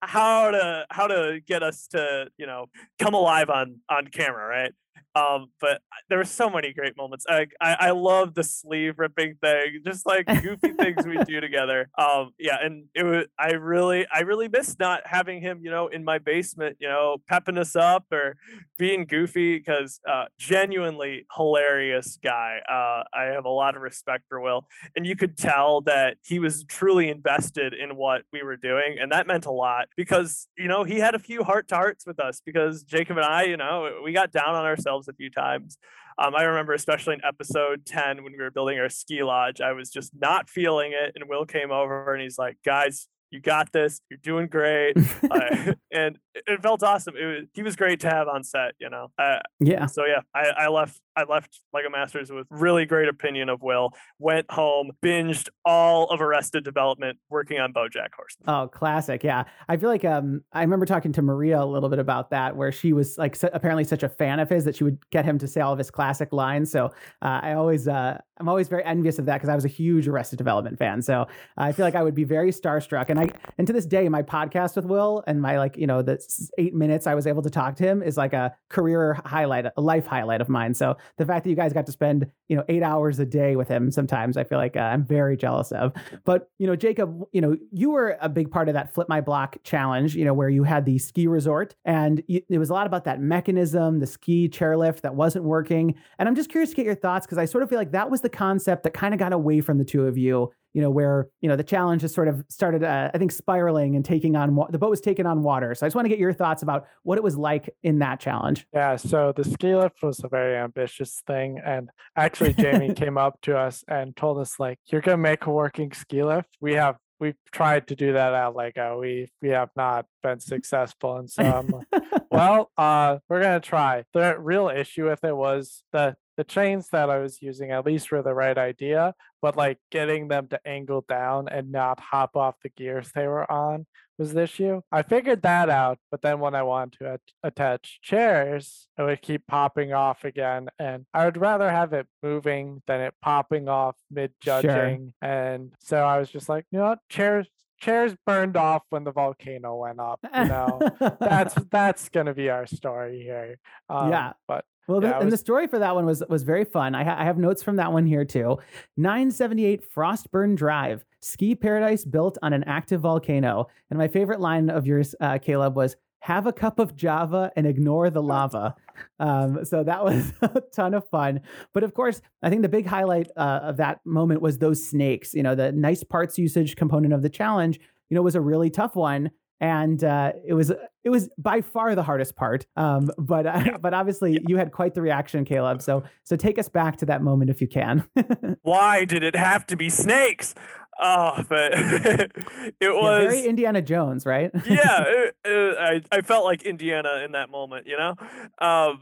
how 0.02 0.50
to 0.50 0.84
how 0.90 1.06
to 1.06 1.40
get 1.46 1.62
us 1.62 1.86
to 1.86 2.26
you 2.36 2.46
know 2.46 2.66
come 2.98 3.14
alive 3.14 3.48
on 3.48 3.76
on 3.88 4.08
camera 4.08 4.46
right 4.46 4.72
Um, 5.14 5.48
but 5.60 5.82
there 6.08 6.18
were 6.18 6.24
so 6.24 6.48
many 6.48 6.72
great 6.72 6.96
moments. 6.96 7.26
I, 7.28 7.46
I, 7.60 7.76
I 7.80 7.90
love 7.90 8.34
the 8.34 8.42
sleeve 8.42 8.98
ripping 8.98 9.36
thing, 9.42 9.80
just 9.84 10.06
like 10.06 10.26
goofy 10.26 10.72
things 10.72 11.06
we 11.06 11.18
do 11.24 11.40
together. 11.40 11.90
Um, 11.98 12.30
yeah, 12.38 12.56
and 12.62 12.84
it 12.94 13.04
was 13.04 13.26
I 13.38 13.52
really 13.52 14.06
I 14.12 14.20
really 14.20 14.48
miss 14.48 14.78
not 14.78 15.02
having 15.04 15.42
him, 15.42 15.60
you 15.62 15.70
know, 15.70 15.88
in 15.88 16.04
my 16.04 16.18
basement, 16.18 16.78
you 16.80 16.88
know, 16.88 17.18
pepping 17.28 17.58
us 17.58 17.76
up 17.76 18.06
or 18.10 18.36
being 18.78 19.04
goofy 19.04 19.58
because 19.58 20.00
uh, 20.10 20.24
genuinely 20.38 21.26
hilarious 21.36 22.18
guy. 22.22 22.58
Uh, 22.68 23.04
I 23.14 23.24
have 23.34 23.44
a 23.44 23.50
lot 23.50 23.76
of 23.76 23.82
respect 23.82 24.24
for 24.28 24.40
Will, 24.40 24.66
and 24.96 25.06
you 25.06 25.14
could 25.14 25.36
tell 25.36 25.82
that 25.82 26.16
he 26.24 26.38
was 26.38 26.64
truly 26.64 27.10
invested 27.10 27.74
in 27.74 27.96
what 27.96 28.22
we 28.32 28.42
were 28.42 28.56
doing, 28.56 28.96
and 28.98 29.12
that 29.12 29.26
meant 29.26 29.44
a 29.44 29.52
lot 29.52 29.88
because 29.96 30.48
you 30.56 30.68
know 30.68 30.84
he 30.84 30.98
had 30.98 31.14
a 31.14 31.18
few 31.18 31.44
heart 31.44 31.68
to 31.68 31.74
hearts 31.74 32.06
with 32.06 32.18
us 32.18 32.40
because 32.44 32.82
Jacob 32.82 33.18
and 33.18 33.26
I, 33.26 33.42
you 33.44 33.56
know, 33.56 34.00
we 34.02 34.12
got 34.12 34.32
down 34.32 34.54
on 34.54 34.64
ourselves 34.64 34.91
a 35.08 35.12
few 35.12 35.30
times. 35.30 35.78
Um, 36.18 36.34
I 36.34 36.42
remember, 36.42 36.74
especially 36.74 37.14
in 37.14 37.24
episode 37.24 37.86
10, 37.86 38.22
when 38.22 38.32
we 38.32 38.38
were 38.42 38.50
building 38.50 38.78
our 38.78 38.88
ski 38.88 39.22
lodge, 39.22 39.60
I 39.60 39.72
was 39.72 39.90
just 39.90 40.12
not 40.14 40.50
feeling 40.50 40.92
it. 40.92 41.12
And 41.14 41.28
Will 41.28 41.46
came 41.46 41.70
over 41.70 42.12
and 42.12 42.22
he's 42.22 42.38
like, 42.38 42.56
guys, 42.64 43.08
you 43.30 43.40
got 43.40 43.72
this. 43.72 44.00
You're 44.10 44.20
doing 44.22 44.46
great. 44.46 44.96
uh, 45.30 45.72
and 45.90 46.18
it 46.34 46.62
felt 46.62 46.82
awesome. 46.82 47.14
It 47.16 47.24
was, 47.24 47.44
he 47.54 47.62
was 47.62 47.76
great 47.76 48.00
to 48.00 48.08
have 48.08 48.28
on 48.28 48.44
set, 48.44 48.72
you 48.78 48.88
know? 48.88 49.08
Uh, 49.18 49.38
yeah. 49.60 49.86
So 49.86 50.04
yeah, 50.06 50.20
I, 50.34 50.64
I 50.64 50.68
left, 50.68 51.00
I 51.14 51.24
left 51.24 51.60
Lego 51.74 51.90
Masters 51.90 52.30
with 52.32 52.46
really 52.50 52.86
great 52.86 53.08
opinion 53.08 53.48
of 53.50 53.60
Will, 53.60 53.90
went 54.18 54.50
home, 54.50 54.92
binged 55.04 55.48
all 55.64 56.08
of 56.08 56.22
Arrested 56.22 56.64
Development 56.64 57.18
working 57.28 57.60
on 57.60 57.72
Bojack 57.72 58.08
Horseman. 58.16 58.48
Oh, 58.48 58.68
classic. 58.68 59.22
Yeah. 59.22 59.44
I 59.68 59.76
feel 59.76 59.90
like, 59.90 60.04
um, 60.04 60.42
I 60.52 60.62
remember 60.62 60.86
talking 60.86 61.12
to 61.12 61.22
Maria 61.22 61.62
a 61.62 61.66
little 61.66 61.90
bit 61.90 61.98
about 61.98 62.30
that, 62.30 62.56
where 62.56 62.72
she 62.72 62.92
was 62.92 63.18
like, 63.18 63.36
apparently 63.52 63.84
such 63.84 64.02
a 64.02 64.08
fan 64.08 64.40
of 64.40 64.48
his 64.48 64.64
that 64.64 64.76
she 64.76 64.84
would 64.84 64.98
get 65.10 65.24
him 65.24 65.38
to 65.38 65.46
say 65.46 65.60
all 65.60 65.72
of 65.72 65.78
his 65.78 65.90
classic 65.90 66.32
lines. 66.32 66.70
So 66.70 66.86
uh, 67.20 67.40
I 67.42 67.52
always, 67.52 67.86
uh, 67.86 68.18
I'm 68.38 68.48
always 68.48 68.68
very 68.68 68.84
envious 68.84 69.18
of 69.18 69.26
that 69.26 69.34
because 69.34 69.50
I 69.50 69.54
was 69.54 69.66
a 69.66 69.68
huge 69.68 70.08
Arrested 70.08 70.36
Development 70.38 70.78
fan. 70.78 71.02
So 71.02 71.28
I 71.56 71.72
feel 71.72 71.84
like 71.84 71.94
I 71.94 72.02
would 72.02 72.14
be 72.14 72.24
very 72.24 72.50
starstruck. 72.50 73.10
And 73.10 73.20
I, 73.20 73.28
and 73.58 73.66
to 73.66 73.72
this 73.72 73.86
day, 73.86 74.08
my 74.08 74.22
podcast 74.22 74.76
with 74.76 74.86
Will 74.86 75.22
and 75.26 75.42
my 75.42 75.58
like, 75.58 75.76
you 75.76 75.86
know, 75.86 76.00
the 76.00 76.21
eight 76.58 76.74
minutes 76.74 77.06
I 77.06 77.14
was 77.14 77.26
able 77.26 77.42
to 77.42 77.50
talk 77.50 77.76
to 77.76 77.84
him 77.84 78.02
is 78.02 78.16
like 78.16 78.32
a 78.32 78.54
career 78.68 79.20
highlight, 79.24 79.66
a 79.76 79.80
life 79.80 80.06
highlight 80.06 80.40
of 80.40 80.48
mine. 80.48 80.74
So 80.74 80.96
the 81.18 81.26
fact 81.26 81.44
that 81.44 81.50
you 81.50 81.56
guys 81.56 81.72
got 81.72 81.86
to 81.86 81.92
spend, 81.92 82.30
you 82.48 82.56
know, 82.56 82.64
eight 82.68 82.82
hours 82.82 83.18
a 83.18 83.26
day 83.26 83.56
with 83.56 83.68
him 83.68 83.90
sometimes 83.90 84.36
I 84.36 84.44
feel 84.44 84.58
like 84.58 84.76
uh, 84.76 84.80
I'm 84.80 85.04
very 85.04 85.36
jealous 85.36 85.72
of. 85.72 85.92
But, 86.24 86.50
you 86.58 86.66
know, 86.66 86.76
Jacob, 86.76 87.22
you 87.32 87.40
know, 87.40 87.56
you 87.70 87.90
were 87.90 88.16
a 88.20 88.28
big 88.28 88.50
part 88.50 88.68
of 88.68 88.74
that 88.74 88.92
Flip 88.94 89.08
My 89.08 89.20
Block 89.20 89.56
challenge, 89.64 90.14
you 90.14 90.24
know, 90.24 90.34
where 90.34 90.48
you 90.48 90.64
had 90.64 90.84
the 90.84 90.98
ski 90.98 91.26
resort 91.26 91.74
and 91.84 92.22
you, 92.26 92.42
it 92.48 92.58
was 92.58 92.70
a 92.70 92.74
lot 92.74 92.86
about 92.86 93.04
that 93.04 93.20
mechanism, 93.20 94.00
the 94.00 94.06
ski 94.06 94.48
chairlift 94.48 95.02
that 95.02 95.14
wasn't 95.14 95.44
working. 95.44 95.94
And 96.18 96.28
I'm 96.28 96.34
just 96.34 96.50
curious 96.50 96.70
to 96.70 96.76
get 96.76 96.86
your 96.86 96.94
thoughts 96.94 97.26
because 97.26 97.38
I 97.38 97.44
sort 97.44 97.62
of 97.62 97.70
feel 97.70 97.78
like 97.78 97.92
that 97.92 98.10
was 98.10 98.20
the 98.20 98.28
concept 98.28 98.84
that 98.84 98.94
kind 98.94 99.14
of 99.14 99.18
got 99.20 99.32
away 99.32 99.60
from 99.60 99.78
the 99.78 99.84
two 99.84 100.06
of 100.06 100.16
you 100.16 100.52
you 100.72 100.82
know, 100.82 100.90
where, 100.90 101.28
you 101.40 101.48
know, 101.48 101.56
the 101.56 101.64
challenge 101.64 102.02
has 102.02 102.14
sort 102.14 102.28
of 102.28 102.44
started, 102.48 102.82
uh, 102.82 103.10
I 103.12 103.18
think, 103.18 103.32
spiraling 103.32 103.96
and 103.96 104.04
taking 104.04 104.36
on, 104.36 104.54
wa- 104.54 104.68
the 104.68 104.78
boat 104.78 104.90
was 104.90 105.00
taken 105.00 105.26
on 105.26 105.42
water. 105.42 105.74
So 105.74 105.84
I 105.84 105.88
just 105.88 105.96
want 105.96 106.06
to 106.06 106.10
get 106.10 106.18
your 106.18 106.32
thoughts 106.32 106.62
about 106.62 106.86
what 107.02 107.18
it 107.18 107.24
was 107.24 107.36
like 107.36 107.70
in 107.82 107.98
that 108.00 108.20
challenge. 108.20 108.66
Yeah. 108.72 108.96
So 108.96 109.32
the 109.34 109.44
ski 109.44 109.74
lift 109.74 110.02
was 110.02 110.20
a 110.24 110.28
very 110.28 110.56
ambitious 110.56 111.22
thing. 111.26 111.60
And 111.64 111.90
actually, 112.16 112.54
Jamie 112.54 112.94
came 112.94 113.18
up 113.18 113.40
to 113.42 113.56
us 113.56 113.84
and 113.88 114.16
told 114.16 114.38
us, 114.38 114.58
like, 114.58 114.78
you're 114.90 115.00
going 115.00 115.18
to 115.18 115.22
make 115.22 115.46
a 115.46 115.50
working 115.50 115.92
ski 115.92 116.22
lift. 116.22 116.48
We 116.60 116.74
have 116.74 116.96
we've 117.22 117.36
tried 117.52 117.86
to 117.86 117.94
do 117.94 118.14
that 118.14 118.34
at 118.34 118.56
Lego. 118.56 118.98
We 119.00 119.30
we 119.40 119.50
have 119.50 119.70
not 119.76 120.06
been 120.22 120.40
successful, 120.40 121.16
and 121.16 121.30
so 121.30 121.42
I'm 121.44 121.68
like, 121.68 121.86
well, 122.30 122.70
uh, 122.76 123.18
we're 123.28 123.40
gonna 123.40 123.60
try. 123.60 124.04
The 124.12 124.36
real 124.38 124.68
issue 124.68 125.08
with 125.08 125.24
it 125.24 125.34
was 125.34 125.84
the 125.92 126.16
the 126.36 126.44
chains 126.44 126.88
that 126.92 127.08
I 127.08 127.18
was 127.18 127.40
using 127.40 127.70
at 127.70 127.86
least 127.86 128.10
were 128.10 128.22
the 128.22 128.34
right 128.34 128.58
idea, 128.58 129.14
but 129.42 129.56
like 129.56 129.78
getting 129.90 130.28
them 130.28 130.46
to 130.48 130.60
angle 130.66 131.04
down 131.06 131.48
and 131.48 131.72
not 131.72 132.00
hop 132.00 132.36
off 132.36 132.54
the 132.62 132.70
gears 132.70 133.10
they 133.14 133.26
were 133.26 133.50
on 133.50 133.86
was 134.18 134.32
the 134.32 134.42
issue. 134.42 134.80
I 134.90 135.02
figured 135.02 135.42
that 135.42 135.68
out, 135.68 135.98
but 136.10 136.22
then 136.22 136.38
when 136.38 136.54
I 136.54 136.62
wanted 136.62 136.98
to 137.00 137.08
at- 137.14 137.20
attach 137.42 138.00
chairs, 138.02 138.86
it 138.96 139.02
would 139.02 139.20
keep 139.20 139.46
popping 139.46 139.92
off 139.92 140.24
again. 140.24 140.68
And 140.78 141.06
I 141.12 141.24
would 141.24 141.36
rather 141.36 141.68
have 141.68 141.92
it 141.92 142.06
moving 142.22 142.82
than 142.86 143.00
it 143.00 143.14
popping 143.20 143.68
off 143.68 143.96
mid 144.10 144.32
judging. 144.40 145.12
Sure. 145.22 145.30
And 145.30 145.72
so 145.80 145.98
I 145.98 146.18
was 146.18 146.30
just 146.30 146.48
like, 146.48 146.64
you 146.70 146.78
know 146.78 146.86
what, 146.86 147.00
chairs 147.08 147.48
chairs 147.80 148.14
burned 148.24 148.56
off 148.56 148.84
when 148.90 149.02
the 149.02 149.10
volcano 149.10 149.76
went 149.76 149.98
up. 149.98 150.20
You 150.34 150.44
know, 150.44 150.80
that's 151.20 151.54
that's 151.70 152.08
gonna 152.08 152.34
be 152.34 152.48
our 152.48 152.66
story 152.66 153.20
here. 153.22 153.58
Um, 153.88 154.10
yeah, 154.10 154.32
but 154.46 154.64
well, 154.88 155.02
yeah, 155.02 155.10
the, 155.10 155.18
and 155.20 155.32
the 155.32 155.36
story 155.36 155.66
for 155.66 155.78
that 155.78 155.94
one 155.94 156.06
was 156.06 156.22
was 156.28 156.42
very 156.42 156.64
fun. 156.64 156.94
I, 156.94 157.04
ha- 157.04 157.16
I 157.18 157.24
have 157.24 157.38
notes 157.38 157.62
from 157.62 157.76
that 157.76 157.92
one 157.92 158.06
here 158.06 158.24
too. 158.24 158.58
978 158.96 159.88
Frostburn 159.94 160.56
Drive, 160.56 161.04
ski 161.20 161.54
paradise 161.54 162.04
built 162.04 162.36
on 162.42 162.52
an 162.52 162.64
active 162.64 163.00
volcano. 163.00 163.68
And 163.90 163.98
my 163.98 164.08
favorite 164.08 164.40
line 164.40 164.70
of 164.70 164.86
yours, 164.86 165.14
uh, 165.20 165.38
Caleb, 165.38 165.76
was 165.76 165.96
"Have 166.20 166.46
a 166.46 166.52
cup 166.52 166.78
of 166.78 166.96
Java 166.96 167.52
and 167.56 167.66
ignore 167.66 168.10
the 168.10 168.22
lava." 168.22 168.74
Um, 169.18 169.64
so 169.64 169.82
that 169.82 170.04
was 170.04 170.32
a 170.42 170.60
ton 170.74 170.92
of 170.92 171.08
fun. 171.08 171.40
But 171.72 171.82
of 171.82 171.94
course, 171.94 172.20
I 172.42 172.50
think 172.50 172.60
the 172.60 172.68
big 172.68 172.86
highlight 172.86 173.28
uh, 173.38 173.60
of 173.62 173.78
that 173.78 174.00
moment 174.04 174.42
was 174.42 174.58
those 174.58 174.86
snakes. 174.86 175.32
You 175.32 175.42
know, 175.42 175.54
the 175.54 175.72
nice 175.72 176.04
parts 176.04 176.36
usage 176.36 176.76
component 176.76 177.14
of 177.14 177.22
the 177.22 177.30
challenge. 177.30 177.80
You 178.10 178.16
know, 178.16 178.22
was 178.22 178.34
a 178.34 178.40
really 178.40 178.68
tough 178.68 178.94
one 178.94 179.30
and 179.62 180.02
uh, 180.02 180.32
it 180.44 180.54
was 180.54 180.72
it 181.04 181.10
was 181.10 181.30
by 181.38 181.60
far 181.60 181.94
the 181.94 182.02
hardest 182.02 182.34
part. 182.34 182.66
Um, 182.76 183.10
but 183.16 183.46
uh, 183.46 183.62
yeah. 183.64 183.76
but 183.78 183.94
obviously 183.94 184.32
yeah. 184.32 184.40
you 184.48 184.56
had 184.56 184.72
quite 184.72 184.92
the 184.92 185.00
reaction, 185.00 185.44
Caleb. 185.44 185.80
So 185.80 186.02
so 186.24 186.36
take 186.36 186.58
us 186.58 186.68
back 186.68 186.96
to 186.98 187.06
that 187.06 187.22
moment 187.22 187.48
if 187.48 187.60
you 187.60 187.68
can. 187.68 188.04
Why 188.62 189.04
did 189.04 189.22
it 189.22 189.36
have 189.36 189.64
to 189.68 189.76
be 189.76 189.88
snakes? 189.88 190.54
Oh, 191.00 191.44
but 191.48 191.72
it 191.74 192.32
was 192.80 193.22
yeah, 193.22 193.30
very 193.30 193.46
Indiana 193.46 193.80
Jones, 193.80 194.26
right? 194.26 194.50
yeah, 194.66 195.04
it, 195.06 195.36
it, 195.44 195.76
I 195.78 196.02
I 196.10 196.20
felt 196.22 196.44
like 196.44 196.62
Indiana 196.64 197.22
in 197.24 197.32
that 197.32 197.48
moment, 197.48 197.86
you 197.86 197.96
know. 197.96 198.16
Um, 198.58 199.00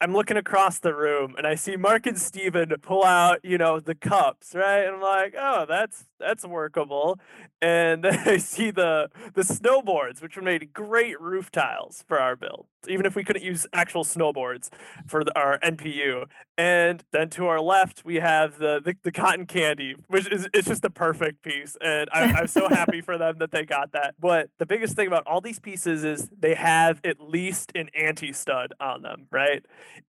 I'm 0.00 0.12
looking 0.12 0.36
across 0.36 0.80
the 0.80 0.94
room 0.94 1.34
and 1.38 1.46
I 1.46 1.54
see 1.54 1.76
Mark 1.76 2.06
and 2.06 2.18
Steven 2.18 2.74
pull 2.82 3.04
out, 3.04 3.38
you 3.44 3.56
know, 3.56 3.78
the 3.78 3.94
cups, 3.94 4.54
right? 4.54 4.84
And 4.84 4.96
I'm 4.96 5.02
like, 5.02 5.34
oh, 5.38 5.64
that's 5.68 6.06
that's 6.18 6.44
workable. 6.44 7.18
And 7.62 8.04
then 8.04 8.18
I 8.26 8.38
see 8.38 8.70
the 8.70 9.10
the 9.34 9.42
snowboards, 9.42 10.22
which 10.22 10.36
were 10.36 10.42
made 10.42 10.72
great 10.72 11.20
roof 11.20 11.50
tiles 11.50 12.04
for 12.08 12.18
our 12.18 12.36
build, 12.36 12.66
even 12.88 13.06
if 13.06 13.14
we 13.14 13.22
couldn't 13.22 13.44
use 13.44 13.66
actual 13.72 14.04
snowboards 14.04 14.70
for 15.06 15.22
the, 15.22 15.36
our 15.38 15.58
NPU. 15.60 16.26
And 16.58 17.02
then 17.12 17.30
to 17.30 17.46
our 17.46 17.60
left, 17.60 18.04
we 18.04 18.16
have 18.16 18.58
the, 18.58 18.82
the, 18.84 18.94
the 19.02 19.12
cotton 19.12 19.46
candy, 19.46 19.94
which 20.08 20.30
is 20.30 20.48
it's 20.52 20.68
just 20.68 20.82
the 20.82 20.90
perfect 20.90 21.42
piece. 21.42 21.76
And 21.80 22.10
I, 22.12 22.24
I'm 22.24 22.46
so 22.48 22.68
happy 22.68 23.00
for 23.02 23.16
them 23.16 23.36
that 23.38 23.50
they 23.50 23.64
got 23.64 23.92
that. 23.92 24.14
But 24.20 24.50
the 24.58 24.66
biggest 24.66 24.96
thing 24.96 25.06
about 25.06 25.26
all 25.26 25.40
these 25.40 25.58
pieces 25.58 26.04
is 26.04 26.28
they 26.38 26.54
have 26.54 27.00
at 27.04 27.20
least 27.20 27.72
an 27.74 27.88
anti 27.94 28.32
stud 28.32 28.74
on 28.80 29.02
them, 29.02 29.26
right? 29.30 29.59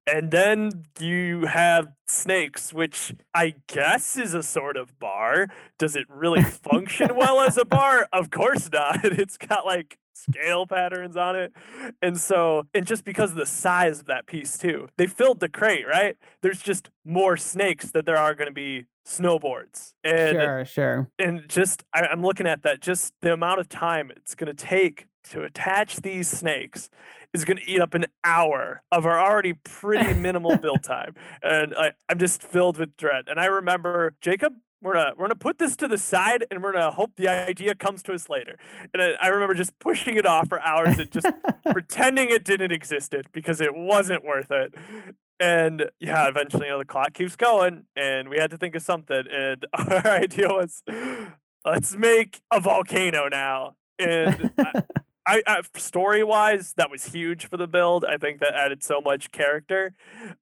And 0.08 0.32
then 0.32 0.86
you 1.00 1.46
have 1.46 1.90
snakes, 2.08 2.74
which 2.74 3.14
I 3.34 3.56
guess 3.68 4.18
is 4.18 4.34
a 4.34 4.44
sort 4.44 4.76
of 4.76 4.98
bar. 5.00 5.48
Does 5.78 5.96
it 5.96 6.08
really 6.10 6.42
function 6.64 7.16
well 7.16 7.40
as 7.40 7.58
a 7.58 7.66
bar? 7.66 8.08
Of 8.12 8.30
course 8.30 8.70
not. 8.72 9.00
It's 9.22 9.38
got 9.38 9.66
like 9.66 9.98
scale 10.14 10.66
patterns 10.66 11.16
on 11.16 11.36
it. 11.36 11.54
And 12.02 12.18
so, 12.18 12.64
and 12.74 12.86
just 12.86 13.04
because 13.04 13.32
of 13.32 13.38
the 13.38 13.46
size 13.46 14.00
of 14.00 14.06
that 14.08 14.26
piece 14.26 14.58
too, 14.58 14.88
they 14.98 15.08
filled 15.08 15.40
the 15.40 15.50
crate, 15.50 15.88
right? 15.88 16.18
There's 16.42 16.62
just 16.62 16.90
more 17.06 17.38
snakes 17.38 17.92
that 17.92 18.06
there 18.06 18.18
are 18.18 18.34
going 18.34 18.48
to 18.48 18.54
be 18.54 18.86
snowboards. 19.08 19.94
And, 20.04 20.36
sure, 20.36 20.66
sure. 20.66 21.10
And 21.20 21.48
just, 21.48 21.84
I, 21.94 22.08
I'm 22.08 22.22
looking 22.22 22.48
at 22.48 22.64
that, 22.64 22.82
just 22.82 23.14
the 23.22 23.34
amount 23.34 23.60
of 23.60 23.70
time 23.70 24.12
it's 24.16 24.36
going 24.36 24.54
to 24.54 24.66
take 24.66 25.06
to 25.30 25.44
attach 25.44 25.98
these 25.98 26.28
snakes 26.28 26.90
is 27.34 27.46
going 27.46 27.58
to 27.58 27.70
eat 27.70 27.80
up 27.80 27.94
an 27.94 28.06
hour 28.24 28.84
of 28.92 29.06
our 29.06 29.20
already 29.20 29.54
pretty 29.54 30.14
minimal 30.20 30.58
build 30.58 30.84
time. 30.84 31.16
And 31.42 31.74
I, 31.76 31.94
I'm 32.10 32.20
just 32.20 32.44
filled 32.44 32.78
with 32.78 32.98
dread. 32.98 33.26
And 33.28 33.40
I 33.40 33.46
remember 33.46 34.16
Jacob 34.22 34.54
we're 34.82 34.94
gonna 34.94 35.12
we're 35.16 35.26
gonna 35.26 35.36
put 35.36 35.60
this 35.60 35.76
to 35.78 35.88
the 35.88 35.98
side 35.98 36.46
and 36.50 36.64
we're 36.64 36.74
gonna 36.74 36.92
hope 36.92 37.12
the 37.16 37.28
idea 37.28 37.76
comes 37.76 38.02
to 38.04 38.14
us 38.14 38.30
later. 38.30 38.58
And 38.94 39.02
I, 39.02 39.12
I 39.22 39.28
remember 39.28 39.54
just 39.54 39.78
pushing 39.80 40.16
it 40.16 40.26
off 40.26 40.50
for 40.50 40.60
hours 40.62 40.98
and 40.98 41.12
just 41.12 41.28
pretending 41.72 42.30
it 42.30 42.44
didn't 42.44 42.72
existed 42.72 43.28
because 43.32 43.62
it 43.62 43.76
wasn't 43.76 44.26
worth 44.26 44.52
it. 44.52 44.74
And 45.40 45.90
yeah, 46.00 46.28
eventually 46.28 46.66
you 46.66 46.72
know, 46.72 46.80
the 46.80 46.86
clock 46.86 47.14
keeps 47.14 47.36
going 47.36 47.86
and 47.96 48.30
we 48.30 48.38
had 48.38 48.52
to 48.52 48.58
think 48.58 48.76
of 48.76 48.82
something. 48.82 49.24
And 49.32 49.66
our 49.74 50.08
idea 50.08 50.48
was 50.48 50.84
let's 51.64 51.96
make 51.96 52.42
a 52.52 52.60
volcano 52.60 53.28
now. 53.28 53.76
And 54.00 54.52
I, 54.58 54.84
I, 55.32 55.42
I 55.48 55.62
story 55.78 56.26
wise, 56.26 56.74
that 56.74 56.92
was 56.92 57.06
huge 57.06 57.46
for 57.46 57.56
the 57.56 57.68
build. 57.68 58.04
I 58.04 58.18
think 58.18 58.42
that 58.42 58.54
added 58.54 58.84
so 58.84 59.00
much 59.00 59.32
character, 59.32 59.94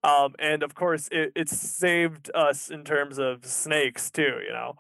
um, 0.04 0.34
and 0.40 0.64
of 0.64 0.74
course, 0.74 1.08
it, 1.12 1.32
it 1.36 1.48
saved 1.48 2.32
us 2.34 2.72
in 2.72 2.84
terms 2.84 3.20
of 3.20 3.46
snakes 3.46 4.10
too. 4.10 4.40
You 4.48 4.52
know, 4.52 4.74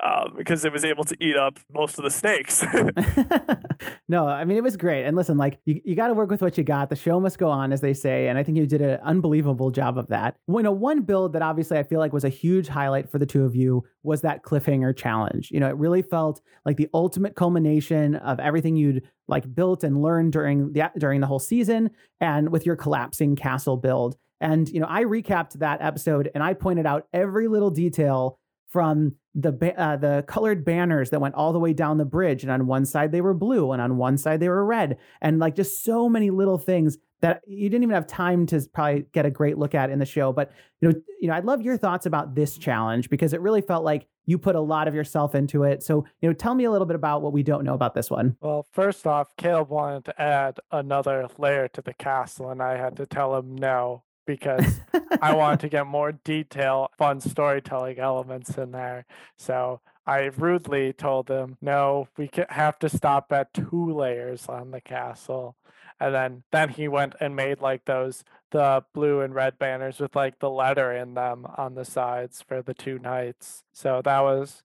uh, 0.00 0.28
because 0.36 0.64
it 0.64 0.72
was 0.72 0.84
able 0.84 1.02
to 1.04 1.16
eat 1.20 1.36
up 1.36 1.58
most 1.74 1.98
of 1.98 2.04
the 2.04 2.10
snakes. 2.12 2.64
no, 4.08 4.28
I 4.28 4.44
mean 4.44 4.56
it 4.56 4.62
was 4.62 4.76
great. 4.76 5.04
And 5.04 5.16
listen, 5.16 5.36
like 5.36 5.58
you, 5.64 5.80
you 5.84 5.96
got 5.96 6.08
to 6.08 6.14
work 6.14 6.30
with 6.30 6.42
what 6.42 6.56
you 6.56 6.62
got. 6.62 6.88
The 6.88 6.96
show 6.96 7.18
must 7.18 7.38
go 7.38 7.50
on, 7.50 7.72
as 7.72 7.80
they 7.80 7.94
say, 7.94 8.28
and 8.28 8.38
I 8.38 8.44
think 8.44 8.58
you 8.58 8.66
did 8.66 8.82
an 8.82 9.00
unbelievable 9.02 9.72
job 9.72 9.98
of 9.98 10.06
that. 10.08 10.36
You 10.46 10.62
know, 10.62 10.70
one 10.70 11.02
build 11.02 11.32
that 11.32 11.42
obviously 11.42 11.76
I 11.76 11.82
feel 11.82 11.98
like 11.98 12.12
was 12.12 12.24
a 12.24 12.28
huge 12.28 12.68
highlight 12.68 13.10
for 13.10 13.18
the 13.18 13.26
two 13.26 13.44
of 13.44 13.56
you 13.56 13.82
was 14.04 14.20
that 14.20 14.44
cliffhanger 14.44 14.96
challenge. 14.96 15.50
You 15.50 15.58
know, 15.58 15.68
it 15.68 15.76
really 15.76 16.02
felt 16.02 16.40
like 16.64 16.76
the 16.76 16.88
ultimate 16.94 17.34
culmination 17.34 18.14
of 18.14 18.38
everything 18.38 18.76
you'd 18.76 19.02
like 19.28 19.54
built 19.54 19.84
and 19.84 20.02
learned 20.02 20.32
during 20.32 20.72
the 20.72 20.90
during 20.98 21.20
the 21.20 21.26
whole 21.26 21.38
season 21.38 21.90
and 22.20 22.50
with 22.50 22.66
your 22.66 22.76
collapsing 22.76 23.36
castle 23.36 23.76
build. 23.76 24.16
And 24.40 24.68
you 24.68 24.80
know, 24.80 24.86
I 24.88 25.04
recapped 25.04 25.54
that 25.54 25.82
episode 25.82 26.30
and 26.34 26.42
I 26.42 26.54
pointed 26.54 26.86
out 26.86 27.06
every 27.12 27.48
little 27.48 27.70
detail 27.70 28.38
from 28.68 29.16
the 29.34 29.74
uh, 29.78 29.96
the 29.96 30.24
colored 30.26 30.64
banners 30.64 31.10
that 31.10 31.20
went 31.20 31.34
all 31.34 31.52
the 31.52 31.58
way 31.58 31.72
down 31.72 31.98
the 31.98 32.04
bridge 32.04 32.42
and 32.42 32.50
on 32.50 32.66
one 32.66 32.84
side 32.84 33.12
they 33.12 33.20
were 33.20 33.34
blue 33.34 33.72
and 33.72 33.80
on 33.80 33.96
one 33.96 34.16
side 34.16 34.40
they 34.40 34.48
were 34.48 34.64
red 34.64 34.98
and 35.20 35.38
like 35.38 35.54
just 35.54 35.84
so 35.84 36.08
many 36.08 36.30
little 36.30 36.58
things 36.58 36.98
that 37.20 37.40
you 37.46 37.68
didn't 37.68 37.82
even 37.82 37.94
have 37.94 38.06
time 38.06 38.46
to 38.46 38.60
probably 38.72 39.06
get 39.12 39.26
a 39.26 39.30
great 39.30 39.58
look 39.58 39.74
at 39.74 39.90
in 39.90 39.98
the 39.98 40.06
show 40.06 40.32
but 40.32 40.52
you 40.80 40.88
know 40.88 40.94
you 41.20 41.28
know 41.28 41.34
I'd 41.34 41.44
love 41.44 41.62
your 41.62 41.76
thoughts 41.76 42.06
about 42.06 42.34
this 42.34 42.58
challenge 42.58 43.10
because 43.10 43.32
it 43.32 43.40
really 43.40 43.62
felt 43.62 43.84
like 43.84 44.06
you 44.26 44.38
put 44.38 44.56
a 44.56 44.60
lot 44.60 44.88
of 44.88 44.94
yourself 44.94 45.34
into 45.34 45.62
it 45.62 45.82
so 45.82 46.04
you 46.20 46.28
know 46.28 46.32
tell 46.32 46.54
me 46.54 46.64
a 46.64 46.70
little 46.70 46.86
bit 46.86 46.96
about 46.96 47.22
what 47.22 47.32
we 47.32 47.42
don't 47.42 47.64
know 47.64 47.74
about 47.74 47.94
this 47.94 48.10
one 48.10 48.36
well 48.40 48.66
first 48.72 49.06
off 49.06 49.34
Caleb 49.36 49.68
wanted 49.68 50.04
to 50.06 50.20
add 50.20 50.58
another 50.70 51.28
layer 51.38 51.68
to 51.68 51.82
the 51.82 51.94
castle 51.94 52.50
and 52.50 52.62
I 52.62 52.76
had 52.76 52.96
to 52.96 53.06
tell 53.06 53.36
him 53.36 53.56
no 53.56 54.02
because 54.26 54.80
I 55.22 55.34
wanted 55.36 55.60
to 55.60 55.68
get 55.68 55.86
more 55.86 56.12
detail, 56.12 56.90
fun 56.98 57.20
storytelling 57.20 57.98
elements 57.98 58.58
in 58.58 58.72
there. 58.72 59.06
So 59.38 59.80
I 60.06 60.24
rudely 60.36 60.92
told 60.92 61.30
him, 61.30 61.56
no, 61.62 62.08
we 62.16 62.28
have 62.50 62.78
to 62.80 62.88
stop 62.88 63.32
at 63.32 63.54
two 63.54 63.92
layers 63.94 64.46
on 64.46 64.72
the 64.72 64.80
castle. 64.80 65.56
And 66.00 66.14
then 66.14 66.42
then 66.52 66.68
he 66.70 66.88
went 66.88 67.14
and 67.20 67.34
made 67.34 67.60
like 67.60 67.84
those 67.84 68.24
the 68.50 68.84
blue 68.94 69.20
and 69.20 69.34
red 69.34 69.58
banners 69.58 69.98
with 69.98 70.14
like 70.14 70.38
the 70.38 70.50
letter 70.50 70.92
in 70.92 71.14
them 71.14 71.46
on 71.56 71.74
the 71.74 71.84
sides 71.84 72.42
for 72.46 72.62
the 72.62 72.74
two 72.74 72.98
knights. 72.98 73.64
So 73.72 74.02
that 74.04 74.20
was 74.20 74.62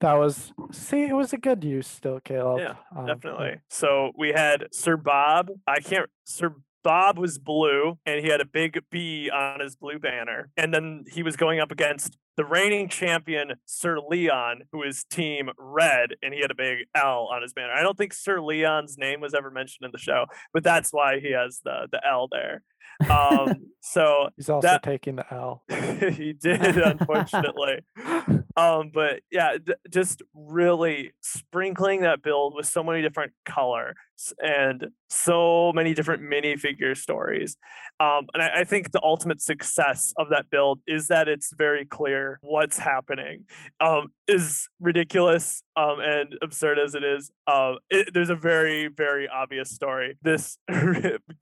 that 0.00 0.14
was 0.14 0.52
see 0.72 1.04
it 1.04 1.14
was 1.14 1.32
a 1.32 1.38
good 1.38 1.64
use 1.64 1.86
still 1.86 2.20
caleb 2.20 2.58
yeah 2.58 2.74
um, 2.94 3.06
definitely 3.06 3.56
so 3.70 4.12
we 4.14 4.28
had 4.28 4.66
sir 4.70 4.94
bob 4.94 5.48
i 5.66 5.80
can't 5.80 6.10
sir 6.24 6.54
Bob 6.86 7.18
was 7.18 7.36
blue 7.36 7.98
and 8.06 8.24
he 8.24 8.30
had 8.30 8.40
a 8.40 8.44
big 8.44 8.78
B 8.92 9.28
on 9.28 9.58
his 9.58 9.74
blue 9.74 9.98
banner. 9.98 10.50
And 10.56 10.72
then 10.72 11.04
he 11.10 11.24
was 11.24 11.34
going 11.34 11.58
up 11.58 11.72
against 11.72 12.16
the 12.36 12.44
reigning 12.44 12.88
champion, 12.88 13.54
Sir 13.64 13.98
Leon, 13.98 14.62
who 14.72 14.82
is 14.82 15.04
team 15.04 15.50
red, 15.58 16.10
and 16.22 16.34
he 16.34 16.40
had 16.40 16.50
a 16.50 16.54
big 16.54 16.86
L 16.94 17.28
on 17.32 17.42
his 17.42 17.52
banner. 17.52 17.72
I 17.72 17.82
don't 17.82 17.96
think 17.96 18.12
Sir 18.12 18.40
Leon's 18.40 18.98
name 18.98 19.20
was 19.20 19.34
ever 19.34 19.50
mentioned 19.50 19.86
in 19.86 19.90
the 19.92 19.98
show, 19.98 20.26
but 20.52 20.62
that's 20.62 20.92
why 20.92 21.18
he 21.20 21.32
has 21.32 21.60
the, 21.64 21.88
the 21.90 22.00
L 22.06 22.28
there. 22.30 22.62
Um, 23.08 23.54
so 23.80 24.28
he's 24.36 24.48
also 24.48 24.66
that, 24.66 24.82
taking 24.82 25.16
the 25.16 25.32
L. 25.32 25.62
he 25.68 26.32
did, 26.32 26.78
unfortunately. 26.78 27.80
um, 28.56 28.90
but 28.92 29.20
yeah, 29.30 29.56
d- 29.64 29.74
just 29.90 30.22
really 30.34 31.12
sprinkling 31.20 32.02
that 32.02 32.22
build 32.22 32.54
with 32.54 32.66
so 32.66 32.82
many 32.82 33.02
different 33.02 33.32
colors 33.44 33.94
and 34.38 34.88
so 35.08 35.72
many 35.74 35.94
different 35.94 36.22
minifigure 36.22 36.96
stories. 36.96 37.56
Um, 38.00 38.26
and 38.34 38.42
I, 38.42 38.60
I, 38.60 38.64
think 38.64 38.92
the 38.92 39.00
ultimate 39.02 39.40
success 39.40 40.12
of 40.18 40.30
that 40.30 40.50
build 40.50 40.80
is 40.86 41.08
that 41.08 41.28
it's 41.28 41.52
very 41.56 41.84
clear 41.84 42.38
what's 42.42 42.78
happening. 42.78 43.44
Um, 43.80 44.08
is 44.26 44.68
ridiculous 44.80 45.62
um, 45.76 46.00
and 46.00 46.34
absurd 46.42 46.78
as 46.78 46.94
it 46.94 47.04
is. 47.04 47.30
Uh, 47.46 47.74
it, 47.90 48.12
there's 48.12 48.30
a 48.30 48.34
very, 48.34 48.88
very 48.88 49.28
obvious 49.28 49.70
story. 49.70 50.18
This 50.22 50.58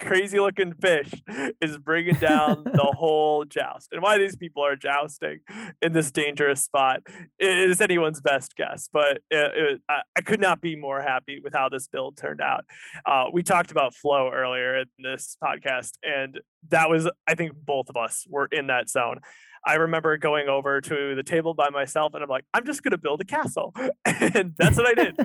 crazy 0.01 0.39
looking 0.39 0.75
fish 0.75 1.13
is 1.61 1.79
bringing 1.79 2.15
down 2.15 2.65
the 2.65 2.93
whole 2.99 3.45
joust. 3.45 3.89
And 3.93 4.03
why 4.03 4.19
these 4.19 4.37
people 4.37 4.65
are 4.65 4.77
jousting 4.77 5.41
in 5.83 5.93
this 5.93 6.11
dangerous 6.11 6.63
spot 6.63 7.01
is 7.39 7.81
anyone's 7.81 8.21
best 8.21 8.57
guess. 8.57 8.89
But 8.93 9.19
it, 9.31 9.53
it, 9.55 9.81
I, 9.89 10.03
I, 10.17 10.21
could 10.21 10.41
not 10.41 10.61
be 10.61 10.77
more 10.77 11.01
happy 11.01 11.41
with 11.43 11.53
how 11.55 11.69
this 11.69 11.89
build 11.89 12.17
turned 12.17 12.41
out. 12.41 12.65
Uh, 13.07 13.27
we 13.33 13.43
talked 13.43 13.71
about 13.71 13.95
flow 13.95 14.31
earlier 14.33 14.79
in 14.79 14.87
this 14.99 15.37
podcast, 15.43 15.93
and 16.03 16.41
that 16.71 16.89
was, 16.89 17.09
I 17.27 17.35
think, 17.35 17.53
both 17.55 17.89
of 17.89 17.97
us 17.97 18.27
were 18.29 18.49
in 18.51 18.69
that 18.69 18.89
zone. 18.89 19.21
I 19.67 19.75
remember 19.75 20.17
going 20.19 20.49
over 20.49 20.81
to 20.81 21.15
the 21.15 21.23
table 21.23 21.55
by 21.55 21.71
myself 21.71 22.15
and 22.15 22.23
I'm 22.23 22.29
like, 22.29 22.45
I'm 22.53 22.67
just 22.67 22.83
going 22.83 22.93
to 22.93 22.99
build 22.99 23.21
a 23.23 23.25
castle. 23.25 23.75
and 24.05 24.55
that's 24.59 24.77
what 24.77 24.87
I 24.87 24.95
did. 24.95 25.19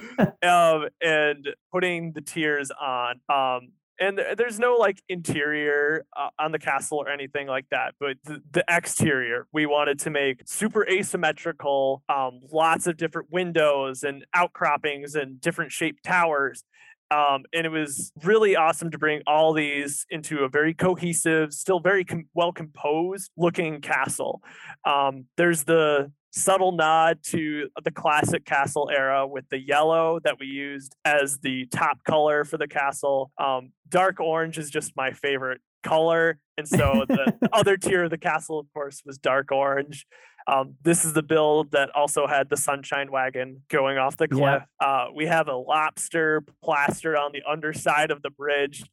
um, 0.44 0.88
and 1.02 1.48
putting 1.72 2.14
the 2.14 2.22
tiers 2.22 2.72
on. 2.72 3.20
Um, 3.28 3.70
and 4.00 4.22
there's 4.38 4.60
no 4.60 4.76
like 4.76 5.02
interior 5.10 6.06
uh, 6.16 6.30
on 6.40 6.52
the 6.52 6.60
castle 6.60 6.98
or 6.98 7.10
anything 7.10 7.48
like 7.48 7.66
that 7.72 7.94
but 8.00 8.18
the, 8.24 8.42
the, 8.52 8.64
exterior 8.70 9.48
we 9.52 9.66
wanted 9.66 9.98
to 10.00 10.10
make 10.10 10.42
super 10.46 10.88
asymmetrical 10.88 12.04
um, 12.10 12.40
lots 12.52 12.88
of 12.88 12.98
different 12.98 13.28
windows 13.32 14.04
and 14.04 14.26
outcroppings 14.34 15.16
and 15.16 15.42
different 15.42 15.72
shaped 15.72 16.04
towers 16.04 16.64
um, 17.12 17.44
and 17.54 17.66
it 17.66 17.70
was 17.70 18.12
really 18.24 18.56
awesome 18.56 18.92
to 18.92 18.98
bring 18.98 19.22
all 19.26 19.54
these 19.54 20.06
into 20.10 20.44
a 20.44 20.50
very 20.50 20.74
cohesive, 20.74 21.54
still 21.54 21.80
very 21.80 22.06
com- 22.06 22.30
well 22.34 22.52
composed 22.52 23.32
looking 23.36 23.82
castle. 23.82 24.42
Um, 24.86 25.26
there's 25.38 25.64
the 25.64 26.12
subtle 26.32 26.72
nod 26.72 27.20
to 27.24 27.68
the 27.84 27.92
classic 27.92 28.46
castle 28.46 28.90
era 28.94 29.26
with 29.26 29.46
the 29.50 29.60
yellow 29.60 30.20
that 30.24 30.36
we 30.40 30.46
used 30.46 30.96
as 31.04 31.40
the 31.40 31.66
top 31.68 32.04
color 32.04 32.44
for 32.44 32.58
the 32.58 32.68
castle. 32.68 33.32
Um, 33.40 33.72
dark 33.88 34.20
orange 34.20 34.58
is 34.58 34.70
just 34.70 34.96
my 34.96 35.12
favorite 35.12 35.62
color. 35.84 36.40
And 36.58 36.68
so 36.68 37.06
the 37.08 37.34
other 37.54 37.78
tier 37.78 38.04
of 38.04 38.12
the 38.12 38.18
castle, 38.18 38.60
of 38.60 38.68
course, 38.74 39.02
was 39.06 39.18
dark 39.18 39.52
orange. 39.52 40.06
Um, 40.50 40.76
this 40.82 41.06
is 41.06 41.14
the 41.14 41.22
build 41.22 41.72
that 41.72 41.90
also 41.94 42.26
had 42.26 42.50
the 42.50 42.58
sunshine 42.58 43.12
wagon 43.12 43.62
going 43.70 43.98
off 44.00 44.18
the 44.18 44.28
cliff. 44.28 44.64
Yeah. 44.82 44.88
Uh, 44.88 45.06
we 45.14 45.28
have 45.28 45.48
a 45.48 45.56
lobster 45.56 46.44
plastered 46.64 47.16
on 47.16 47.32
the 47.32 47.44
underside 47.48 48.10
of 48.10 48.24
the 48.24 48.32
bridge. 48.32 48.84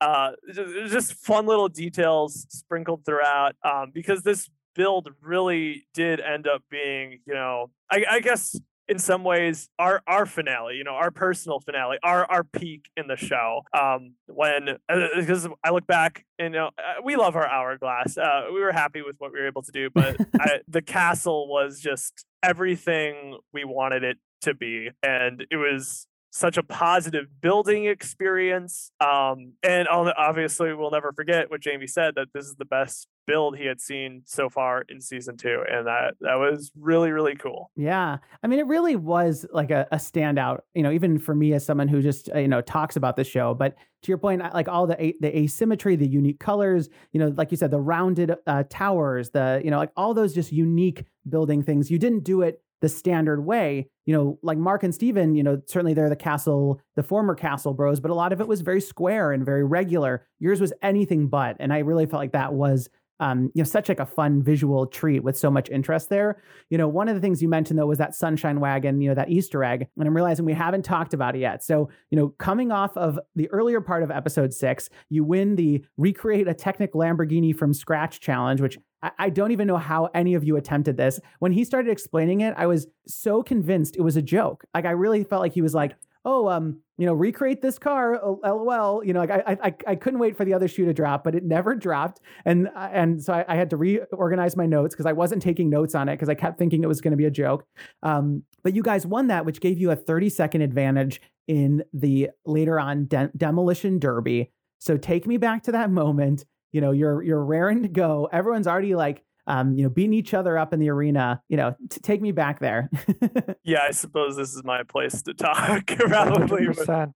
Uh, 0.00 0.32
just, 0.52 0.92
just 0.92 1.12
fun 1.14 1.46
little 1.46 1.68
details 1.68 2.46
sprinkled 2.50 3.06
throughout 3.06 3.54
um, 3.62 3.90
because 3.94 4.22
this 4.22 4.50
build 4.74 5.08
really 5.22 5.86
did 5.94 6.20
end 6.20 6.46
up 6.46 6.62
being, 6.70 7.20
you 7.26 7.34
know, 7.34 7.70
I, 7.90 8.04
I 8.10 8.20
guess 8.20 8.58
in 8.88 8.98
some 8.98 9.24
ways 9.24 9.68
our 9.78 10.02
our 10.06 10.26
finale 10.26 10.76
you 10.76 10.84
know 10.84 10.94
our 10.94 11.10
personal 11.10 11.60
finale 11.60 11.98
our 12.02 12.24
our 12.30 12.44
peak 12.44 12.88
in 12.96 13.06
the 13.06 13.16
show 13.16 13.62
um 13.78 14.14
when 14.26 14.78
because 15.16 15.46
uh, 15.46 15.50
i 15.64 15.70
look 15.70 15.86
back 15.86 16.24
and 16.38 16.54
you 16.54 16.60
know 16.60 16.70
uh, 16.78 17.00
we 17.04 17.16
love 17.16 17.36
our 17.36 17.46
hourglass 17.46 18.16
uh 18.16 18.44
we 18.52 18.60
were 18.60 18.72
happy 18.72 19.02
with 19.02 19.16
what 19.18 19.32
we 19.32 19.40
were 19.40 19.46
able 19.46 19.62
to 19.62 19.72
do 19.72 19.90
but 19.94 20.16
I, 20.40 20.60
the 20.66 20.82
castle 20.82 21.48
was 21.48 21.80
just 21.80 22.24
everything 22.42 23.38
we 23.52 23.64
wanted 23.64 24.04
it 24.04 24.18
to 24.42 24.54
be 24.54 24.90
and 25.02 25.44
it 25.50 25.56
was 25.56 26.06
such 26.30 26.56
a 26.56 26.62
positive 26.62 27.26
building 27.40 27.86
experience. 27.86 28.90
Um, 29.00 29.54
and 29.62 29.88
obviously, 29.88 30.72
we'll 30.74 30.90
never 30.90 31.12
forget 31.12 31.50
what 31.50 31.60
Jamie 31.60 31.86
said 31.86 32.14
that 32.16 32.28
this 32.34 32.44
is 32.44 32.56
the 32.56 32.64
best 32.64 33.08
build 33.28 33.56
he 33.56 33.66
had 33.66 33.80
seen 33.80 34.22
so 34.24 34.48
far 34.48 34.84
in 34.88 35.00
season 35.00 35.36
two, 35.36 35.62
and 35.70 35.86
that 35.86 36.14
that 36.20 36.34
was 36.34 36.72
really 36.76 37.12
really 37.12 37.36
cool. 37.36 37.70
Yeah, 37.76 38.16
I 38.42 38.46
mean, 38.48 38.58
it 38.58 38.66
really 38.66 38.96
was 38.96 39.46
like 39.52 39.70
a, 39.70 39.86
a 39.92 39.96
standout. 39.96 40.60
You 40.74 40.82
know, 40.82 40.90
even 40.90 41.18
for 41.18 41.34
me 41.34 41.52
as 41.52 41.64
someone 41.64 41.86
who 41.86 42.02
just 42.02 42.28
uh, 42.34 42.38
you 42.38 42.48
know 42.48 42.60
talks 42.60 42.96
about 42.96 43.14
the 43.14 43.24
show, 43.24 43.54
but 43.54 43.76
to 44.02 44.08
your 44.08 44.18
point, 44.18 44.42
like 44.54 44.68
all 44.68 44.86
the 44.86 45.14
the 45.20 45.38
asymmetry, 45.38 45.94
the 45.94 46.08
unique 46.08 46.40
colors, 46.40 46.88
you 47.12 47.20
know, 47.20 47.32
like 47.36 47.50
you 47.50 47.56
said, 47.56 47.70
the 47.70 47.80
rounded 47.80 48.34
uh, 48.46 48.64
towers, 48.68 49.30
the 49.30 49.60
you 49.62 49.70
know, 49.70 49.78
like 49.78 49.92
all 49.96 50.14
those 50.14 50.34
just 50.34 50.50
unique 50.50 51.04
building 51.28 51.62
things. 51.62 51.90
You 51.90 51.98
didn't 51.98 52.24
do 52.24 52.42
it 52.42 52.62
the 52.80 52.88
standard 52.88 53.44
way. 53.44 53.88
You 54.06 54.14
know, 54.14 54.38
like 54.42 54.58
Mark 54.58 54.82
and 54.82 54.94
Steven, 54.94 55.34
you 55.34 55.42
know, 55.42 55.60
certainly 55.66 55.94
they're 55.94 56.08
the 56.08 56.16
castle, 56.16 56.80
the 56.96 57.02
former 57.02 57.34
castle 57.34 57.74
bros, 57.74 58.00
but 58.00 58.10
a 58.10 58.14
lot 58.14 58.32
of 58.32 58.40
it 58.40 58.48
was 58.48 58.60
very 58.60 58.80
square 58.80 59.32
and 59.32 59.44
very 59.44 59.64
regular. 59.64 60.26
Yours 60.38 60.60
was 60.60 60.72
anything 60.82 61.28
but. 61.28 61.56
And 61.58 61.72
I 61.72 61.78
really 61.78 62.06
felt 62.06 62.20
like 62.20 62.32
that 62.32 62.54
was 62.54 62.88
um, 63.20 63.50
you 63.54 63.62
know, 63.62 63.64
such 63.64 63.88
like 63.88 64.00
a 64.00 64.06
fun 64.06 64.42
visual 64.42 64.86
treat 64.86 65.22
with 65.22 65.36
so 65.36 65.50
much 65.50 65.68
interest 65.70 66.08
there. 66.08 66.40
You 66.70 66.78
know, 66.78 66.88
one 66.88 67.08
of 67.08 67.14
the 67.14 67.20
things 67.20 67.42
you 67.42 67.48
mentioned 67.48 67.78
though 67.78 67.86
was 67.86 67.98
that 67.98 68.14
sunshine 68.14 68.60
wagon, 68.60 69.00
you 69.00 69.08
know, 69.08 69.14
that 69.14 69.30
Easter 69.30 69.64
egg. 69.64 69.88
And 69.96 70.06
I'm 70.06 70.14
realizing 70.14 70.44
we 70.44 70.52
haven't 70.52 70.84
talked 70.84 71.14
about 71.14 71.34
it 71.34 71.40
yet. 71.40 71.64
So, 71.64 71.90
you 72.10 72.18
know, 72.18 72.28
coming 72.38 72.70
off 72.70 72.96
of 72.96 73.18
the 73.34 73.50
earlier 73.50 73.80
part 73.80 74.02
of 74.02 74.10
episode 74.10 74.52
six, 74.52 74.88
you 75.08 75.24
win 75.24 75.56
the 75.56 75.84
recreate 75.96 76.48
a 76.48 76.54
Technic 76.54 76.92
Lamborghini 76.92 77.54
from 77.56 77.74
scratch 77.74 78.20
challenge, 78.20 78.60
which 78.60 78.78
I, 79.00 79.30
don't 79.30 79.52
even 79.52 79.68
know 79.68 79.76
how 79.76 80.06
any 80.12 80.34
of 80.34 80.42
you 80.42 80.56
attempted 80.56 80.96
this. 80.96 81.20
When 81.38 81.52
he 81.52 81.64
started 81.64 81.90
explaining 81.90 82.40
it, 82.40 82.54
I 82.56 82.66
was 82.66 82.88
so 83.06 83.44
convinced 83.44 83.96
it 83.96 84.02
was 84.02 84.16
a 84.16 84.22
joke. 84.22 84.64
Like 84.74 84.86
I 84.86 84.90
really 84.90 85.22
felt 85.22 85.40
like 85.40 85.52
he 85.52 85.62
was 85.62 85.72
like, 85.72 85.94
oh, 86.28 86.46
um, 86.48 86.80
you 86.98 87.06
know, 87.06 87.14
recreate 87.14 87.62
this 87.62 87.78
car, 87.78 88.20
lol. 88.22 89.02
You 89.02 89.14
know, 89.14 89.20
like 89.20 89.30
I, 89.30 89.56
I, 89.62 89.74
I 89.86 89.94
couldn't 89.94 90.18
wait 90.18 90.36
for 90.36 90.44
the 90.44 90.52
other 90.52 90.68
shoe 90.68 90.84
to 90.84 90.92
drop, 90.92 91.24
but 91.24 91.34
it 91.34 91.42
never 91.42 91.74
dropped, 91.74 92.20
and 92.44 92.68
uh, 92.68 92.88
and 92.92 93.22
so 93.22 93.32
I, 93.32 93.46
I 93.48 93.56
had 93.56 93.70
to 93.70 93.76
reorganize 93.78 94.54
my 94.56 94.66
notes 94.66 94.94
because 94.94 95.06
I 95.06 95.12
wasn't 95.12 95.40
taking 95.40 95.70
notes 95.70 95.94
on 95.94 96.08
it 96.08 96.14
because 96.14 96.28
I 96.28 96.34
kept 96.34 96.58
thinking 96.58 96.82
it 96.82 96.86
was 96.86 97.00
going 97.00 97.12
to 97.12 97.16
be 97.16 97.24
a 97.24 97.30
joke. 97.30 97.64
Um, 98.02 98.42
but 98.62 98.74
you 98.74 98.82
guys 98.82 99.06
won 99.06 99.28
that, 99.28 99.46
which 99.46 99.60
gave 99.60 99.78
you 99.78 99.90
a 99.90 99.96
30 99.96 100.28
second 100.28 100.60
advantage 100.60 101.20
in 101.46 101.82
the 101.94 102.28
later 102.44 102.78
on 102.78 103.06
de- 103.06 103.30
demolition 103.34 103.98
derby. 103.98 104.50
So 104.78 104.98
take 104.98 105.26
me 105.26 105.38
back 105.38 105.62
to 105.64 105.72
that 105.72 105.90
moment. 106.02 106.44
You 106.72 106.82
know, 106.82 106.90
you're 106.90 107.22
you're 107.22 107.44
raring 107.44 107.82
to 107.84 107.88
go. 107.88 108.28
Everyone's 108.30 108.66
already 108.66 108.94
like 108.94 109.24
um, 109.48 109.74
you 109.74 109.82
know, 109.82 109.88
beating 109.88 110.12
each 110.12 110.34
other 110.34 110.56
up 110.58 110.72
in 110.72 110.78
the 110.78 110.90
arena. 110.90 111.42
You 111.48 111.56
know, 111.56 111.74
t- 111.90 112.00
take 112.00 112.20
me 112.20 112.30
back 112.30 112.60
there. 112.60 112.90
yeah, 113.64 113.80
I 113.88 113.90
suppose 113.90 114.36
this 114.36 114.54
is 114.54 114.62
my 114.62 114.82
place 114.84 115.22
to 115.22 115.34
talk. 115.34 115.86
Probably, 115.98 116.68
I, 116.88 117.08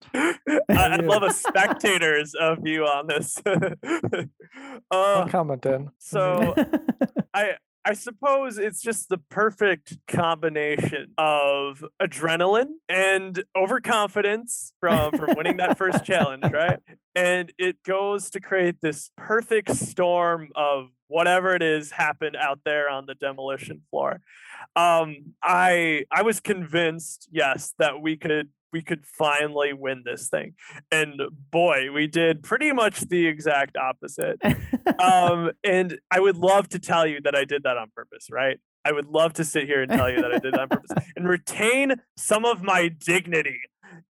I 0.68 0.97
love 0.97 1.22
a 1.22 1.33
spectator's 1.33 2.35
uh, 2.35 2.57
view 2.57 2.85
on 2.85 3.07
this. 3.07 3.41
uh, 4.91 5.26
comment 5.26 5.64
in. 5.66 5.91
So, 5.99 6.55
I 7.35 7.57
I 7.85 7.95
suppose 7.95 8.59
it's 8.59 8.80
just 8.80 9.09
the 9.09 9.18
perfect 9.18 9.97
combination 10.07 11.12
of 11.18 11.85
adrenaline 12.01 12.74
and 12.89 13.43
overconfidence 13.57 14.72
from 14.78 15.12
from 15.12 15.35
winning 15.37 15.57
that 15.57 15.76
first 15.76 16.05
challenge, 16.07 16.45
right? 16.53 16.78
And 17.16 17.53
it 17.59 17.83
goes 17.83 18.30
to 18.30 18.41
create 18.41 18.76
this 18.80 19.11
perfect 19.16 19.74
storm 19.74 20.51
of 20.55 20.91
whatever 21.09 21.55
it 21.55 21.62
is 21.62 21.91
happened 21.91 22.37
out 22.37 22.61
there 22.64 22.89
on 22.89 23.07
the 23.07 23.14
demolition 23.14 23.83
floor. 23.91 24.20
Um, 24.76 25.35
I 25.43 26.05
I 26.11 26.22
was 26.22 26.39
convinced, 26.39 27.28
yes, 27.33 27.74
that 27.78 28.01
we 28.01 28.16
could 28.16 28.49
we 28.72 28.82
could 28.82 29.06
finally 29.06 29.72
win 29.72 30.02
this 30.04 30.28
thing. 30.28 30.54
And 30.90 31.20
boy, 31.50 31.92
we 31.92 32.06
did 32.06 32.42
pretty 32.42 32.72
much 32.72 33.00
the 33.00 33.26
exact 33.26 33.76
opposite. 33.76 34.40
um, 34.98 35.50
and 35.62 35.98
I 36.10 36.20
would 36.20 36.36
love 36.36 36.68
to 36.70 36.78
tell 36.78 37.06
you 37.06 37.20
that 37.22 37.34
I 37.34 37.44
did 37.44 37.64
that 37.64 37.76
on 37.76 37.90
purpose, 37.94 38.28
right? 38.30 38.58
I 38.84 38.92
would 38.92 39.06
love 39.06 39.34
to 39.34 39.44
sit 39.44 39.64
here 39.64 39.82
and 39.82 39.90
tell 39.90 40.10
you 40.10 40.20
that 40.22 40.32
I 40.32 40.38
did 40.38 40.54
that 40.54 40.60
on 40.60 40.68
purpose 40.68 40.90
and 41.16 41.28
retain 41.28 41.94
some 42.16 42.44
of 42.44 42.62
my 42.62 42.88
dignity. 42.88 43.60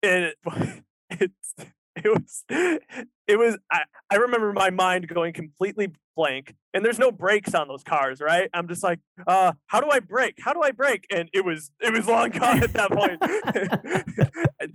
And 0.02 0.34
it's 1.10 1.54
it 2.04 2.08
was 2.08 2.44
it 2.48 3.38
was 3.38 3.58
I, 3.70 3.82
I 4.10 4.16
remember 4.16 4.52
my 4.52 4.70
mind 4.70 5.08
going 5.08 5.32
completely 5.32 5.92
blank 6.18 6.52
and 6.74 6.84
there's 6.84 6.98
no 6.98 7.12
brakes 7.12 7.54
on 7.54 7.68
those 7.68 7.84
cars 7.84 8.20
right? 8.20 8.50
I'm 8.52 8.66
just 8.66 8.82
like 8.82 8.98
uh 9.26 9.52
how 9.68 9.80
do 9.80 9.88
i 9.88 10.00
brake? 10.00 10.34
How 10.40 10.52
do 10.52 10.60
i 10.62 10.72
brake? 10.72 11.06
And 11.10 11.30
it 11.32 11.44
was 11.44 11.70
it 11.80 11.92
was 11.92 12.06
long 12.08 12.30
gone 12.30 12.60
at 12.62 12.72
that 12.72 12.90
point. 12.90 13.22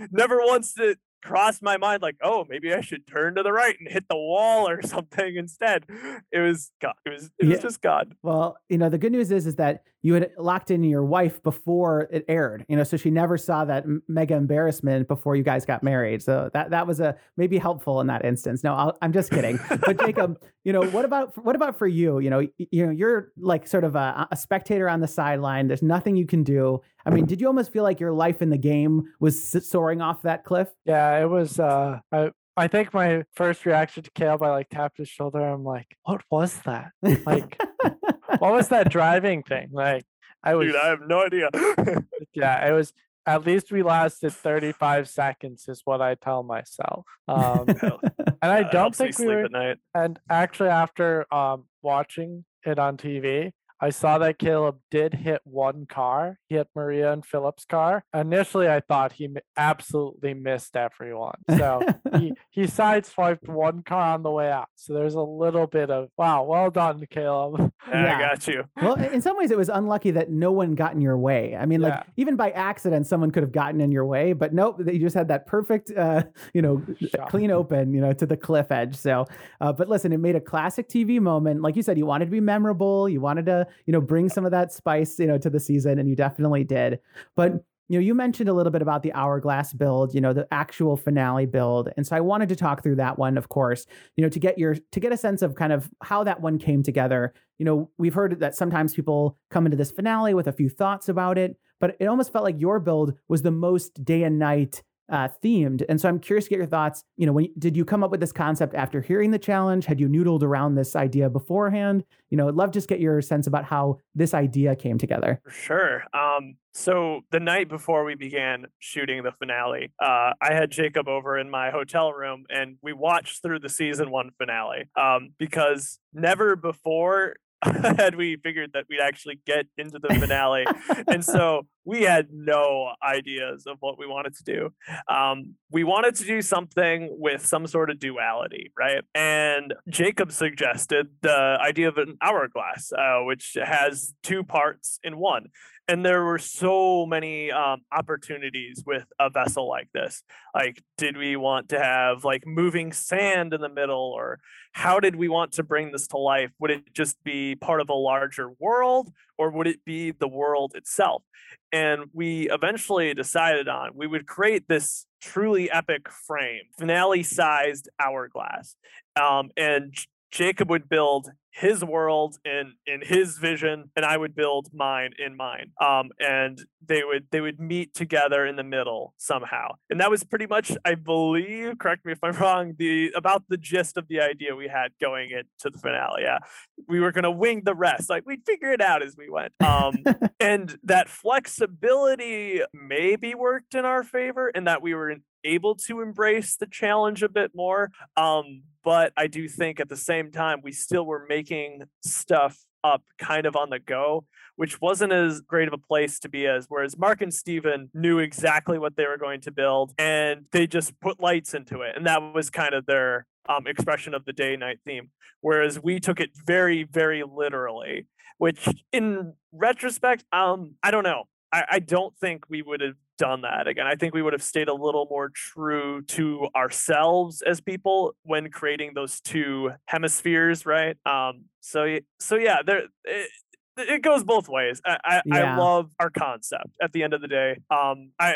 Never 0.12 0.40
once 0.40 0.74
did, 0.74 0.98
crossed 1.24 1.64
my 1.64 1.78
mind 1.78 2.02
like, 2.02 2.18
oh, 2.22 2.46
maybe 2.50 2.74
I 2.74 2.82
should 2.82 3.08
turn 3.08 3.36
to 3.36 3.44
the 3.44 3.52
right 3.52 3.76
and 3.80 3.90
hit 3.90 4.08
the 4.10 4.16
wall 4.16 4.68
or 4.68 4.82
something 4.84 5.36
instead. 5.36 5.86
It 6.32 6.40
was 6.40 6.72
God. 6.82 6.96
It 7.06 7.10
was 7.10 7.26
it 7.40 7.46
yeah. 7.46 7.50
was 7.50 7.62
just 7.62 7.82
God. 7.82 8.16
Well, 8.22 8.58
you 8.70 8.78
know, 8.78 8.90
the 8.90 8.98
good 8.98 9.12
news 9.12 9.32
is 9.32 9.48
is 9.48 9.56
that 9.56 9.84
you 10.02 10.14
had 10.16 10.32
locked 10.38 10.70
in 10.70 10.84
your 10.84 11.04
wife 11.04 11.42
before 11.42 12.10
it 12.12 12.26
aired. 12.28 12.66
You 12.68 12.76
know, 12.76 12.84
so 12.84 12.98
she 12.98 13.10
never 13.10 13.38
saw 13.38 13.64
that 13.66 13.86
mega 14.08 14.36
embarrassment 14.36 15.08
before 15.08 15.36
you 15.36 15.44
guys 15.44 15.66
got 15.66 15.82
married. 15.82 16.22
So 16.22 16.50
that 16.54 16.72
that 16.72 16.86
was 16.86 17.00
a 17.00 17.16
maybe 17.38 17.58
helpful 17.58 18.02
in 18.02 18.08
that 18.08 18.26
instance. 18.26 18.64
No, 18.64 18.74
i 18.74 19.06
am 19.06 19.14
just 19.14 19.32
kidding. 19.32 19.60
but 19.70 20.00
Jacob, 20.00 20.42
you 20.64 20.74
know, 20.74 20.84
what 20.84 21.06
about 21.06 21.44
what 21.44 21.56
about 21.56 21.78
for 21.78 21.88
you? 21.88 22.20
You 22.20 22.30
know, 22.30 22.48
you 22.58 22.86
know, 22.86 22.92
you're 22.92 23.32
like 23.38 23.66
sort 23.68 23.86
of 23.86 23.96
a, 23.96 24.28
a 24.32 24.36
spectator 24.36 24.90
on 24.90 25.00
the 25.00 25.08
sideline. 25.08 25.68
There's 25.68 25.84
nothing 25.84 26.18
you 26.18 26.26
can 26.26 26.44
do. 26.44 26.82
I 27.06 27.10
mean, 27.10 27.26
did 27.26 27.42
you 27.42 27.48
almost 27.48 27.72
feel 27.72 27.84
like 27.84 28.00
your 28.00 28.14
life 28.14 28.42
in 28.42 28.50
the 28.50 28.58
game 28.58 29.04
was 29.20 29.52
soaring 29.68 30.02
off 30.02 30.22
that 30.22 30.44
cliff? 30.44 30.70
Yeah, 30.86 31.22
it 31.22 31.30
was. 31.30 31.60
Uh, 31.60 32.00
I 32.12 32.32
I 32.56 32.68
think 32.68 32.94
my 32.94 33.24
first 33.34 33.66
reaction 33.66 34.04
to 34.04 34.12
Caleb, 34.12 34.44
I 34.44 34.52
like 34.52 34.70
tapped 34.70 34.98
his 34.98 35.10
shoulder. 35.10 35.42
I'm 35.42 35.64
like, 35.64 35.98
what 36.04 36.22
was 36.30 36.60
that? 36.66 36.92
Like, 37.02 37.60
what 38.38 38.54
was 38.54 38.68
that 38.70 38.90
driving 38.90 39.44
thing? 39.44 39.70
Like, 39.72 40.06
I 40.44 40.56
was. 40.56 40.68
Dude, 40.68 40.76
I 40.76 40.88
have 40.90 41.00
no 41.06 41.26
idea. 41.26 41.50
yeah, 42.34 42.68
it 42.68 42.74
was. 42.74 42.94
At 43.26 43.46
least 43.46 43.72
we 43.72 43.84
lasted 43.84 44.34
35 44.34 45.08
seconds, 45.08 45.70
is 45.70 45.82
what 45.86 46.02
I 46.02 46.16
tell 46.16 46.44
myself. 46.44 47.06
Um, 47.30 47.68
and 47.70 48.52
I 48.52 48.64
don't 48.64 48.94
think 48.94 49.18
we 49.18 49.28
were. 49.28 49.76
And 49.96 50.20
actually, 50.30 50.70
after 50.70 51.34
um, 51.34 51.64
watching 51.82 52.44
it 52.66 52.80
on 52.80 52.98
TV, 52.98 53.54
I 53.84 53.90
saw 53.90 54.18
that 54.20 54.40
Caleb 54.40 54.78
did 54.90 55.14
hit 55.14 55.42
one 55.44 55.86
car. 55.86 56.40
He 56.48 56.56
hit 56.56 56.70
Maria 56.74 57.12
and 57.12 57.26
Philip's 57.26 57.66
car. 57.66 58.06
Initially, 58.14 58.70
I 58.70 58.80
thought 58.80 59.12
he 59.12 59.28
absolutely 59.58 60.34
missed 60.34 60.78
everyone. 60.78 61.36
So 61.64 61.82
he, 62.18 62.34
he 62.50 62.64
sideswiped 62.64 63.48
one 63.48 63.84
car 63.84 64.16
on 64.16 64.24
the 64.24 64.32
way 64.32 64.52
out. 64.52 64.68
So 64.76 64.94
there's 64.94 65.16
a 65.16 65.22
little 65.22 65.68
bit 65.68 65.90
of, 65.90 66.10
wow, 66.18 66.44
well 66.44 66.72
done, 66.72 67.06
Caleb. 67.10 67.72
Yeah, 67.86 68.06
yeah. 68.06 68.18
I 68.18 68.20
got 68.22 68.48
you. 68.48 68.64
Well, 68.82 68.96
in 68.96 69.22
some 69.22 69.38
ways, 69.38 69.52
it 69.52 69.58
was 69.58 69.68
unlucky 69.68 70.12
that 70.12 70.32
no 70.32 70.54
one 70.54 70.74
got 70.74 70.94
in 70.94 71.02
your 71.02 71.18
way. 71.18 71.56
I 71.56 71.66
mean, 71.66 71.82
like, 71.82 71.94
yeah. 71.94 72.04
even 72.16 72.38
by 72.38 72.50
accident, 72.52 73.06
someone 73.08 73.30
could 73.30 73.44
have 73.44 73.52
gotten 73.52 73.82
in 73.82 73.92
your 73.92 74.06
way, 74.06 74.32
but 74.32 74.54
nope, 74.54 74.82
you 74.88 75.00
just 75.00 75.16
had 75.16 75.28
that 75.28 75.46
perfect, 75.48 75.92
uh, 75.92 76.24
you 76.54 76.62
know, 76.62 76.82
Shot. 77.14 77.30
clean 77.30 77.52
open, 77.52 77.94
you 77.94 78.00
know, 78.00 78.14
to 78.14 78.26
the 78.26 78.38
cliff 78.38 78.72
edge. 78.72 78.96
So, 78.96 79.26
uh, 79.60 79.74
but 79.74 79.90
listen, 79.90 80.14
it 80.14 80.20
made 80.20 80.38
a 80.38 80.40
classic 80.40 80.88
TV 80.88 81.20
moment. 81.20 81.62
Like 81.62 81.76
you 81.76 81.84
said, 81.84 81.98
you 81.98 82.06
wanted 82.06 82.26
to 82.26 82.32
be 82.32 82.40
memorable. 82.40 83.10
You 83.10 83.20
wanted 83.20 83.46
to, 83.48 83.68
you 83.86 83.92
know, 83.92 84.02
bring 84.02 84.30
some 84.30 84.46
of 84.46 84.52
that 84.52 84.72
spice, 84.72 85.20
you 85.20 85.28
know, 85.28 85.38
to 85.38 85.50
the 85.50 85.60
season, 85.60 86.00
and 86.00 86.10
you 86.10 86.16
definitely 86.16 86.64
did. 86.64 87.00
But 87.36 87.64
you 87.90 88.00
know, 88.00 88.04
you 88.04 88.16
mentioned 88.16 88.50
a 88.50 88.54
little 88.54 88.72
bit 88.72 88.82
about 88.82 89.04
the 89.04 89.14
hourglass 89.14 89.74
build, 89.74 90.16
you 90.16 90.22
know, 90.22 90.34
the 90.34 90.48
actual 90.52 90.96
finale 90.96 91.46
build. 91.46 91.90
And 91.98 92.08
so 92.08 92.16
I 92.16 92.22
wanted 92.22 92.50
to 92.50 92.56
talk 92.56 92.82
through 92.82 92.96
that 92.96 93.20
one, 93.20 93.38
of 93.38 93.50
course, 93.50 93.86
you 94.16 94.24
know, 94.24 94.30
to 94.30 94.40
get 94.40 94.58
your 94.58 94.76
to 94.76 95.00
get 95.00 95.12
a 95.12 95.18
sense 95.18 95.42
of 95.42 95.56
kind 95.56 95.74
of 95.74 95.90
how 96.02 96.24
that 96.24 96.42
one 96.42 96.58
came 96.58 96.82
together. 96.82 97.34
You 97.60 97.66
know, 97.66 97.92
we've 97.98 98.14
heard 98.14 98.40
that 98.40 98.56
sometimes 98.56 98.94
people 98.94 99.38
come 99.52 99.66
into 99.66 99.78
this 99.78 99.92
finale 99.92 100.34
with 100.34 100.48
a 100.48 100.54
few 100.54 100.70
thoughts 100.70 101.10
about 101.10 101.38
it, 101.38 101.58
but 101.80 101.98
it 102.00 102.06
almost 102.06 102.32
felt 102.32 102.46
like 102.46 102.60
your 102.60 102.80
build 102.80 103.16
was 103.28 103.42
the 103.42 103.52
most 103.52 104.04
day 104.04 104.24
and 104.24 104.40
night 104.40 104.82
uh, 105.10 105.28
themed. 105.44 105.84
And 105.90 106.00
so 106.00 106.08
I'm 106.10 106.20
curious 106.20 106.46
to 106.46 106.50
get 106.50 106.58
your 106.58 106.66
thoughts. 106.66 107.04
You 107.18 107.26
know, 107.26 107.34
when 107.34 107.50
did 107.60 107.76
you 107.76 107.86
come 107.86 108.04
up 108.04 108.12
with 108.12 108.20
this 108.20 108.32
concept 108.32 108.74
after 108.74 109.02
hearing 109.02 109.32
the 109.32 109.40
challenge? 109.40 109.86
Had 109.86 110.00
you 110.00 110.08
noodled 110.08 110.44
around 110.44 110.76
this 110.76 110.96
idea 110.96 111.30
beforehand? 111.30 112.04
You 112.30 112.38
know, 112.38 112.48
I'd 112.48 112.56
love 112.56 112.72
to 112.72 112.78
just 112.78 112.88
get 112.88 113.00
your 113.00 113.22
sense 113.22 113.46
about 113.46 113.66
how 113.66 114.00
this 114.16 114.34
idea 114.34 114.76
came 114.76 114.98
together. 114.98 115.42
Sure. 115.50 116.04
Um, 116.14 116.56
so 116.74 117.22
the 117.32 117.40
night 117.40 117.70
before 117.70 118.04
we 118.04 118.16
began 118.16 118.66
shooting 118.80 119.24
the 119.24 119.32
finale, 119.32 119.92
uh, 120.02 120.34
I 120.42 120.54
had 120.54 120.72
Jacob 120.72 121.08
over 121.08 121.38
in 121.38 121.50
my 121.50 121.70
hotel 121.70 122.12
room 122.12 122.46
and 122.50 122.78
we 122.82 122.94
watched 122.94 123.44
through 123.44 123.60
the 123.60 123.70
season 123.70 124.10
one 124.10 124.32
finale 124.38 124.90
um, 124.96 125.34
because 125.38 126.00
never 126.14 126.56
before 126.56 127.36
had 127.64 128.16
we 128.16 128.38
figured 128.38 128.72
that 128.74 128.86
we'd 128.90 129.00
actually 129.00 129.40
get 129.46 129.68
into 129.78 130.00
the 130.00 130.14
finale. 130.16 130.66
and 131.08 131.24
so 131.24 131.68
we 131.86 132.04
had 132.04 132.28
no 132.32 132.94
ideas 133.04 133.66
of 133.68 133.78
what 133.80 133.98
we 133.98 134.08
wanted 134.08 134.36
to 134.36 134.44
do. 134.44 134.74
Um, 135.08 135.56
we 135.72 135.84
wanted 135.84 136.16
to 136.16 136.26
do 136.26 136.42
something 136.42 137.10
with 137.20 137.46
some 137.46 137.68
sort 137.68 137.90
of 137.90 138.00
duality, 138.00 138.72
right? 138.78 139.04
And 139.14 139.74
Jacob 139.90 140.32
suggested 140.32 141.08
the 141.22 141.58
idea 141.62 141.88
of 141.88 141.98
an 141.98 142.18
hourglass, 142.22 142.92
uh, 142.98 143.20
which 143.24 143.58
has 143.62 144.14
two 144.24 144.44
parts 144.44 145.00
in 145.04 145.18
one 145.18 145.48
and 145.88 146.06
there 146.06 146.24
were 146.24 146.40
so 146.40 147.06
many 147.06 147.52
um, 147.52 147.82
opportunities 147.92 148.84
with 148.86 149.06
a 149.20 149.30
vessel 149.30 149.68
like 149.68 149.90
this 149.94 150.24
like 150.54 150.82
did 150.98 151.18
we 151.18 151.36
want 151.36 151.70
to 151.70 151.80
have 151.80 152.24
like 152.24 152.46
moving 152.46 152.92
sand 152.92 153.54
in 153.54 153.62
the 153.62 153.70
middle 153.70 154.14
or 154.16 154.40
how 154.72 155.00
did 155.00 155.16
we 155.16 155.28
want 155.28 155.52
to 155.52 155.64
bring 155.64 155.92
this 155.92 156.08
to 156.08 156.18
life 156.18 156.52
would 156.60 156.72
it 156.72 156.94
just 156.94 157.22
be 157.24 157.56
part 157.56 157.82
of 157.82 157.90
a 157.90 157.94
larger 157.94 158.50
world 158.60 159.12
or 159.38 159.52
would 159.52 159.68
it 159.68 159.84
be 159.86 160.12
the 160.12 160.28
world 160.28 160.74
itself? 160.76 161.24
And 161.72 162.06
we 162.14 162.50
eventually 162.50 163.14
decided 163.14 163.68
on 163.68 163.92
we 163.96 164.08
would 164.08 164.28
create 164.28 164.68
this 164.68 165.06
truly 165.22 165.72
epic 165.72 166.10
frame 166.10 166.64
finale 166.78 167.24
sized 167.24 167.90
hourglass 168.00 168.76
um, 169.16 169.50
and 169.58 169.96
jacob 170.34 170.70
would 170.70 170.90
build 170.90 171.30
his 171.52 171.86
world 171.86 172.38
in 172.44 172.74
in 172.88 173.02
his 173.02 173.38
vision 173.38 173.92
and 173.96 174.04
i 174.04 174.18
would 174.18 174.36
build 174.36 174.68
mine 174.74 175.12
in 175.24 175.38
mine 175.38 175.72
um 175.80 176.10
and 176.20 176.66
they 176.88 177.04
would 177.04 177.28
they 177.32 177.42
would 177.42 177.60
meet 177.60 177.94
together 177.94 178.46
in 178.46 178.56
the 178.56 178.64
middle 178.64 179.14
somehow. 179.18 179.70
And 179.90 180.00
that 180.02 180.10
was 180.10 180.24
pretty 180.24 180.48
much 180.48 180.72
i 180.84 180.96
believe 180.96 181.78
correct 181.78 182.06
me 182.06 182.12
if 182.12 182.20
i'm 182.24 182.34
wrong 182.40 182.74
the 182.78 183.12
about 183.16 183.44
the 183.50 183.58
gist 183.58 183.98
of 183.98 184.08
the 184.08 184.20
idea 184.22 184.56
we 184.56 184.68
had 184.68 184.92
going 185.02 185.32
into 185.32 185.70
the 185.70 185.78
finale 185.80 186.24
yeah. 186.24 186.40
We 186.88 187.00
were 187.00 187.12
going 187.12 187.24
to 187.24 187.32
wing 187.32 187.62
the 187.64 187.76
rest 187.76 188.10
like 188.10 188.24
we'd 188.26 188.46
figure 188.46 188.72
it 188.72 188.82
out 188.82 189.04
as 189.04 189.16
we 189.18 189.30
went 189.30 189.54
um 189.64 190.04
and 190.40 190.76
that 190.84 191.10
flexibility 191.10 192.62
maybe 192.74 193.36
worked 193.36 193.76
in 193.76 193.86
our 193.86 194.04
favor 194.04 194.52
and 194.54 194.68
that 194.68 194.82
we 194.82 194.94
were 194.94 195.16
able 195.44 195.76
to 195.76 196.02
embrace 196.02 196.56
the 196.56 196.68
challenge 196.68 197.22
a 197.22 197.30
bit 197.30 197.52
more 197.54 197.92
um 198.18 198.64
but 198.84 199.14
I 199.18 199.28
do 199.28 199.48
think 199.48 199.80
at 199.80 199.90
the 199.90 199.98
same 199.98 200.32
time 200.32 200.62
we 200.64 200.72
still 200.72 201.06
were 201.06 201.26
making 201.28 201.84
stuff 202.04 202.58
up 202.84 203.04
kind 203.18 203.46
of 203.46 203.56
on 203.56 203.70
the 203.70 203.80
go, 203.80 204.26
which 204.56 204.82
wasn't 204.82 205.14
as 205.14 205.42
great 205.42 205.68
of 205.68 205.74
a 205.74 205.78
place 205.78 206.20
to 206.20 206.30
be 206.30 206.46
as. 206.48 206.66
Whereas 206.68 206.98
Mark 206.98 207.22
and 207.22 207.34
Steven 207.34 207.90
knew 207.94 208.20
exactly 208.20 208.78
what 208.78 208.96
they 208.96 209.06
were 209.06 209.18
going 209.18 209.42
to 209.42 209.52
build 209.52 209.94
and 209.98 210.46
they 210.52 210.68
just 210.68 211.00
put 211.00 211.20
lights 211.20 211.54
into 211.54 211.82
it. 211.82 211.96
And 211.96 212.06
that 212.08 212.22
was 212.34 212.50
kind 212.50 212.74
of 212.74 212.86
their 212.86 213.26
um, 213.48 213.68
expression 213.68 214.14
of 214.14 214.26
the 214.26 214.34
day 214.34 214.56
night 214.56 214.80
theme. 214.86 215.10
Whereas 215.42 215.82
we 215.82 216.00
took 216.00 216.20
it 216.20 216.32
very, 216.46 216.84
very 216.84 217.24
literally, 217.24 218.08
which 218.38 218.68
in 218.92 219.34
retrospect, 219.52 220.24
um, 220.32 220.76
I 220.82 220.92
don't 220.92 221.04
know. 221.04 221.26
I, 221.54 221.66
I 221.74 221.80
don't 221.80 222.18
think 222.18 222.50
we 222.50 222.64
would 222.64 222.82
have 222.82 222.96
done 223.20 223.42
that 223.42 223.68
again. 223.68 223.86
I 223.86 223.96
think 223.96 224.16
we 224.16 224.24
would 224.24 224.34
have 224.34 224.42
stayed 224.42 224.68
a 224.68 224.74
little 224.74 225.06
more 225.10 225.30
true 225.30 226.02
to 226.02 226.48
ourselves 226.56 227.44
as 227.44 227.62
people 227.62 228.16
when 228.24 228.50
creating 228.50 228.94
those 228.96 229.22
two 229.22 229.72
hemispheres, 229.86 230.66
right? 230.66 230.98
Um, 231.06 231.46
so 231.62 232.00
so 232.20 232.36
yeah, 232.36 232.64
there 232.66 232.86
it, 233.06 233.30
it 233.78 234.02
goes 234.02 234.24
both 234.24 234.50
ways. 234.50 234.82
I 234.84 234.98
I, 235.06 235.22
yeah. 235.26 235.54
I, 235.54 235.58
love 235.58 235.92
our 236.00 236.10
concept. 236.10 236.76
At 236.82 236.92
the 236.92 237.04
end 237.04 237.14
of 237.14 237.22
the 237.22 237.28
day, 237.28 237.58
um, 237.70 238.12
I 238.20 238.36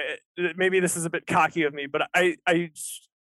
maybe 0.56 0.80
this 0.80 0.96
is 0.96 1.06
a 1.06 1.10
bit 1.10 1.26
cocky 1.26 1.64
of 1.64 1.74
me, 1.74 1.88
but 1.88 2.04
I 2.14 2.36
I 2.46 2.70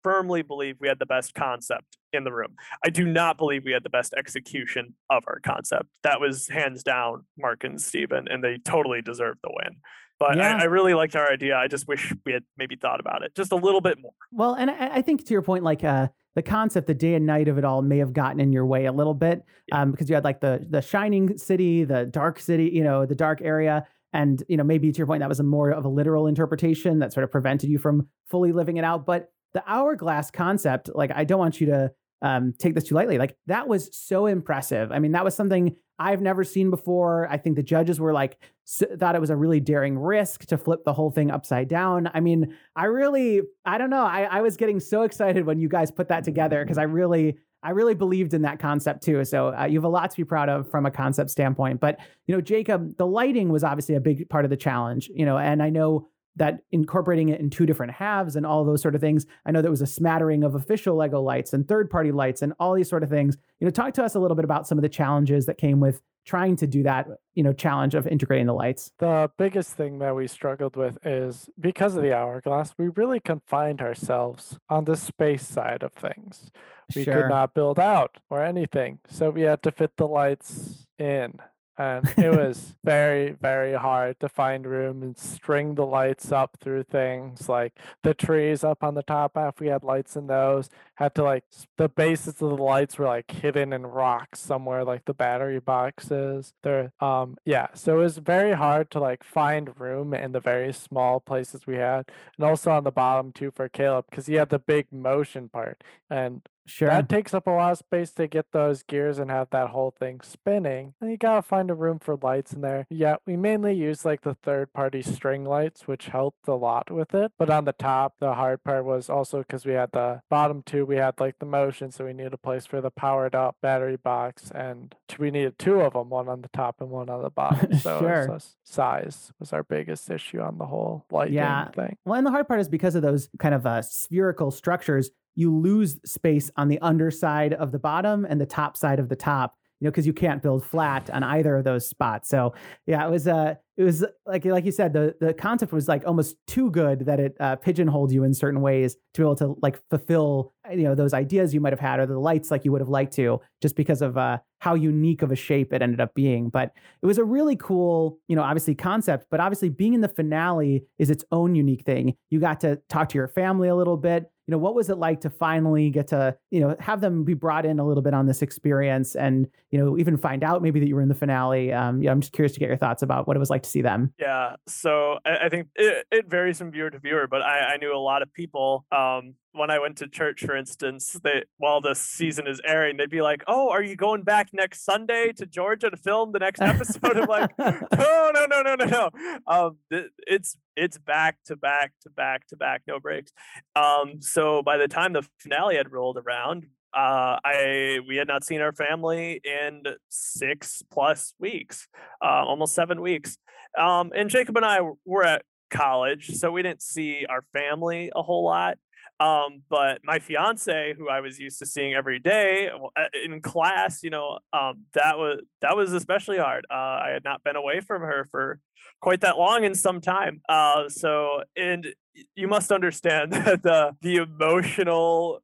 firmly 0.04 0.42
believe 0.42 0.78
we 0.80 0.88
had 0.88 1.00
the 1.00 1.06
best 1.06 1.34
concept 1.34 1.98
in 2.14 2.24
the 2.24 2.32
room. 2.32 2.56
I 2.86 2.90
do 2.90 3.06
not 3.06 3.38
believe 3.38 3.64
we 3.66 3.72
had 3.72 3.84
the 3.84 3.90
best 3.90 4.14
execution 4.18 4.96
of 5.10 5.24
our 5.28 5.40
concept. 5.40 5.90
That 6.04 6.20
was 6.20 6.48
hands 6.48 6.84
down 6.84 7.26
Mark 7.38 7.64
and 7.64 7.82
Steven, 7.82 8.28
and 8.30 8.44
they 8.44 8.58
totally 8.58 9.02
deserved 9.02 9.40
the 9.44 9.52
win. 9.52 9.78
But 10.20 10.38
yeah. 10.38 10.58
I, 10.58 10.62
I, 10.62 10.64
really 10.66 10.94
liked 10.94 11.16
our 11.16 11.32
idea. 11.32 11.58
I 11.58 11.68
just 11.68 11.88
wish 11.88 12.14
we 12.28 12.32
had 12.32 12.44
maybe 12.56 12.76
thought 12.76 13.00
about 13.00 13.24
it 13.24 13.34
just 13.34 13.52
a 13.52 13.56
little 13.56 13.82
bit 13.82 13.98
more. 14.00 14.12
Well, 14.32 14.54
and 14.54 14.70
I, 14.70 14.98
I 14.98 15.02
think 15.02 15.26
to 15.26 15.34
your 15.34 15.42
point, 15.42 15.64
like 15.64 15.84
uh, 15.84 16.10
the 16.36 16.44
concept, 16.44 16.86
the 16.86 16.94
day 16.94 17.16
and 17.16 17.26
night 17.26 17.48
of 17.48 17.58
it 17.58 17.66
all 17.66 17.82
may 17.82 17.98
have 17.98 18.14
gotten 18.14 18.40
in 18.40 18.54
your 18.54 18.68
way 18.68 18.86
a 18.86 18.92
little 18.92 19.16
bit 19.16 19.44
um, 19.72 19.90
because 19.90 20.10
you 20.10 20.16
had 20.16 20.24
like 20.24 20.40
the 20.40 20.64
the 20.70 20.82
shining 20.82 21.40
city, 21.40 21.86
the 21.86 22.06
dark 22.06 22.40
city, 22.40 22.70
you 22.72 22.84
know, 22.84 23.08
the 23.08 23.16
dark 23.16 23.42
area. 23.42 23.88
And, 24.14 24.44
you 24.48 24.58
know, 24.58 24.64
maybe 24.64 24.92
to 24.92 24.98
your 24.98 25.08
point, 25.08 25.22
that 25.22 25.30
was 25.30 25.40
a 25.40 25.44
more 25.44 25.72
of 25.72 25.86
a 25.86 25.90
literal 25.90 26.28
interpretation 26.28 27.00
that 27.00 27.14
sort 27.14 27.24
of 27.24 27.32
prevented 27.32 27.70
you 27.70 27.80
from 27.80 28.08
fully 28.30 28.52
living 28.52 28.78
it 28.78 28.84
out. 28.84 29.06
But 29.06 29.32
the 29.54 29.64
hourglass 29.68 30.32
concept, 30.32 30.90
like, 30.94 31.12
I 31.14 31.24
don't 31.24 31.40
want 31.40 31.60
you 31.60 31.68
to 31.68 31.92
um, 32.22 32.54
take 32.58 32.76
this 32.76 32.86
too 32.86 32.96
lightly. 32.96 33.18
Like 33.18 33.36
that 33.48 33.68
was 33.68 33.90
so 33.96 34.28
impressive. 34.28 34.92
I 34.92 35.00
mean, 35.00 35.14
that 35.14 35.24
was 35.24 35.36
something 35.36 35.76
I've 35.98 36.22
never 36.22 36.44
seen 36.44 36.70
before. 36.70 37.28
I 37.30 37.38
think 37.38 37.56
the 37.56 37.64
judges 37.64 38.00
were 38.00 38.14
like 38.14 38.38
so, 38.64 38.86
thought 38.98 39.16
it 39.16 39.22
was 39.22 39.30
a 39.30 39.36
really 39.36 39.60
daring 39.60 39.98
risk 39.98 40.46
to 40.48 40.58
flip 40.58 40.84
the 40.86 40.94
whole 40.94 41.12
thing 41.12 41.32
upside 41.32 41.68
down. 41.68 42.10
I 42.14 42.20
mean, 42.20 42.56
I 42.76 42.86
really, 42.86 43.42
I 43.66 43.78
don't 43.78 43.90
know. 43.90 44.06
I, 44.06 44.24
I 44.24 44.42
was 44.42 44.58
getting 44.58 44.80
so 44.80 45.02
excited 45.02 45.46
when 45.46 45.60
you 45.60 45.68
guys 45.68 45.92
put 45.92 46.10
that 46.10 46.24
together 46.24 46.64
because 46.64 46.78
I 46.78 46.84
really, 46.84 47.38
I 47.64 47.72
really 47.72 47.94
believed 47.94 48.34
in 48.34 48.44
that 48.44 48.60
concept 48.60 49.04
too. 49.04 49.24
So 49.26 49.56
uh, 49.56 49.66
you 49.66 49.78
have 49.78 49.84
a 49.84 49.90
lot 49.90 50.10
to 50.10 50.18
be 50.18 50.24
proud 50.24 50.50
of 50.50 50.70
from 50.70 50.86
a 50.86 50.92
concept 50.92 51.30
standpoint. 51.30 51.80
But 51.80 52.00
you 52.28 52.36
know, 52.36 52.42
Jacob, 52.42 52.98
the 52.98 53.06
lighting 53.06 53.50
was 53.50 53.64
obviously 53.64 53.96
a 53.96 54.02
big 54.02 54.30
part 54.30 54.46
of 54.46 54.50
the 54.50 54.58
challenge. 54.58 55.10
You 55.14 55.26
know, 55.26 55.38
and 55.38 55.62
I 55.62 55.70
know 55.70 56.08
that 56.36 56.60
incorporating 56.72 57.30
it 57.30 57.40
in 57.40 57.50
two 57.50 57.66
different 57.66 57.94
halves 57.94 58.36
and 58.36 58.46
all 58.46 58.64
those 58.64 58.82
sort 58.82 58.96
of 58.96 59.02
things. 59.02 59.26
I 59.46 59.52
know 59.52 59.62
there 59.62 59.72
was 59.72 59.82
a 59.82 59.88
smattering 59.88 60.44
of 60.44 60.56
official 60.56 60.96
Lego 60.96 61.22
lights 61.22 61.54
and 61.54 61.68
third 61.68 61.90
party 61.90 62.12
lights 62.12 62.42
and 62.42 62.54
all 62.60 62.74
these 62.74 62.90
sort 62.90 63.04
of 63.04 63.10
things. 63.10 63.38
You 63.60 63.66
know, 63.66 63.72
talk 63.72 63.94
to 63.96 64.04
us 64.04 64.16
a 64.16 64.20
little 64.20 64.36
bit 64.36 64.46
about 64.46 64.68
some 64.68 64.78
of 64.78 64.82
the 64.82 64.90
challenges 64.90 65.46
that 65.48 65.58
came 65.58 65.80
with 65.80 66.02
trying 66.26 66.56
to 66.56 66.68
do 66.68 66.84
that, 66.84 67.08
you 67.34 67.44
know, 67.44 67.52
challenge 67.52 67.96
of 67.96 68.08
integrating 68.08 68.46
the 68.46 68.54
lights. 68.54 68.92
The 69.00 69.32
biggest 69.38 69.72
thing 69.72 70.00
that 70.00 70.16
we 70.16 70.28
struggled 70.28 70.76
with 70.76 70.98
is 71.06 71.50
because 71.60 71.96
of 71.96 72.04
the 72.04 72.16
hourglass, 72.16 72.74
we 72.78 72.90
really 72.90 73.20
confined 73.20 73.82
ourselves 73.82 74.60
on 74.70 74.86
the 74.86 74.96
space 74.96 75.48
side 75.48 75.84
of 75.84 75.94
things. 75.94 76.52
We 76.96 77.04
sure. 77.04 77.24
could 77.24 77.30
not 77.30 77.54
build 77.54 77.80
out 77.80 78.18
or 78.30 78.44
anything. 78.44 79.00
So 79.10 79.32
we 79.32 79.42
had 79.42 79.64
to 79.64 79.72
fit 79.72 79.98
the 79.98 80.08
lights 80.08 80.86
in 81.00 81.40
and 81.78 82.06
it 82.18 82.36
was 82.36 82.76
very 82.84 83.32
very 83.32 83.74
hard 83.74 84.20
to 84.20 84.28
find 84.28 84.66
room 84.66 85.02
and 85.04 85.18
string 85.18 85.76
the 85.76 85.86
lights 85.86 86.32
up 86.32 86.58
through 86.60 86.84
things 86.84 87.48
like 87.48 87.74
the 88.04 88.14
trees 88.14 88.64
up 88.64 88.84
on 88.84 88.96
the 88.96 89.04
top 89.04 89.34
half 89.36 89.60
we 89.60 89.68
had 89.68 89.84
lights 89.84 90.16
in 90.16 90.28
those 90.28 90.70
had 90.96 91.16
to 91.16 91.24
like 91.24 91.44
the 91.78 91.90
bases 91.90 92.28
of 92.28 92.38
the 92.38 92.46
lights 92.46 92.98
were 92.98 93.06
like 93.06 93.30
hidden 93.32 93.74
in 93.74 93.86
rocks 93.86 94.40
somewhere 94.40 94.84
like 94.84 95.06
the 95.06 95.14
battery 95.14 95.60
boxes. 95.60 96.54
There 96.64 96.92
um 97.00 97.38
yeah 97.46 97.68
so 97.74 97.98
it 97.98 98.04
was 98.04 98.18
very 98.18 98.54
hard 98.54 98.92
to 98.92 99.00
like 99.00 99.24
find 99.24 99.80
room 99.80 100.14
in 100.14 100.32
the 100.32 100.40
very 100.40 100.74
small 100.74 101.20
places 101.20 101.66
we 101.66 101.76
had 101.76 102.10
and 102.38 102.46
also 102.46 102.72
on 102.72 102.84
the 102.84 102.92
bottom 102.92 103.32
too 103.32 103.52
for 103.52 103.68
caleb 103.70 104.06
because 104.10 104.28
he 104.28 104.36
had 104.36 104.50
the 104.50 104.60
big 104.60 104.92
motion 104.92 105.50
part 105.50 105.84
and 106.10 106.42
Sure. 106.66 106.90
That 106.90 107.10
takes 107.10 107.34
up 107.34 107.48
a 107.48 107.52
lot 107.52 107.72
of 107.74 107.78
space 107.78 108.12
to 108.12 108.28
get 108.28 108.52
those 108.52 108.84
gears 108.84 109.20
and 109.20 109.30
have 109.30 109.50
that 109.52 109.70
whole 109.70 109.94
thing 109.98 110.22
spinning. 110.22 110.94
And 111.02 111.12
you 111.12 111.18
gotta 111.18 111.42
find 111.42 111.70
a 111.70 111.74
room 111.74 112.00
for 112.00 112.18
lights 112.22 112.54
in 112.54 112.62
there. 112.62 112.88
Yeah, 112.90 113.18
we 113.26 113.36
mainly 113.36 113.74
use 113.74 114.06
like 114.06 114.22
the 114.22 114.36
third 114.36 114.74
party 114.74 115.02
string 115.02 115.46
lights, 115.46 115.88
which 115.88 116.08
helped 116.08 116.48
a 116.48 116.56
lot 116.56 116.92
with 116.92 117.14
it. 117.14 117.32
But 117.38 117.50
on 117.50 117.66
the 117.66 117.74
top, 117.74 118.16
the 118.20 118.34
hard 118.34 118.64
part 118.64 118.86
was 118.86 119.10
also 119.10 119.40
because 119.40 119.66
we 119.66 119.74
had 119.74 119.92
the 119.92 120.22
bottom 120.30 120.64
two, 120.66 120.86
we 120.86 120.98
had 120.98 121.20
like 121.20 121.40
the 121.40 121.46
motion, 121.46 121.92
so 121.92 122.06
we 122.06 122.14
needed 122.14 122.34
a 122.34 122.38
place 122.38 122.66
for 122.66 122.82
the 122.82 122.92
powered 122.92 123.36
up 123.36 123.58
battery 123.62 123.98
box, 123.98 124.52
and 124.52 124.96
we 125.18 125.32
needed 125.32 125.58
two 125.58 125.82
of 125.82 125.94
them, 125.94 126.10
one 126.10 126.30
on 126.30 126.42
the 126.42 126.50
top 126.50 126.80
and 126.80 126.90
one 126.90 127.10
on 127.10 127.22
the 127.22 127.30
bottom. 127.30 127.70
So, 127.82 128.00
sure. 128.00 128.26
so 128.28 128.48
size 128.64 129.32
was 129.40 129.54
our 129.54 129.64
biggest 129.64 130.10
issue 130.12 130.40
on 130.40 130.60
the 130.60 130.66
whole 130.66 131.06
lighting 131.10 131.36
yeah. 131.36 131.70
thing. 131.70 131.98
Well, 132.06 132.16
and 132.16 132.26
the 132.26 132.30
hard 132.30 132.48
part 132.48 132.60
is 132.60 132.70
because 132.70 132.94
of 132.96 133.02
those 133.02 133.28
kind 133.40 133.56
of 133.56 133.66
uh, 133.66 133.82
spherical 133.82 134.52
structures 134.52 135.10
you 135.36 135.56
lose 135.56 136.00
space 136.06 136.52
on 136.58 136.68
the 136.68 136.80
underside 136.80 137.54
of 137.54 137.72
the 137.72 137.80
bottom 137.80 138.26
and 138.26 138.40
the 138.40 138.46
top 138.46 138.78
side 138.78 139.00
of 139.00 139.10
the 139.10 139.16
top 139.16 139.56
you 139.80 139.86
know 139.86 139.92
because 139.92 140.06
you 140.06 140.14
can't 140.14 140.42
build 140.42 140.64
flat 140.64 141.10
on 141.10 141.24
either 141.24 141.58
of 141.58 141.64
those 141.64 141.88
spots. 141.88 142.30
So 142.30 142.54
yeah 142.86 143.06
it 143.06 143.10
was 143.10 143.28
uh 143.28 143.56
it 143.78 143.84
was 143.84 144.06
like 144.26 144.46
like 144.46 144.66
you 144.66 144.72
said 144.72 144.94
the 144.94 145.16
the 145.20 145.34
concept 145.34 145.72
was 145.72 145.88
like 145.88 146.04
almost 146.06 146.36
too 146.48 146.70
good 146.72 147.06
that 147.06 147.20
it 147.20 147.36
uh, 147.40 147.56
pigeonholed 147.56 148.12
you 148.12 148.24
in 148.24 148.34
certain 148.34 148.62
ways 148.62 148.96
to 149.14 149.22
be 149.22 149.24
able 149.24 149.36
to 149.36 149.56
like 149.62 149.82
fulfill 149.90 150.54
you 150.72 150.84
know 150.84 150.96
those 150.96 151.14
ideas 151.14 151.54
you 151.54 151.60
might 151.60 151.74
have 151.74 151.80
had 151.80 152.00
or 152.00 152.06
the 152.06 152.20
lights 152.20 152.52
like 152.52 152.66
you 152.66 152.72
would 152.72 152.82
have 152.82 152.90
liked 152.90 153.14
to 153.14 153.40
just 153.62 153.76
because 153.76 154.02
of 154.02 154.18
uh, 154.18 154.38
how 154.60 154.76
unique 154.76 155.22
of 155.22 155.32
a 155.32 155.36
shape 155.36 155.74
it 155.74 155.82
ended 155.82 156.00
up 156.00 156.14
being. 156.14 156.50
But 156.50 156.72
it 157.02 157.06
was 157.06 157.18
a 157.18 157.24
really 157.24 157.56
cool 157.56 158.20
you 158.28 158.36
know 158.36 158.44
obviously 158.44 158.76
concept 158.76 159.28
but 159.32 159.40
obviously 159.40 159.70
being 159.70 159.94
in 159.94 160.02
the 160.02 160.08
finale 160.08 160.86
is 161.00 161.10
its 161.10 161.24
own 161.32 161.56
unique 161.56 161.84
thing. 161.84 162.16
You 162.30 162.40
got 162.40 162.60
to 162.62 162.78
talk 162.90 163.10
to 163.10 163.18
your 163.18 163.28
family 163.28 163.70
a 163.70 163.76
little 163.76 163.98
bit. 163.98 164.30
You 164.48 164.52
know 164.54 164.58
what 164.58 164.76
was 164.76 164.90
it 164.90 164.98
like 164.98 165.22
to 165.22 165.30
finally 165.30 165.90
get 165.90 166.08
to 166.08 166.36
you 166.50 166.60
know 166.60 166.76
have 166.80 167.00
them 167.00 167.24
be 167.24 167.34
brought 167.34 167.66
in 167.66 167.80
a 167.80 167.86
little 167.86 168.04
bit 168.04 168.14
on 168.14 168.26
this 168.26 168.42
experience 168.42 169.16
and 169.16 169.48
you 169.72 169.80
know 169.80 169.98
even 169.98 170.18
find 170.18 170.44
out 170.44 170.62
maybe 170.62 170.80
that 170.80 170.88
you 170.88 170.96
were 170.96 171.02
in 171.02 171.10
the 171.10 171.16
finale? 171.16 171.72
Um, 171.72 172.02
yeah 172.02 172.12
i'm 172.12 172.22
just 172.22 172.34
curious 172.34 172.54
to 172.54 172.60
get 172.60 172.68
your 172.68 172.78
thoughts 172.78 173.02
about 173.02 173.28
what 173.28 173.38
it 173.38 173.40
was 173.40 173.50
like 173.50 173.61
to 173.64 173.70
see 173.70 173.82
them 173.82 174.14
yeah 174.20 174.56
so 174.68 175.18
i, 175.26 175.46
I 175.46 175.50
think 175.50 175.68
it, 175.76 176.06
it, 176.12 176.30
varies 176.30 176.58
from 176.58 176.72
viewer 176.72 176.90
to 176.90 177.00
viewer 177.00 177.28
but 177.28 177.42
I, 177.42 177.74
I 177.74 177.78
knew 177.78 177.96
a 177.96 177.98
lot 177.98 178.22
of 178.22 178.34
people 178.34 178.86
um, 178.92 179.36
when 179.54 179.70
I 179.70 179.80
went 179.80 179.98
to 179.98 180.08
church, 180.08 180.44
for 180.46 180.56
instance, 180.56 181.20
they 181.24 181.44
while 181.58 181.82
the 181.82 181.94
season 181.94 182.48
is 182.48 182.62
airing, 182.66 182.98
they'd 182.98 183.10
be 183.10 183.22
like, 183.22 183.44
"Oh, 183.48 183.70
are 183.70 183.84
you 183.84 183.96
going 183.96 184.24
back 184.24 184.50
next 184.54 184.86
Sunday 184.86 185.34
to 185.38 185.46
Georgia 185.46 185.90
to 185.90 185.98
film 185.98 186.32
the 186.32 186.40
next 186.40 186.62
episode?" 186.62 187.18
I'm 187.18 187.28
like, 187.28 187.52
"No, 187.60 188.32
no, 188.34 188.46
no, 188.46 188.62
no, 188.62 188.76
no, 188.76 188.86
no. 188.86 189.10
Um, 189.48 189.78
it's 190.20 190.58
it's 190.76 190.98
back 190.98 191.38
to 191.46 191.56
back 191.56 191.94
to 192.04 192.10
back 192.10 192.48
to 192.48 192.56
back, 192.56 192.84
no 192.88 193.00
breaks." 193.00 193.32
Um, 193.76 194.22
so 194.22 194.62
by 194.62 194.78
the 194.78 194.88
time 194.88 195.14
the 195.14 195.28
finale 195.40 195.76
had 195.76 195.92
rolled 195.92 196.18
around, 196.18 196.68
uh, 196.94 197.40
I 197.44 198.00
we 198.08 198.18
had 198.18 198.28
not 198.28 198.44
seen 198.44 198.62
our 198.62 198.74
family 198.74 199.42
in 199.44 199.84
six 200.10 200.84
plus 200.92 201.34
weeks, 201.40 201.88
uh, 202.24 202.44
almost 202.46 202.76
seven 202.76 203.02
weeks. 203.02 203.38
Um, 203.78 204.12
and 204.16 204.30
Jacob 204.30 204.58
and 204.58 204.66
I 204.66 204.80
were 205.06 205.24
at 205.24 205.44
college, 205.70 206.36
so 206.36 206.52
we 206.52 206.62
didn't 206.62 206.82
see 206.82 207.26
our 207.30 207.44
family 207.54 208.12
a 208.16 208.22
whole 208.22 208.44
lot. 208.44 208.78
Um, 209.22 209.62
but 209.70 210.00
my 210.04 210.18
fiance, 210.18 210.96
who 210.98 211.08
I 211.08 211.22
was 211.22 211.40
used 211.40 211.60
to 211.60 211.66
seeing 211.66 211.94
every 211.94 212.18
day 212.18 212.70
uh, 212.70 213.04
in 213.24 213.40
class, 213.42 214.02
you 214.02 214.10
know, 214.10 214.40
um, 214.52 214.86
that 214.94 215.18
was 215.18 215.42
that 215.62 215.78
was 215.78 215.94
especially 215.94 216.40
hard. 216.40 216.66
Uh, 216.72 216.74
I 217.06 217.10
had 217.14 217.24
not 217.24 217.44
been 217.44 217.56
away 217.56 217.82
from 217.82 218.02
her 218.02 218.28
for 218.32 218.60
quite 219.00 219.22
that 219.22 219.38
long 219.38 219.64
in 219.64 219.76
some 219.76 220.02
time. 220.02 220.42
Uh, 220.50 220.90
so, 220.90 221.44
and 221.56 221.94
you 222.36 222.48
must 222.48 222.72
understand 222.72 223.32
that 223.34 223.62
the 223.64 223.96
the 224.02 224.18
emotional 224.18 225.42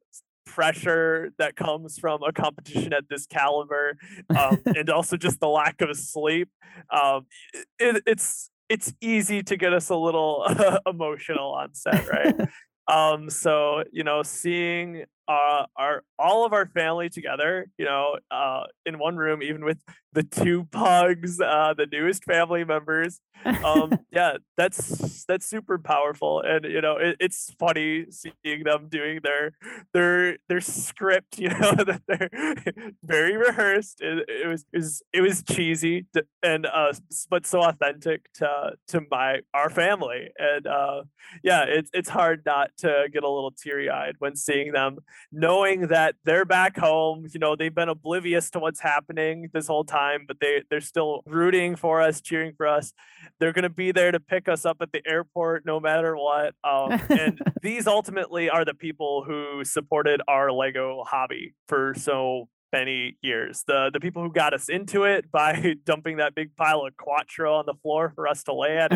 pressure 0.48 1.30
that 1.38 1.54
comes 1.56 1.98
from 1.98 2.22
a 2.22 2.32
competition 2.32 2.92
at 2.92 3.04
this 3.08 3.26
caliber, 3.26 3.96
um, 4.36 4.58
and 4.66 4.90
also 4.90 5.16
just 5.16 5.40
the 5.40 5.48
lack 5.48 5.80
of 5.80 5.94
sleep. 5.96 6.48
Um, 6.90 7.26
it, 7.78 8.02
it's 8.06 8.50
it's 8.68 8.92
easy 9.00 9.42
to 9.42 9.56
get 9.56 9.72
us 9.72 9.90
a 9.90 9.96
little 9.96 10.46
emotional 10.86 11.52
on 11.52 11.74
set, 11.74 12.08
right? 12.08 12.34
Um, 12.88 13.28
so 13.28 13.84
you 13.92 14.02
know, 14.02 14.22
seeing 14.22 15.04
uh, 15.28 15.66
our 15.76 16.04
all 16.18 16.46
of 16.46 16.54
our 16.54 16.64
family 16.64 17.10
together, 17.10 17.66
you 17.76 17.84
know, 17.84 18.16
uh, 18.30 18.62
in 18.86 18.98
one 18.98 19.18
room, 19.18 19.42
even 19.42 19.62
with 19.62 19.76
the 20.18 20.24
two 20.24 20.64
pugs, 20.72 21.40
uh, 21.40 21.74
the 21.76 21.86
newest 21.86 22.24
family 22.24 22.64
members. 22.64 23.20
Um, 23.44 23.92
yeah, 24.12 24.38
that's 24.56 25.24
that's 25.26 25.46
super 25.46 25.78
powerful, 25.78 26.42
and 26.44 26.64
you 26.64 26.80
know 26.80 26.96
it, 26.96 27.16
it's 27.20 27.54
funny 27.56 28.06
seeing 28.10 28.64
them 28.64 28.88
doing 28.88 29.20
their 29.22 29.52
their 29.94 30.38
their 30.48 30.60
script. 30.60 31.38
You 31.48 31.50
know 31.50 31.72
that 31.72 32.02
they're 32.08 32.72
very 33.04 33.36
rehearsed. 33.36 34.00
It, 34.00 34.28
it 34.28 34.48
was 34.48 34.64
it 34.72 34.78
was 34.78 35.02
it 35.12 35.20
was 35.20 35.42
cheesy 35.44 36.06
to, 36.14 36.24
and 36.42 36.66
uh, 36.66 36.92
but 37.30 37.46
so 37.46 37.62
authentic 37.62 38.30
to 38.34 38.72
to 38.88 39.02
my 39.10 39.38
our 39.54 39.70
family, 39.70 40.30
and 40.36 40.66
uh, 40.66 41.02
yeah, 41.44 41.64
it's 41.66 41.90
it's 41.94 42.08
hard 42.08 42.42
not 42.44 42.70
to 42.78 43.06
get 43.12 43.22
a 43.22 43.28
little 43.28 43.52
teary 43.52 43.88
eyed 43.88 44.16
when 44.18 44.34
seeing 44.34 44.72
them, 44.72 44.98
knowing 45.30 45.88
that 45.88 46.16
they're 46.24 46.44
back 46.44 46.76
home. 46.76 47.26
You 47.32 47.38
know 47.38 47.54
they've 47.54 47.74
been 47.74 47.88
oblivious 47.88 48.50
to 48.50 48.58
what's 48.58 48.80
happening 48.80 49.48
this 49.54 49.68
whole 49.68 49.84
time, 49.84 50.07
but 50.26 50.38
they 50.40 50.62
they're 50.70 50.80
still 50.80 51.22
rooting 51.26 51.76
for 51.76 52.00
us, 52.00 52.20
cheering 52.20 52.52
for 52.56 52.66
us. 52.66 52.92
They're 53.40 53.52
going 53.52 53.64
to 53.64 53.68
be 53.68 53.92
there 53.92 54.12
to 54.12 54.20
pick 54.20 54.48
us 54.48 54.64
up 54.64 54.78
at 54.80 54.92
the 54.92 55.02
airport 55.06 55.64
no 55.66 55.80
matter 55.80 56.16
what. 56.16 56.54
Um, 56.64 57.00
and 57.08 57.40
these 57.62 57.86
ultimately 57.86 58.48
are 58.50 58.64
the 58.64 58.74
people 58.74 59.24
who 59.26 59.64
supported 59.64 60.20
our 60.28 60.50
Lego 60.50 61.04
hobby 61.06 61.54
for 61.66 61.94
so 61.96 62.48
many 62.72 63.16
years. 63.22 63.64
The 63.66 63.90
the 63.92 64.00
people 64.00 64.22
who 64.22 64.32
got 64.32 64.54
us 64.54 64.68
into 64.68 65.04
it 65.04 65.30
by 65.32 65.74
dumping 65.84 66.18
that 66.18 66.34
big 66.34 66.54
pile 66.56 66.86
of 66.86 66.96
Quatro 66.96 67.54
on 67.54 67.66
the 67.66 67.74
floor 67.74 68.12
for 68.14 68.26
us 68.28 68.42
to 68.44 68.54
lay 68.54 68.78
at 68.78 68.92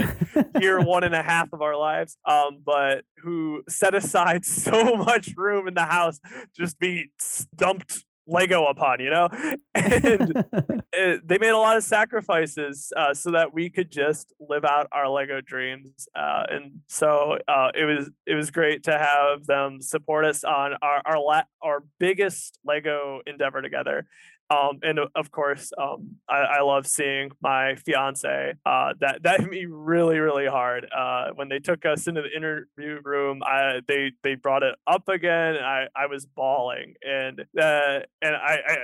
year 0.60 0.80
one 0.84 1.04
and 1.04 1.14
a 1.14 1.22
half 1.22 1.52
of 1.52 1.62
our 1.62 1.76
lives. 1.76 2.16
Um, 2.26 2.62
but 2.64 3.04
who 3.18 3.62
set 3.68 3.94
aside 3.94 4.44
so 4.44 4.96
much 4.96 5.30
room 5.36 5.68
in 5.68 5.74
the 5.74 5.84
house 5.84 6.20
just 6.56 6.78
be 6.78 7.10
dumped 7.56 8.04
Lego 8.26 8.66
upon, 8.66 9.00
you 9.00 9.10
know? 9.10 9.28
And 9.74 10.44
it, 10.92 11.26
they 11.26 11.38
made 11.38 11.50
a 11.50 11.58
lot 11.58 11.76
of 11.76 11.82
sacrifices 11.82 12.92
uh, 12.96 13.14
so 13.14 13.30
that 13.32 13.54
we 13.54 13.70
could 13.70 13.90
just 13.90 14.32
live 14.38 14.64
out 14.64 14.86
our 14.92 15.08
Lego 15.08 15.40
dreams. 15.40 16.06
Uh, 16.14 16.44
and 16.50 16.80
so 16.88 17.38
uh, 17.48 17.70
it 17.74 17.84
was 17.84 18.10
it 18.26 18.34
was 18.34 18.50
great 18.50 18.84
to 18.84 18.92
have 18.92 19.46
them 19.46 19.80
support 19.80 20.24
us 20.24 20.44
on 20.44 20.74
our 20.82 21.02
our, 21.06 21.18
la- 21.18 21.44
our 21.62 21.82
biggest 21.98 22.58
Lego 22.64 23.20
endeavor 23.26 23.62
together. 23.62 24.06
Um, 24.52 24.80
and 24.82 24.98
of 25.14 25.30
course, 25.30 25.72
um, 25.78 26.16
I, 26.28 26.38
I, 26.38 26.62
love 26.62 26.86
seeing 26.86 27.30
my 27.40 27.76
fiance. 27.76 28.54
Uh, 28.66 28.92
that 29.00 29.22
that 29.22 29.40
hit 29.40 29.48
me 29.48 29.66
really, 29.66 30.18
really 30.18 30.46
hard. 30.46 30.86
Uh, 30.94 31.28
when 31.34 31.48
they 31.48 31.58
took 31.58 31.86
us 31.86 32.06
into 32.06 32.22
the 32.22 32.36
interview 32.36 33.00
room, 33.02 33.42
I, 33.44 33.80
they 33.86 34.12
they 34.22 34.34
brought 34.34 34.62
it 34.62 34.74
up 34.86 35.08
again. 35.08 35.56
I 35.56 35.86
I 35.96 36.06
was 36.06 36.26
bawling, 36.26 36.94
and 37.02 37.40
uh, 37.40 38.00
and 38.20 38.36
I, 38.36 38.58
I 38.66 38.76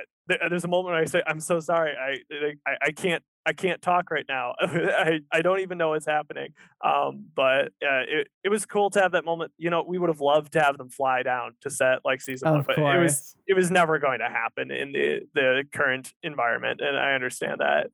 there's 0.48 0.64
a 0.64 0.68
moment 0.68 0.92
where 0.92 1.02
I 1.02 1.06
say, 1.06 1.22
I'm 1.26 1.40
so 1.40 1.60
sorry. 1.60 1.92
I, 1.96 2.18
I, 2.66 2.76
I 2.82 2.90
can't 2.92 3.22
I 3.48 3.54
can't 3.54 3.80
talk 3.80 4.10
right 4.10 4.26
now. 4.28 4.52
I, 4.60 5.20
I 5.32 5.40
don't 5.40 5.60
even 5.60 5.78
know 5.78 5.90
what's 5.90 6.04
happening. 6.04 6.52
Um, 6.84 7.24
but 7.34 7.68
uh, 7.82 8.04
it, 8.06 8.28
it 8.44 8.50
was 8.50 8.66
cool 8.66 8.90
to 8.90 9.00
have 9.00 9.12
that 9.12 9.24
moment. 9.24 9.52
You 9.56 9.70
know, 9.70 9.82
we 9.88 9.98
would 9.98 10.10
have 10.10 10.20
loved 10.20 10.52
to 10.52 10.60
have 10.60 10.76
them 10.76 10.90
fly 10.90 11.22
down 11.22 11.52
to 11.62 11.70
set 11.70 12.00
like 12.04 12.20
season 12.20 12.48
of 12.48 12.54
one, 12.54 12.64
but 12.66 12.76
course. 12.76 12.94
it 12.94 13.02
was 13.02 13.36
it 13.48 13.54
was 13.54 13.70
never 13.70 13.98
going 13.98 14.18
to 14.18 14.26
happen 14.26 14.70
in 14.70 14.92
the 14.92 15.20
the 15.34 15.64
current 15.72 16.12
environment, 16.22 16.82
and 16.82 16.98
I 16.98 17.14
understand 17.14 17.60
that. 17.60 17.86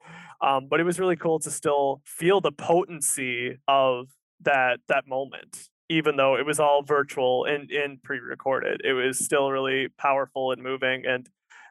Um, 0.45 0.67
but 0.69 0.81
it 0.81 0.85
was 0.85 0.99
really 0.99 1.17
cool 1.17 1.39
to 1.41 1.51
still 1.53 2.03
feel 2.05 2.41
the 2.41 2.53
potency 2.53 3.59
of 3.69 4.09
that 4.41 4.81
that 4.89 5.07
moment 5.07 5.69
even 5.91 6.17
though 6.17 6.35
it 6.35 6.47
was 6.47 6.59
all 6.59 6.83
virtual 6.83 7.45
and, 7.45 7.71
and 7.71 8.03
pre-recorded 8.03 8.81
it 8.85 8.95
was 8.95 9.19
still 9.19 9.51
really 9.51 9.89
powerful 9.99 10.51
and 10.51 10.63
moving 10.63 11.05
and 11.07 11.29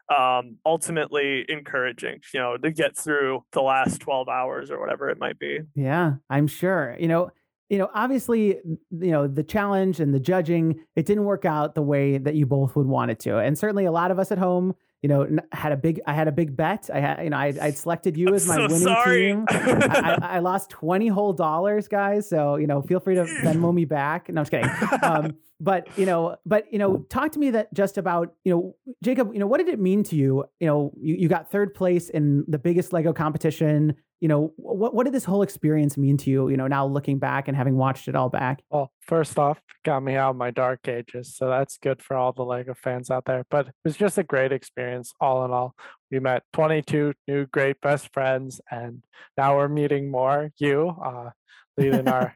um, 0.08 0.56
ultimately 0.66 1.44
encouraging, 1.48 2.20
you 2.32 2.40
know, 2.40 2.56
to 2.56 2.70
get 2.70 2.96
through 2.96 3.44
the 3.52 3.62
last 3.62 4.00
12 4.00 4.28
hours 4.28 4.70
or 4.70 4.80
whatever 4.80 5.08
it 5.10 5.18
might 5.18 5.38
be. 5.38 5.60
Yeah, 5.74 6.14
I'm 6.28 6.46
sure. 6.46 6.96
You 6.98 7.08
know, 7.08 7.30
you 7.70 7.78
know, 7.78 7.90
obviously, 7.94 8.58
you 8.90 9.10
know, 9.10 9.26
the 9.26 9.42
challenge 9.42 10.00
and 10.00 10.12
the 10.12 10.20
judging, 10.20 10.80
it 10.96 11.06
didn't 11.06 11.24
work 11.24 11.44
out 11.44 11.74
the 11.74 11.82
way 11.82 12.18
that 12.18 12.34
you 12.34 12.46
both 12.46 12.76
would 12.76 12.86
want 12.86 13.10
it 13.10 13.18
to. 13.20 13.38
And 13.38 13.58
certainly 13.58 13.86
a 13.86 13.92
lot 13.92 14.10
of 14.10 14.18
us 14.18 14.30
at 14.30 14.38
home, 14.38 14.74
you 15.00 15.08
know, 15.08 15.26
had 15.52 15.72
a 15.72 15.76
big, 15.76 16.00
I 16.06 16.12
had 16.14 16.28
a 16.28 16.32
big 16.32 16.56
bet. 16.56 16.90
I 16.92 17.00
had, 17.00 17.24
you 17.24 17.30
know, 17.30 17.36
I, 17.36 17.54
I'd 17.60 17.76
selected 17.76 18.16
you 18.16 18.28
I'm 18.28 18.34
as 18.34 18.46
my 18.46 18.56
so 18.56 18.62
winning 18.62 18.78
sorry. 18.78 19.22
team. 19.32 19.44
I, 19.48 20.18
I, 20.22 20.36
I 20.36 20.38
lost 20.40 20.70
20 20.70 21.08
whole 21.08 21.32
dollars, 21.32 21.88
guys. 21.88 22.28
So, 22.28 22.56
you 22.56 22.66
know, 22.66 22.82
feel 22.82 23.00
free 23.00 23.14
to 23.14 23.24
Venmo 23.24 23.72
me 23.72 23.86
back. 23.86 24.28
No, 24.28 24.42
I'm 24.42 24.46
just 24.46 24.50
kidding. 24.50 25.02
Um, 25.02 25.36
but 25.60 25.86
you 25.96 26.06
know, 26.06 26.36
but 26.44 26.72
you 26.72 26.78
know, 26.78 27.06
talk 27.08 27.32
to 27.32 27.38
me 27.38 27.50
that 27.50 27.72
just 27.72 27.96
about 27.96 28.34
you 28.44 28.52
know, 28.52 28.76
Jacob. 29.02 29.32
You 29.32 29.38
know, 29.38 29.46
what 29.46 29.58
did 29.58 29.68
it 29.68 29.78
mean 29.78 30.02
to 30.04 30.16
you? 30.16 30.44
You 30.60 30.66
know, 30.66 30.92
you, 31.00 31.14
you 31.14 31.28
got 31.28 31.50
third 31.50 31.74
place 31.74 32.08
in 32.08 32.44
the 32.48 32.58
biggest 32.58 32.92
Lego 32.92 33.12
competition. 33.12 33.96
You 34.20 34.28
know, 34.28 34.52
what 34.56 34.94
what 34.94 35.04
did 35.04 35.12
this 35.12 35.24
whole 35.24 35.42
experience 35.42 35.96
mean 35.96 36.16
to 36.18 36.30
you? 36.30 36.48
You 36.48 36.56
know, 36.56 36.66
now 36.66 36.86
looking 36.86 37.18
back 37.18 37.46
and 37.46 37.56
having 37.56 37.76
watched 37.76 38.08
it 38.08 38.16
all 38.16 38.28
back. 38.28 38.62
Well, 38.70 38.90
first 39.00 39.38
off, 39.38 39.60
got 39.84 40.02
me 40.02 40.16
out 40.16 40.30
of 40.30 40.36
my 40.36 40.50
dark 40.50 40.88
ages, 40.88 41.36
so 41.36 41.48
that's 41.48 41.78
good 41.78 42.02
for 42.02 42.16
all 42.16 42.32
the 42.32 42.44
Lego 42.44 42.74
fans 42.74 43.10
out 43.10 43.24
there. 43.24 43.44
But 43.50 43.68
it 43.68 43.74
was 43.84 43.96
just 43.96 44.18
a 44.18 44.24
great 44.24 44.52
experience, 44.52 45.12
all 45.20 45.44
in 45.44 45.50
all. 45.50 45.74
We 46.10 46.20
met 46.20 46.42
22 46.52 47.12
new 47.28 47.46
great 47.46 47.80
best 47.80 48.12
friends, 48.12 48.60
and 48.70 49.02
now 49.36 49.56
we're 49.56 49.68
meeting 49.68 50.10
more. 50.10 50.50
You, 50.58 50.94
uh, 51.04 51.30
leading 51.76 52.08
our, 52.08 52.34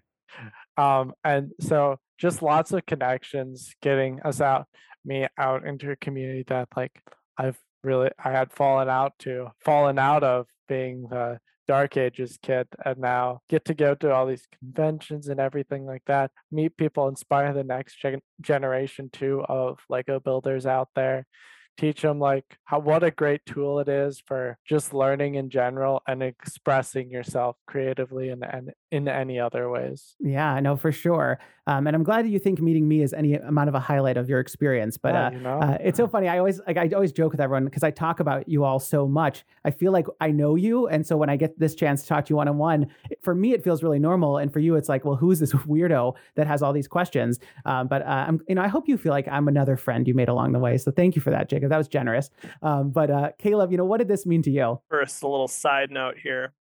um, 0.79 1.13
and 1.25 1.51
so 1.61 1.99
just 2.17 2.41
lots 2.41 2.73
of 2.73 2.87
connections 2.87 3.75
getting 3.83 4.21
us 4.23 4.41
out 4.41 4.67
me 5.05 5.27
out 5.39 5.67
into 5.67 5.91
a 5.91 5.97
community 5.97 6.45
that 6.49 6.69
like 6.77 7.03
i've 7.37 7.59
really 7.85 8.11
i 8.23 8.31
had 8.31 8.53
fallen 8.53 8.89
out 8.89 9.13
to 9.19 9.49
fallen 9.65 9.99
out 9.99 10.25
of 10.25 10.47
being 10.69 11.07
the 11.11 11.39
dark 11.67 11.97
ages 11.97 12.39
kid 12.43 12.67
and 12.85 12.99
now 12.99 13.41
get 13.49 13.65
to 13.65 13.75
go 13.75 13.95
to 13.95 14.11
all 14.11 14.27
these 14.27 14.47
conventions 14.59 15.29
and 15.29 15.39
everything 15.39 15.85
like 15.85 16.03
that 16.07 16.31
meet 16.51 16.77
people 16.77 17.09
inspire 17.09 17.53
the 17.53 17.63
next 17.63 18.01
gen- 18.01 18.23
generation 18.41 19.09
too 19.13 19.45
of 19.49 19.79
lego 19.89 20.19
builders 20.19 20.67
out 20.67 20.89
there 20.97 21.27
teach 21.79 22.03
them 22.03 22.19
like 22.19 22.45
how 22.65 22.79
what 22.79 23.05
a 23.05 23.11
great 23.11 23.41
tool 23.47 23.79
it 23.79 23.89
is 23.89 24.21
for 24.27 24.59
just 24.67 24.93
learning 24.93 25.37
in 25.37 25.49
general 25.49 26.03
and 26.09 26.23
expressing 26.23 27.11
yourself 27.11 27.57
creatively 27.67 28.31
and, 28.31 28.45
and 28.45 28.73
in 28.91 29.09
any 29.09 29.39
other 29.39 29.69
ways. 29.71 30.15
Yeah, 30.19 30.53
I 30.53 30.61
know 30.61 30.77
for 30.77 30.93
sure. 30.93 31.39
Um, 31.67 31.87
and 31.87 31.95
I'm 31.95 32.03
glad 32.03 32.25
that 32.25 32.31
you 32.31 32.39
think 32.39 32.61
meeting 32.63 32.89
me 32.89 33.03
is 33.03 33.13
any 33.13 33.35
amount 33.35 33.69
of 33.69 33.75
a 33.75 33.81
highlight 33.81 34.17
of 34.17 34.29
your 34.31 34.41
experience. 34.41 34.97
But 34.97 35.13
Yeah, 35.15 35.27
uh, 35.27 35.31
you 35.31 35.41
know? 35.41 35.59
uh, 35.61 35.79
it's 35.83 35.99
so 35.99 36.09
funny. 36.15 36.27
I 36.29 36.39
always 36.39 36.61
like 36.67 36.79
I 36.79 36.89
always 36.95 37.13
joke 37.13 37.33
with 37.33 37.41
everyone 37.41 37.67
because 37.67 37.83
I 37.83 37.91
talk 37.91 38.21
about 38.21 38.49
you 38.49 38.65
all 38.65 38.79
so 38.79 39.07
much. 39.07 39.45
I 39.65 39.71
feel 39.71 39.93
like 39.93 40.07
I 40.21 40.31
know 40.31 40.55
you, 40.55 40.87
and 40.87 41.07
so 41.07 41.17
when 41.19 41.29
I 41.29 41.37
get 41.37 41.59
this 41.59 41.75
chance 41.75 42.03
to 42.03 42.09
talk 42.09 42.25
to 42.27 42.31
you 42.31 42.37
one 42.37 42.49
on 42.49 42.57
one, 42.57 42.87
for 43.21 43.35
me 43.35 43.53
it 43.53 43.63
feels 43.63 43.83
really 43.83 43.99
normal, 43.99 44.39
and 44.39 44.51
for 44.51 44.61
you 44.61 44.77
it's 44.77 44.89
like, 44.89 45.05
well, 45.05 45.17
who's 45.17 45.39
this 45.41 45.53
weirdo 45.67 46.15
that 46.37 46.47
has 46.47 46.63
all 46.63 46.73
these 46.73 46.89
questions? 46.89 47.39
Um, 47.67 47.89
but 47.89 48.01
uh, 48.03 48.25
I'm, 48.29 48.41
you 48.49 48.55
know, 48.55 48.63
I 48.63 48.69
hope 48.69 48.89
you 48.89 48.97
feel 48.97 49.13
like 49.13 49.29
I'm 49.29 49.49
another 49.49 49.77
friend 49.77 50.09
you 50.09 50.15
made 50.15 50.29
along 50.31 50.53
the 50.53 50.59
way. 50.59 50.79
So 50.79 50.91
thank 50.91 51.15
you 51.17 51.21
for 51.23 51.31
that, 51.31 51.51
Jacob. 51.51 51.69
That 51.69 51.79
was 51.79 51.89
generous. 51.89 52.31
Um, 52.63 52.91
but 52.91 53.11
uh, 53.11 53.31
Caleb, 53.39 53.71
you 53.73 53.77
know, 53.77 53.85
what 53.85 53.99
did 53.99 54.09
this 54.09 54.25
mean 54.25 54.41
to 54.43 54.51
you? 54.51 54.81
First, 54.89 55.23
a 55.23 55.29
little 55.29 55.49
side 55.49 55.91
note 55.91 56.15
here. 56.23 56.55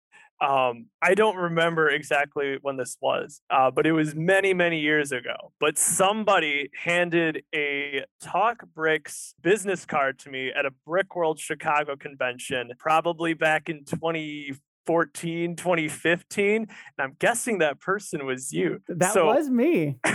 Um, 0.41 0.87
I 1.01 1.13
don't 1.15 1.37
remember 1.37 1.89
exactly 1.89 2.57
when 2.61 2.77
this 2.77 2.97
was, 3.01 3.41
uh, 3.49 3.71
but 3.71 3.87
it 3.87 3.93
was 3.93 4.15
many, 4.15 4.53
many 4.53 4.79
years 4.79 5.11
ago. 5.11 5.53
But 5.59 5.77
somebody 5.77 6.69
handed 6.77 7.43
a 7.53 8.03
Talk 8.21 8.63
Bricks 8.73 9.33
business 9.41 9.85
card 9.85 10.19
to 10.19 10.29
me 10.29 10.51
at 10.57 10.65
a 10.65 10.71
Brick 10.85 11.15
World 11.15 11.39
Chicago 11.39 11.95
convention, 11.95 12.71
probably 12.77 13.33
back 13.33 13.69
in 13.69 13.85
2014, 13.85 15.55
2015. 15.55 16.55
And 16.55 16.67
I'm 16.99 17.15
guessing 17.19 17.59
that 17.59 17.79
person 17.79 18.25
was 18.25 18.51
you. 18.51 18.81
That 18.89 19.13
So- 19.13 19.27
was 19.27 19.49
me. 19.49 19.97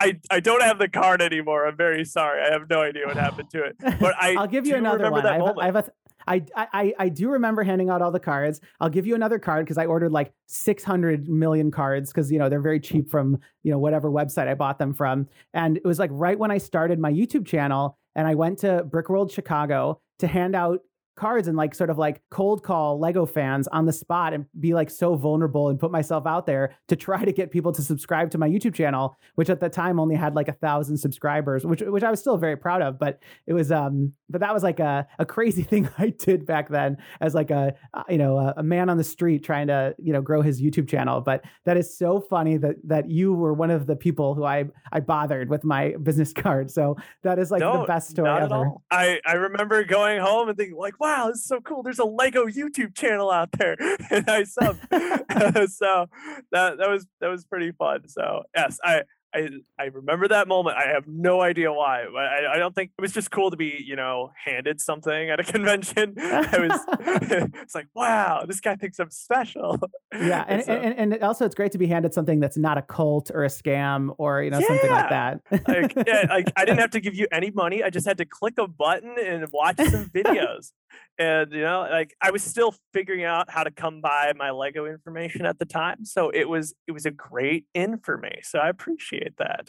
I, 0.00 0.16
I 0.30 0.38
don't 0.40 0.62
have 0.62 0.78
the 0.78 0.88
card 0.88 1.20
anymore. 1.20 1.66
I'm 1.66 1.76
very 1.76 2.04
sorry. 2.04 2.40
I 2.42 2.52
have 2.52 2.70
no 2.70 2.80
idea 2.82 3.06
what 3.06 3.16
happened 3.16 3.50
to 3.50 3.64
it. 3.64 3.76
But 3.98 4.14
I 4.20 4.34
I'll 4.36 4.46
give 4.46 4.64
you 4.66 4.76
another 4.76 5.10
one. 5.10 5.26
I 5.26 5.34
have, 5.34 5.42
a. 5.56 5.60
I, 5.60 5.64
have 5.66 5.76
a, 5.76 5.90
I, 6.28 6.44
I, 6.54 6.94
I 6.98 7.08
do 7.08 7.30
remember 7.30 7.62
handing 7.62 7.88
out 7.88 8.02
all 8.02 8.12
the 8.12 8.20
cards. 8.20 8.60
I'll 8.80 8.90
give 8.90 9.06
you 9.06 9.14
another 9.14 9.38
card 9.38 9.64
because 9.64 9.78
I 9.78 9.86
ordered 9.86 10.12
like 10.12 10.32
600 10.46 11.28
million 11.28 11.70
cards 11.70 12.10
because, 12.12 12.30
you 12.30 12.38
know, 12.38 12.48
they're 12.48 12.60
very 12.60 12.80
cheap 12.80 13.10
from, 13.10 13.38
you 13.62 13.72
know, 13.72 13.78
whatever 13.78 14.10
website 14.10 14.46
I 14.46 14.54
bought 14.54 14.78
them 14.78 14.92
from. 14.92 15.26
And 15.54 15.78
it 15.78 15.84
was 15.84 15.98
like 15.98 16.10
right 16.12 16.38
when 16.38 16.50
I 16.50 16.58
started 16.58 16.98
my 16.98 17.10
YouTube 17.10 17.46
channel 17.46 17.96
and 18.14 18.28
I 18.28 18.34
went 18.34 18.58
to 18.58 18.84
Brick 18.84 19.08
World 19.08 19.32
Chicago 19.32 20.00
to 20.18 20.26
hand 20.26 20.54
out 20.54 20.80
cards 21.18 21.48
and 21.48 21.56
like 21.56 21.74
sort 21.74 21.90
of 21.90 21.98
like 21.98 22.22
cold 22.30 22.62
call 22.62 22.98
Lego 22.98 23.26
fans 23.26 23.68
on 23.68 23.86
the 23.86 23.92
spot 23.92 24.32
and 24.32 24.46
be 24.58 24.72
like 24.72 24.88
so 24.88 25.14
vulnerable 25.16 25.68
and 25.68 25.78
put 25.78 25.90
myself 25.90 26.26
out 26.26 26.46
there 26.46 26.76
to 26.88 26.96
try 26.96 27.24
to 27.24 27.32
get 27.32 27.50
people 27.50 27.72
to 27.72 27.82
subscribe 27.82 28.30
to 28.30 28.38
my 28.38 28.48
YouTube 28.48 28.74
channel, 28.74 29.18
which 29.34 29.50
at 29.50 29.60
the 29.60 29.68
time 29.68 30.00
only 30.00 30.14
had 30.14 30.34
like 30.34 30.48
a 30.48 30.52
thousand 30.52 30.96
subscribers, 30.96 31.66
which 31.66 31.82
which 31.82 32.02
I 32.02 32.10
was 32.10 32.20
still 32.20 32.36
very 32.36 32.56
proud 32.56 32.82
of. 32.82 32.98
But 32.98 33.20
it 33.46 33.52
was 33.52 33.72
um, 33.72 34.12
but 34.30 34.40
that 34.40 34.54
was 34.54 34.62
like 34.62 34.80
a, 34.80 35.06
a 35.18 35.26
crazy 35.26 35.62
thing 35.70 35.88
I 35.98 36.10
did 36.10 36.46
back 36.46 36.68
then 36.68 36.96
as 37.20 37.34
like 37.34 37.50
a 37.50 37.74
uh, 37.92 38.04
you 38.08 38.18
know 38.18 38.38
a, 38.38 38.54
a 38.58 38.62
man 38.62 38.88
on 38.88 38.96
the 38.96 39.04
street 39.04 39.44
trying 39.44 39.66
to 39.66 39.94
you 39.98 40.12
know 40.12 40.22
grow 40.22 40.40
his 40.40 40.62
YouTube 40.62 40.88
channel. 40.88 41.20
But 41.20 41.44
that 41.64 41.76
is 41.76 41.96
so 41.96 42.20
funny 42.20 42.56
that 42.58 42.76
that 42.84 43.10
you 43.10 43.34
were 43.34 43.52
one 43.52 43.70
of 43.70 43.86
the 43.86 43.96
people 43.96 44.34
who 44.34 44.44
I 44.44 44.64
I 44.92 45.00
bothered 45.00 45.48
with 45.48 45.64
my 45.64 45.94
business 46.02 46.32
card. 46.44 46.70
So 46.70 46.96
that 47.22 47.38
is 47.38 47.50
like 47.50 47.60
the 47.60 47.84
best 47.86 48.10
story 48.10 48.30
ever. 48.30 48.54
all. 48.54 48.82
I, 48.90 49.20
I 49.26 49.34
remember 49.34 49.82
going 49.84 50.20
home 50.20 50.48
and 50.48 50.56
thinking, 50.56 50.76
like, 50.76 50.94
what 50.98 51.07
wow, 51.08 51.28
it's 51.28 51.44
so 51.44 51.60
cool. 51.60 51.82
There's 51.82 51.98
a 51.98 52.04
Lego 52.04 52.46
YouTube 52.46 52.94
channel 52.94 53.30
out 53.30 53.50
there, 53.52 53.76
and 54.10 54.28
I 54.28 54.44
sub. 54.44 54.78
so 54.90 56.06
that 56.52 56.78
that 56.78 56.88
was 56.88 57.06
that 57.20 57.28
was 57.28 57.44
pretty 57.44 57.72
fun. 57.72 58.08
So 58.08 58.44
yes, 58.54 58.78
I 58.84 59.02
I 59.34 59.48
I 59.78 59.84
remember 59.84 60.28
that 60.28 60.48
moment. 60.48 60.76
I 60.76 60.88
have 60.88 61.06
no 61.06 61.40
idea 61.40 61.72
why, 61.72 62.06
but 62.10 62.24
I, 62.24 62.54
I 62.54 62.58
don't 62.58 62.74
think 62.74 62.92
it 62.96 63.00
was 63.00 63.12
just 63.12 63.30
cool 63.30 63.50
to 63.50 63.56
be, 63.56 63.82
you 63.84 63.96
know, 63.96 64.30
handed 64.44 64.80
something 64.80 65.30
at 65.30 65.40
a 65.40 65.44
convention. 65.52 66.14
I 66.18 66.58
was 66.58 66.80
it's 67.62 67.74
like, 67.74 67.88
wow, 67.94 68.44
this 68.46 68.60
guy 68.60 68.76
thinks 68.76 68.98
I'm 68.98 69.10
special. 69.10 69.78
Yeah, 70.12 70.44
and, 70.48 70.64
so, 70.64 70.72
and, 70.72 71.12
and 71.12 71.22
also 71.22 71.44
it's 71.44 71.54
great 71.54 71.72
to 71.72 71.78
be 71.78 71.86
handed 71.86 72.14
something 72.14 72.40
that's 72.40 72.56
not 72.56 72.78
a 72.78 72.82
cult 72.82 73.30
or 73.32 73.44
a 73.44 73.48
scam 73.48 74.14
or 74.18 74.42
you 74.42 74.50
know 74.50 74.58
yeah. 74.58 74.66
something 74.66 74.90
like 74.90 75.10
that. 75.10 75.40
like, 75.68 75.94
yeah, 76.06 76.26
like 76.28 76.52
I 76.56 76.64
didn't 76.64 76.80
have 76.80 76.90
to 76.90 77.00
give 77.00 77.14
you 77.14 77.26
any 77.30 77.50
money. 77.50 77.82
I 77.82 77.90
just 77.90 78.06
had 78.06 78.18
to 78.18 78.24
click 78.24 78.54
a 78.58 78.66
button 78.66 79.16
and 79.18 79.46
watch 79.52 79.76
some 79.76 80.06
videos 80.06 80.72
and 81.18 81.52
you 81.52 81.60
know 81.60 81.86
like 81.90 82.14
i 82.20 82.30
was 82.30 82.42
still 82.42 82.74
figuring 82.92 83.24
out 83.24 83.50
how 83.50 83.64
to 83.64 83.70
come 83.70 84.00
by 84.00 84.32
my 84.36 84.50
lego 84.50 84.86
information 84.86 85.44
at 85.44 85.58
the 85.58 85.64
time 85.64 86.04
so 86.04 86.30
it 86.30 86.48
was 86.48 86.74
it 86.86 86.92
was 86.92 87.06
a 87.06 87.10
great 87.10 87.66
in 87.74 87.98
for 87.98 88.16
me 88.16 88.30
so 88.42 88.58
i 88.58 88.68
appreciate 88.68 89.17
that 89.38 89.68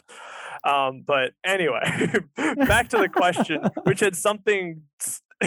um 0.64 1.02
but 1.06 1.32
anyway 1.44 1.80
back 2.36 2.88
to 2.88 2.98
the 2.98 3.08
question 3.08 3.60
which 3.84 4.00
had 4.00 4.16
something 4.16 4.82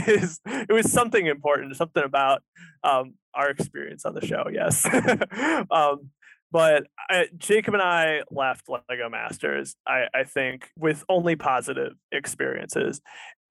is 0.07 0.39
it 0.45 0.71
was 0.71 0.91
something 0.91 1.27
important 1.27 1.75
something 1.75 2.03
about 2.03 2.41
um 2.83 3.13
our 3.33 3.49
experience 3.49 4.05
on 4.05 4.13
the 4.13 4.25
show 4.25 4.45
yes 4.51 4.85
um 5.71 6.09
but 6.51 6.83
I, 7.09 7.29
Jacob 7.35 7.73
and 7.73 7.81
I 7.81 8.21
left 8.29 8.69
Lego 8.69 9.09
Masters, 9.09 9.75
I, 9.87 10.03
I 10.13 10.23
think, 10.23 10.69
with 10.77 11.03
only 11.09 11.35
positive 11.35 11.93
experiences. 12.11 13.01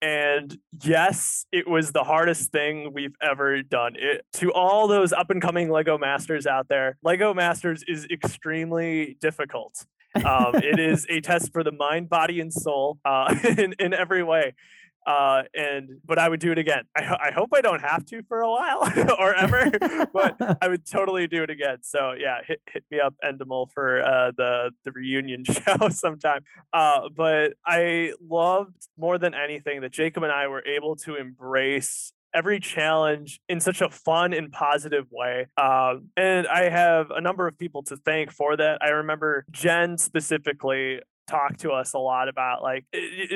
And 0.01 0.57
yes, 0.83 1.45
it 1.51 1.67
was 1.67 1.91
the 1.91 2.03
hardest 2.03 2.51
thing 2.51 2.91
we've 2.93 3.15
ever 3.21 3.61
done. 3.61 3.93
It, 3.97 4.25
to 4.33 4.51
all 4.51 4.87
those 4.87 5.11
up 5.11 5.29
and 5.29 5.41
coming 5.41 5.69
Lego 5.69 5.97
Masters 5.97 6.47
out 6.47 6.67
there, 6.69 6.97
Lego 7.03 7.33
Masters 7.33 7.83
is 7.87 8.05
extremely 8.11 9.17
difficult. 9.21 9.85
Um, 10.15 10.55
it 10.55 10.79
is 10.91 11.05
a 11.09 11.21
test 11.21 11.51
for 11.51 11.63
the 11.63 11.71
mind, 11.71 12.09
body, 12.09 12.39
and 12.39 12.53
soul 12.53 12.99
uh, 13.05 13.35
in, 13.57 13.73
in 13.79 13.93
every 13.93 14.23
way 14.23 14.53
uh, 15.05 15.43
and 15.53 15.99
but 16.05 16.17
I 16.17 16.29
would 16.29 16.39
do 16.39 16.51
it 16.51 16.57
again. 16.57 16.83
I, 16.95 17.29
I 17.29 17.31
hope 17.31 17.49
I 17.53 17.61
don't 17.61 17.81
have 17.81 18.05
to 18.07 18.23
for 18.23 18.41
a 18.41 18.49
while 18.49 18.89
or 19.19 19.35
ever, 19.35 19.71
but 20.13 20.35
I 20.61 20.67
would 20.67 20.85
totally 20.85 21.27
do 21.27 21.43
it 21.43 21.49
again. 21.49 21.77
So 21.81 22.13
yeah, 22.17 22.37
hit, 22.45 22.61
hit 22.71 22.83
me 22.89 22.99
up 22.99 23.13
Endemol 23.23 23.71
for 23.73 24.01
uh, 24.01 24.31
the 24.35 24.71
the 24.85 24.91
reunion 24.91 25.43
show 25.43 25.89
sometime. 25.89 26.43
Uh, 26.71 27.09
but 27.15 27.53
I 27.65 28.13
loved 28.21 28.87
more 28.97 29.17
than 29.17 29.33
anything 29.33 29.81
that 29.81 29.91
Jacob 29.91 30.23
and 30.23 30.31
I 30.31 30.47
were 30.47 30.65
able 30.65 30.95
to 30.97 31.15
embrace 31.15 32.13
every 32.33 32.59
challenge 32.59 33.39
in 33.47 33.59
such 33.59 33.81
a 33.81 33.89
fun 33.89 34.33
and 34.33 34.51
positive 34.51 35.05
way. 35.11 35.47
Um, 35.57 36.09
and 36.17 36.47
I 36.47 36.69
have 36.69 37.11
a 37.11 37.21
number 37.21 37.47
of 37.47 37.57
people 37.57 37.83
to 37.83 37.97
thank 37.97 38.31
for 38.31 38.57
that. 38.57 38.79
I 38.81 38.89
remember 38.89 39.45
Jen 39.51 39.97
specifically 39.97 40.99
talked 41.27 41.61
to 41.61 41.71
us 41.71 41.93
a 41.93 41.97
lot 41.97 42.27
about 42.27 42.61
like 42.61 42.85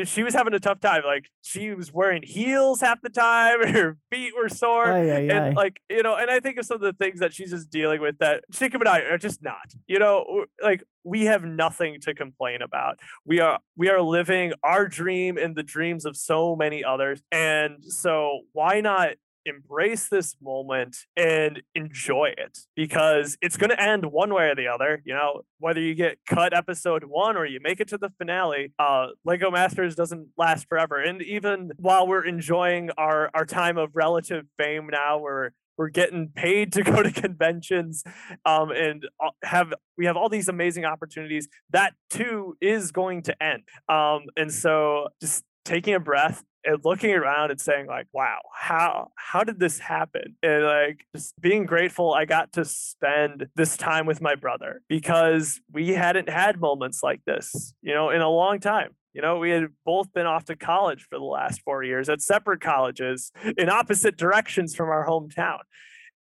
she 0.03 0.23
was 0.23 0.33
having 0.33 0.53
a 0.53 0.59
tough 0.59 0.79
time 0.79 1.01
like 1.05 1.29
she 1.41 1.73
was 1.73 1.91
wearing 1.93 2.21
heels 2.21 2.81
half 2.81 3.01
the 3.01 3.09
time 3.09 3.65
her 3.73 3.97
feet 4.11 4.33
were 4.37 4.49
sore 4.49 4.91
aye, 4.91 5.09
aye, 5.09 5.19
and 5.19 5.31
aye. 5.31 5.51
like 5.51 5.79
you 5.89 6.03
know 6.03 6.15
and 6.15 6.29
i 6.29 6.39
think 6.39 6.57
of 6.57 6.65
some 6.65 6.75
of 6.75 6.81
the 6.81 6.93
things 6.93 7.19
that 7.19 7.33
she's 7.33 7.51
just 7.51 7.69
dealing 7.69 8.01
with 8.01 8.17
that 8.19 8.43
jacob 8.51 8.81
and 8.81 8.89
i 8.89 8.99
are 8.99 9.17
just 9.17 9.41
not 9.41 9.73
you 9.87 9.99
know 9.99 10.45
like 10.61 10.83
we 11.03 11.25
have 11.25 11.43
nothing 11.43 11.99
to 12.01 12.13
complain 12.13 12.61
about 12.61 12.99
we 13.25 13.39
are 13.39 13.59
we 13.77 13.89
are 13.89 14.01
living 14.01 14.51
our 14.63 14.87
dream 14.87 15.37
and 15.37 15.55
the 15.55 15.63
dreams 15.63 16.05
of 16.05 16.17
so 16.17 16.55
many 16.55 16.83
others 16.83 17.21
and 17.31 17.83
so 17.83 18.41
why 18.51 18.81
not 18.81 19.11
embrace 19.47 20.09
this 20.09 20.35
moment 20.41 20.97
and 21.15 21.61
enjoy 21.73 22.33
it 22.37 22.59
because 22.75 23.37
it's 23.41 23.57
going 23.57 23.69
to 23.69 23.81
end 23.81 24.05
one 24.05 24.33
way 24.33 24.49
or 24.49 24.55
the 24.55 24.67
other. 24.67 25.01
You 25.05 25.13
know, 25.13 25.41
whether 25.59 25.81
you 25.81 25.95
get 25.95 26.19
cut 26.27 26.55
episode 26.55 27.03
one 27.05 27.37
or 27.37 27.45
you 27.45 27.59
make 27.61 27.79
it 27.79 27.87
to 27.89 27.97
the 27.97 28.09
finale, 28.17 28.73
uh, 28.77 29.07
Lego 29.25 29.49
Masters 29.49 29.95
doesn't 29.95 30.29
last 30.37 30.67
forever. 30.67 31.01
And 31.01 31.21
even 31.21 31.71
while 31.77 32.07
we're 32.07 32.25
enjoying 32.25 32.89
our, 32.97 33.29
our 33.33 33.45
time 33.45 33.77
of 33.77 33.91
relative 33.95 34.45
fame 34.57 34.89
now, 34.91 35.19
we're 35.19 35.51
we're 35.77 35.89
getting 35.89 36.29
paid 36.29 36.73
to 36.73 36.83
go 36.83 37.03
to 37.03 37.11
conventions 37.11 38.03
um, 38.45 38.71
and 38.71 39.07
uh, 39.23 39.29
have 39.43 39.73
we 39.97 40.05
have 40.05 40.17
all 40.17 40.29
these 40.29 40.47
amazing 40.47 40.85
opportunities 40.85 41.47
that 41.69 41.93
too 42.09 42.57
is 42.59 42.91
going 42.91 43.21
to 43.21 43.43
end 43.43 43.61
um, 43.87 44.23
and 44.35 44.51
so 44.51 45.07
just 45.21 45.43
taking 45.65 45.93
a 45.93 45.99
breath 45.99 46.43
and 46.67 46.83
looking 46.83 47.11
around 47.11 47.49
and 47.49 47.59
saying 47.59 47.87
like 47.87 48.07
wow 48.13 48.39
how 48.53 49.09
how 49.15 49.43
did 49.43 49.59
this 49.59 49.79
happen? 49.79 50.35
And 50.43 50.63
like 50.63 51.05
just 51.15 51.39
being 51.39 51.65
grateful 51.65 52.13
i 52.13 52.25
got 52.25 52.53
to 52.53 52.65
spend 52.65 53.47
this 53.55 53.77
time 53.77 54.05
with 54.05 54.21
my 54.21 54.35
brother 54.35 54.81
because 54.87 55.59
we 55.71 55.89
hadn't 55.89 56.29
had 56.29 56.59
moments 56.59 57.01
like 57.01 57.21
this 57.25 57.73
you 57.81 57.93
know 57.93 58.09
in 58.09 58.21
a 58.21 58.29
long 58.29 58.59
time. 58.59 58.89
You 59.13 59.23
know, 59.23 59.39
we 59.39 59.49
had 59.49 59.69
both 59.83 60.13
been 60.13 60.27
off 60.27 60.45
to 60.45 60.55
college 60.55 61.07
for 61.09 61.17
the 61.17 61.25
last 61.25 61.63
four 61.63 61.83
years 61.83 62.07
at 62.07 62.21
separate 62.21 62.61
colleges 62.61 63.31
in 63.57 63.67
opposite 63.67 64.15
directions 64.15 64.75
from 64.75 64.89
our 64.89 65.07
hometown. 65.07 65.57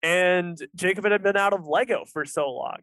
And 0.01 0.57
Jacob 0.75 1.03
had 1.03 1.21
been 1.21 1.35
out 1.35 1.51
of 1.51 1.67
Lego 1.67 2.05
for 2.05 2.23
so 2.23 2.49
long 2.49 2.77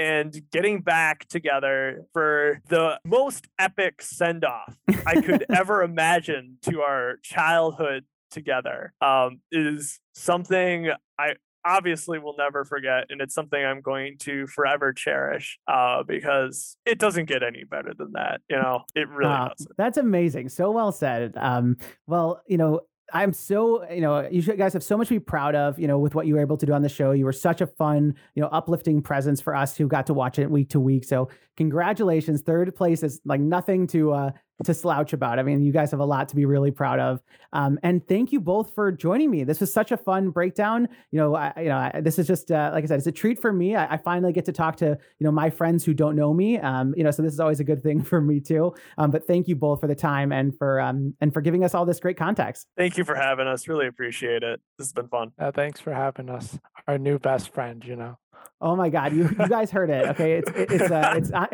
and 0.00 0.40
getting 0.50 0.80
back 0.80 1.28
together 1.28 2.06
for 2.14 2.62
the 2.68 2.98
most 3.04 3.46
epic 3.58 4.00
send 4.00 4.46
off 4.46 4.74
I 5.06 5.20
could 5.20 5.44
ever 5.54 5.82
imagine 5.82 6.56
to 6.62 6.80
our 6.80 7.18
childhood 7.22 8.06
together 8.30 8.94
um, 9.02 9.40
is 9.52 10.00
something 10.14 10.90
I 11.18 11.34
obviously 11.66 12.18
will 12.18 12.34
never 12.38 12.64
forget. 12.64 13.04
And 13.10 13.20
it's 13.20 13.34
something 13.34 13.62
I'm 13.62 13.82
going 13.82 14.16
to 14.20 14.46
forever 14.46 14.94
cherish 14.94 15.58
uh, 15.68 16.02
because 16.02 16.78
it 16.86 16.98
doesn't 16.98 17.26
get 17.26 17.42
any 17.42 17.64
better 17.64 17.92
than 17.96 18.12
that. 18.12 18.40
You 18.48 18.56
know, 18.56 18.84
it 18.94 19.06
really 19.08 19.32
uh, 19.34 19.48
doesn't. 19.48 19.76
That's 19.76 19.98
amazing. 19.98 20.48
So 20.48 20.70
well 20.70 20.92
said. 20.92 21.34
Um, 21.36 21.76
well, 22.06 22.40
you 22.46 22.56
know, 22.56 22.80
I'm 23.12 23.32
so, 23.32 23.88
you 23.90 24.00
know, 24.00 24.28
you 24.30 24.42
guys 24.42 24.72
have 24.72 24.82
so 24.82 24.96
much 24.96 25.08
to 25.08 25.14
be 25.14 25.20
proud 25.20 25.54
of, 25.54 25.78
you 25.78 25.86
know, 25.86 25.98
with 25.98 26.14
what 26.14 26.26
you 26.26 26.34
were 26.34 26.40
able 26.40 26.56
to 26.56 26.66
do 26.66 26.72
on 26.72 26.82
the 26.82 26.88
show. 26.88 27.12
You 27.12 27.24
were 27.24 27.32
such 27.32 27.60
a 27.60 27.66
fun, 27.66 28.14
you 28.34 28.42
know, 28.42 28.48
uplifting 28.48 29.02
presence 29.02 29.40
for 29.40 29.54
us 29.54 29.76
who 29.76 29.86
got 29.86 30.06
to 30.06 30.14
watch 30.14 30.38
it 30.38 30.50
week 30.50 30.70
to 30.70 30.80
week. 30.80 31.04
So 31.04 31.28
congratulations. 31.56 32.42
Third 32.42 32.74
place 32.74 33.02
is 33.02 33.20
like 33.24 33.40
nothing 33.40 33.86
to 33.88 34.12
uh 34.12 34.30
to 34.64 34.74
slouch 34.74 35.12
about. 35.12 35.38
I 35.38 35.42
mean, 35.42 35.62
you 35.62 35.72
guys 35.72 35.90
have 35.90 36.00
a 36.00 36.04
lot 36.04 36.28
to 36.30 36.36
be 36.36 36.44
really 36.44 36.70
proud 36.70 37.00
of. 37.00 37.20
Um, 37.52 37.78
and 37.82 38.06
thank 38.06 38.32
you 38.32 38.40
both 38.40 38.74
for 38.74 38.92
joining 38.92 39.30
me. 39.30 39.44
This 39.44 39.60
was 39.60 39.72
such 39.72 39.90
a 39.90 39.96
fun 39.96 40.30
breakdown. 40.30 40.88
You 41.10 41.18
know, 41.18 41.34
I, 41.34 41.52
you 41.58 41.68
know, 41.68 41.76
I, 41.76 42.00
this 42.00 42.18
is 42.18 42.26
just 42.26 42.50
uh, 42.50 42.70
like 42.72 42.84
I 42.84 42.86
said, 42.86 42.98
it's 42.98 43.06
a 43.06 43.12
treat 43.12 43.40
for 43.40 43.52
me. 43.52 43.74
I, 43.76 43.94
I, 43.94 43.96
finally 43.96 44.32
get 44.32 44.44
to 44.46 44.52
talk 44.52 44.76
to 44.76 44.86
you 44.86 45.24
know 45.24 45.30
my 45.30 45.50
friends 45.50 45.84
who 45.84 45.94
don't 45.94 46.16
know 46.16 46.32
me. 46.32 46.58
Um, 46.58 46.94
you 46.96 47.04
know, 47.04 47.10
so 47.10 47.22
this 47.22 47.32
is 47.32 47.40
always 47.40 47.60
a 47.60 47.64
good 47.64 47.82
thing 47.82 48.02
for 48.10 48.20
me 48.20 48.40
too. 48.40 48.74
Um, 48.98 49.10
but 49.10 49.26
thank 49.26 49.48
you 49.48 49.56
both 49.56 49.80
for 49.80 49.86
the 49.86 49.94
time 49.94 50.32
and 50.32 50.56
for 50.56 50.80
um, 50.80 51.14
and 51.20 51.32
for 51.32 51.40
giving 51.40 51.64
us 51.64 51.74
all 51.74 51.84
this 51.84 52.00
great 52.00 52.16
context. 52.16 52.66
Thank 52.76 52.96
you 52.96 53.04
for 53.04 53.14
having 53.14 53.46
us. 53.46 53.68
Really 53.68 53.86
appreciate 53.86 54.42
it. 54.42 54.60
This 54.78 54.88
has 54.88 54.92
been 54.92 55.08
fun. 55.08 55.32
Uh, 55.38 55.52
thanks 55.52 55.80
for 55.80 55.92
having 55.92 56.28
us. 56.28 56.58
Our 56.86 56.98
new 56.98 57.18
best 57.18 57.52
friend. 57.52 57.84
You 57.84 57.96
know. 57.96 58.18
Oh 58.62 58.76
my 58.76 58.90
God, 58.90 59.14
you, 59.14 59.22
you 59.22 59.48
guys 59.48 59.70
heard 59.70 59.88
it. 59.88 60.06
Okay, 60.08 60.32
it's 60.34 60.50
it's 60.54 60.90
uh, 60.90 61.14
it's 61.16 61.32
uh, 61.32 61.46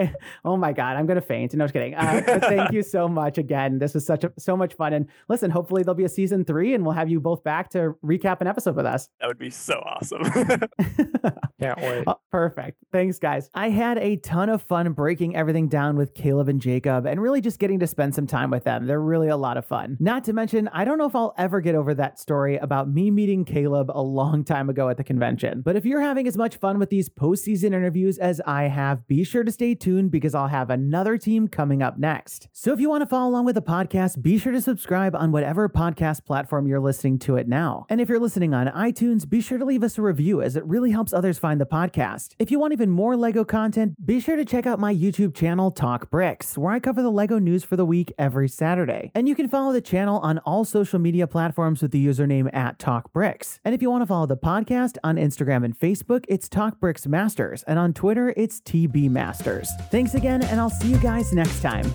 oh 0.45 0.57
my 0.57 0.73
God, 0.73 0.97
I'm 0.97 1.07
gonna 1.07 1.21
faint. 1.21 1.55
No, 1.55 1.65
just 1.65 1.73
kidding. 1.73 1.95
Uh, 1.95 2.23
but 2.27 2.43
thank 2.43 2.73
you 2.73 2.83
so 2.83 3.07
much 3.07 3.39
again. 3.39 3.79
This 3.79 3.95
was 3.95 4.05
such 4.05 4.25
a 4.25 4.33
so 4.39 4.57
much 4.57 4.75
fun. 4.75 4.93
And 4.93 5.07
listen, 5.29 5.51
hopefully 5.51 5.85
there'll 5.85 5.95
be 5.95 6.05
a 6.05 6.09
season 6.09 6.45
three, 6.45 6.75
and 6.75 6.85
we'll 6.85 6.95
have 6.95 7.09
you 7.09 7.21
both 7.21 7.45
back 7.45 7.71
to 7.71 7.95
recap 8.05 8.41
an 8.41 8.47
episode 8.49 8.77
with 8.77 8.87
us. 8.87 9.09
That 9.27 9.29
would 9.29 9.39
be 9.39 9.51
so 9.51 9.75
awesome. 9.85 10.23
Can't 11.61 11.81
wait. 11.81 12.05
Oh, 12.07 12.17
perfect. 12.31 12.79
Thanks, 12.93 13.19
guys. 13.19 13.51
I 13.55 13.71
had 13.71 13.99
a 13.99 14.17
ton 14.17 14.49
of 14.49 14.63
fun 14.63 14.93
breaking 14.93 15.35
everything 15.35 15.69
down 15.69 15.97
with 15.97 16.15
Caleb 16.15 16.49
and 16.49 16.61
Jacob, 16.61 17.07
and 17.07 17.21
really 17.21 17.41
just 17.41 17.59
getting 17.59 17.81
to 17.81 17.87
spend 17.89 18.15
some 18.15 18.27
time 18.27 18.51
with 18.51 18.65
them. 18.65 18.87
They're 18.87 19.01
really 19.01 19.29
a 19.29 19.37
lot 19.37 19.57
of 19.57 19.65
fun. 19.65 19.97
Not 19.99 20.23
to 20.25 20.33
mention, 20.33 20.69
I 20.69 20.85
don't 20.85 20.99
know 20.99 21.07
if 21.07 21.17
I'll 21.17 21.35
ever 21.39 21.61
get 21.61 21.75
over 21.75 21.95
that 21.95 22.21
story 22.21 22.57
about 22.57 22.89
me 22.89 23.11
meeting 23.11 23.45
Caleb 23.45 23.91
a 23.93 24.03
long 24.03 24.45
time 24.45 24.69
ago 24.69 24.89
at 24.89 24.97
the 24.97 25.05
convention. 25.05 25.63
But 25.63 25.77
if 25.77 25.85
you're 25.85 26.01
having 26.03 26.29
as 26.29 26.37
much 26.37 26.57
fun 26.57 26.79
with 26.79 26.91
these 26.97 27.11
postseason 27.11 27.75
interviews 27.75 28.17
as 28.17 28.41
I 28.47 28.69
have, 28.69 29.07
be 29.07 29.23
sure 29.23 29.45
to 29.45 29.53
stay 29.53 29.75
tuned 29.75 30.11
because 30.11 30.35
I'll 30.35 30.49
have 30.49 30.71
another 30.71 31.19
team 31.19 31.47
coming 31.47 31.83
up 31.83 31.99
next. 31.99 32.49
So 32.55 32.73
if 32.73 32.81
you 32.81 32.89
want 32.89 33.03
to 33.03 33.07
follow 33.07 33.29
along 33.29 33.45
with 33.45 33.55
the 33.55 33.61
podcast, 33.61 34.23
be 34.23 34.39
sure 34.39 34.53
to 34.53 34.63
subscribe 34.63 35.15
on 35.15 35.31
whatever 35.31 35.69
podcast 35.69 36.25
platform 36.25 36.67
you're 36.67 36.81
listening 36.81 37.19
to 37.19 37.37
it 37.37 37.49
now. 37.49 37.85
And 37.91 38.01
if 38.01 38.09
you're 38.09 38.19
listening 38.19 38.55
on 38.55 38.69
iTunes, 38.69 39.29
be 39.29 39.43
sure 39.43 39.59
to 39.59 39.65
leave 39.67 39.83
us 39.83 39.99
a 39.99 40.03
review 40.03 40.41
as 40.41 40.57
it 40.57 40.65
really 40.65 40.91
helps 40.91 41.13
others 41.13 41.39
find 41.39 41.61
the 41.61 41.67
podcast. 41.67 42.35
If 42.39 42.51
you 42.51 42.59
want 42.59 42.73
even 42.73 42.89
more 42.89 43.15
LEGO 43.15 43.45
content, 43.45 44.07
be 44.07 44.19
sure 44.19 44.37
to 44.37 44.45
check 44.47 44.65
out 44.65 44.81
my 44.81 44.95
YouTube 44.95 45.35
channel, 45.35 45.71
Talk 45.71 46.11
Bricks, 46.11 46.57
where 46.57 46.73
I 46.73 46.81
cover 46.81 47.03
the 47.03 47.11
LEGO 47.11 47.39
news 47.39 47.63
for 47.63 47.77
the 47.77 47.85
week 47.85 48.11
every 48.19 48.49
Saturday. 48.49 49.11
And 49.15 49.29
you 49.29 49.35
can 49.35 49.49
follow 49.49 49.75
the 49.75 49.83
channel 49.83 50.19
on 50.21 50.39
all 50.39 50.65
social 50.65 50.99
media 50.99 51.27
platforms 51.27 51.83
with 51.83 51.91
the 51.91 52.07
username 52.07 52.49
at 52.55 52.79
Talk 52.79 53.13
Bricks. 53.13 53.61
And 53.67 53.75
if 53.75 53.83
you 53.83 53.91
want 53.91 54.01
to 54.01 54.07
follow 54.07 54.25
the 54.25 54.39
podcast 54.39 54.97
on 55.05 55.17
Instagram 55.17 55.63
and 55.63 55.79
Facebook, 55.79 56.25
it's 56.27 56.49
Talk 56.49 56.81
Bricks 56.87 57.09
Masters, 57.09 57.65
and 57.65 57.81
on 57.81 57.93
Twitter, 57.93 58.33
it's 58.37 58.61
TB 58.61 59.11
Masters. 59.11 59.69
Thanks 59.91 60.15
again, 60.15 60.41
and 60.45 60.61
I'll 60.61 60.71
see 60.71 60.87
you 60.87 60.99
guys 60.99 61.33
next 61.33 61.61
time. 61.61 61.93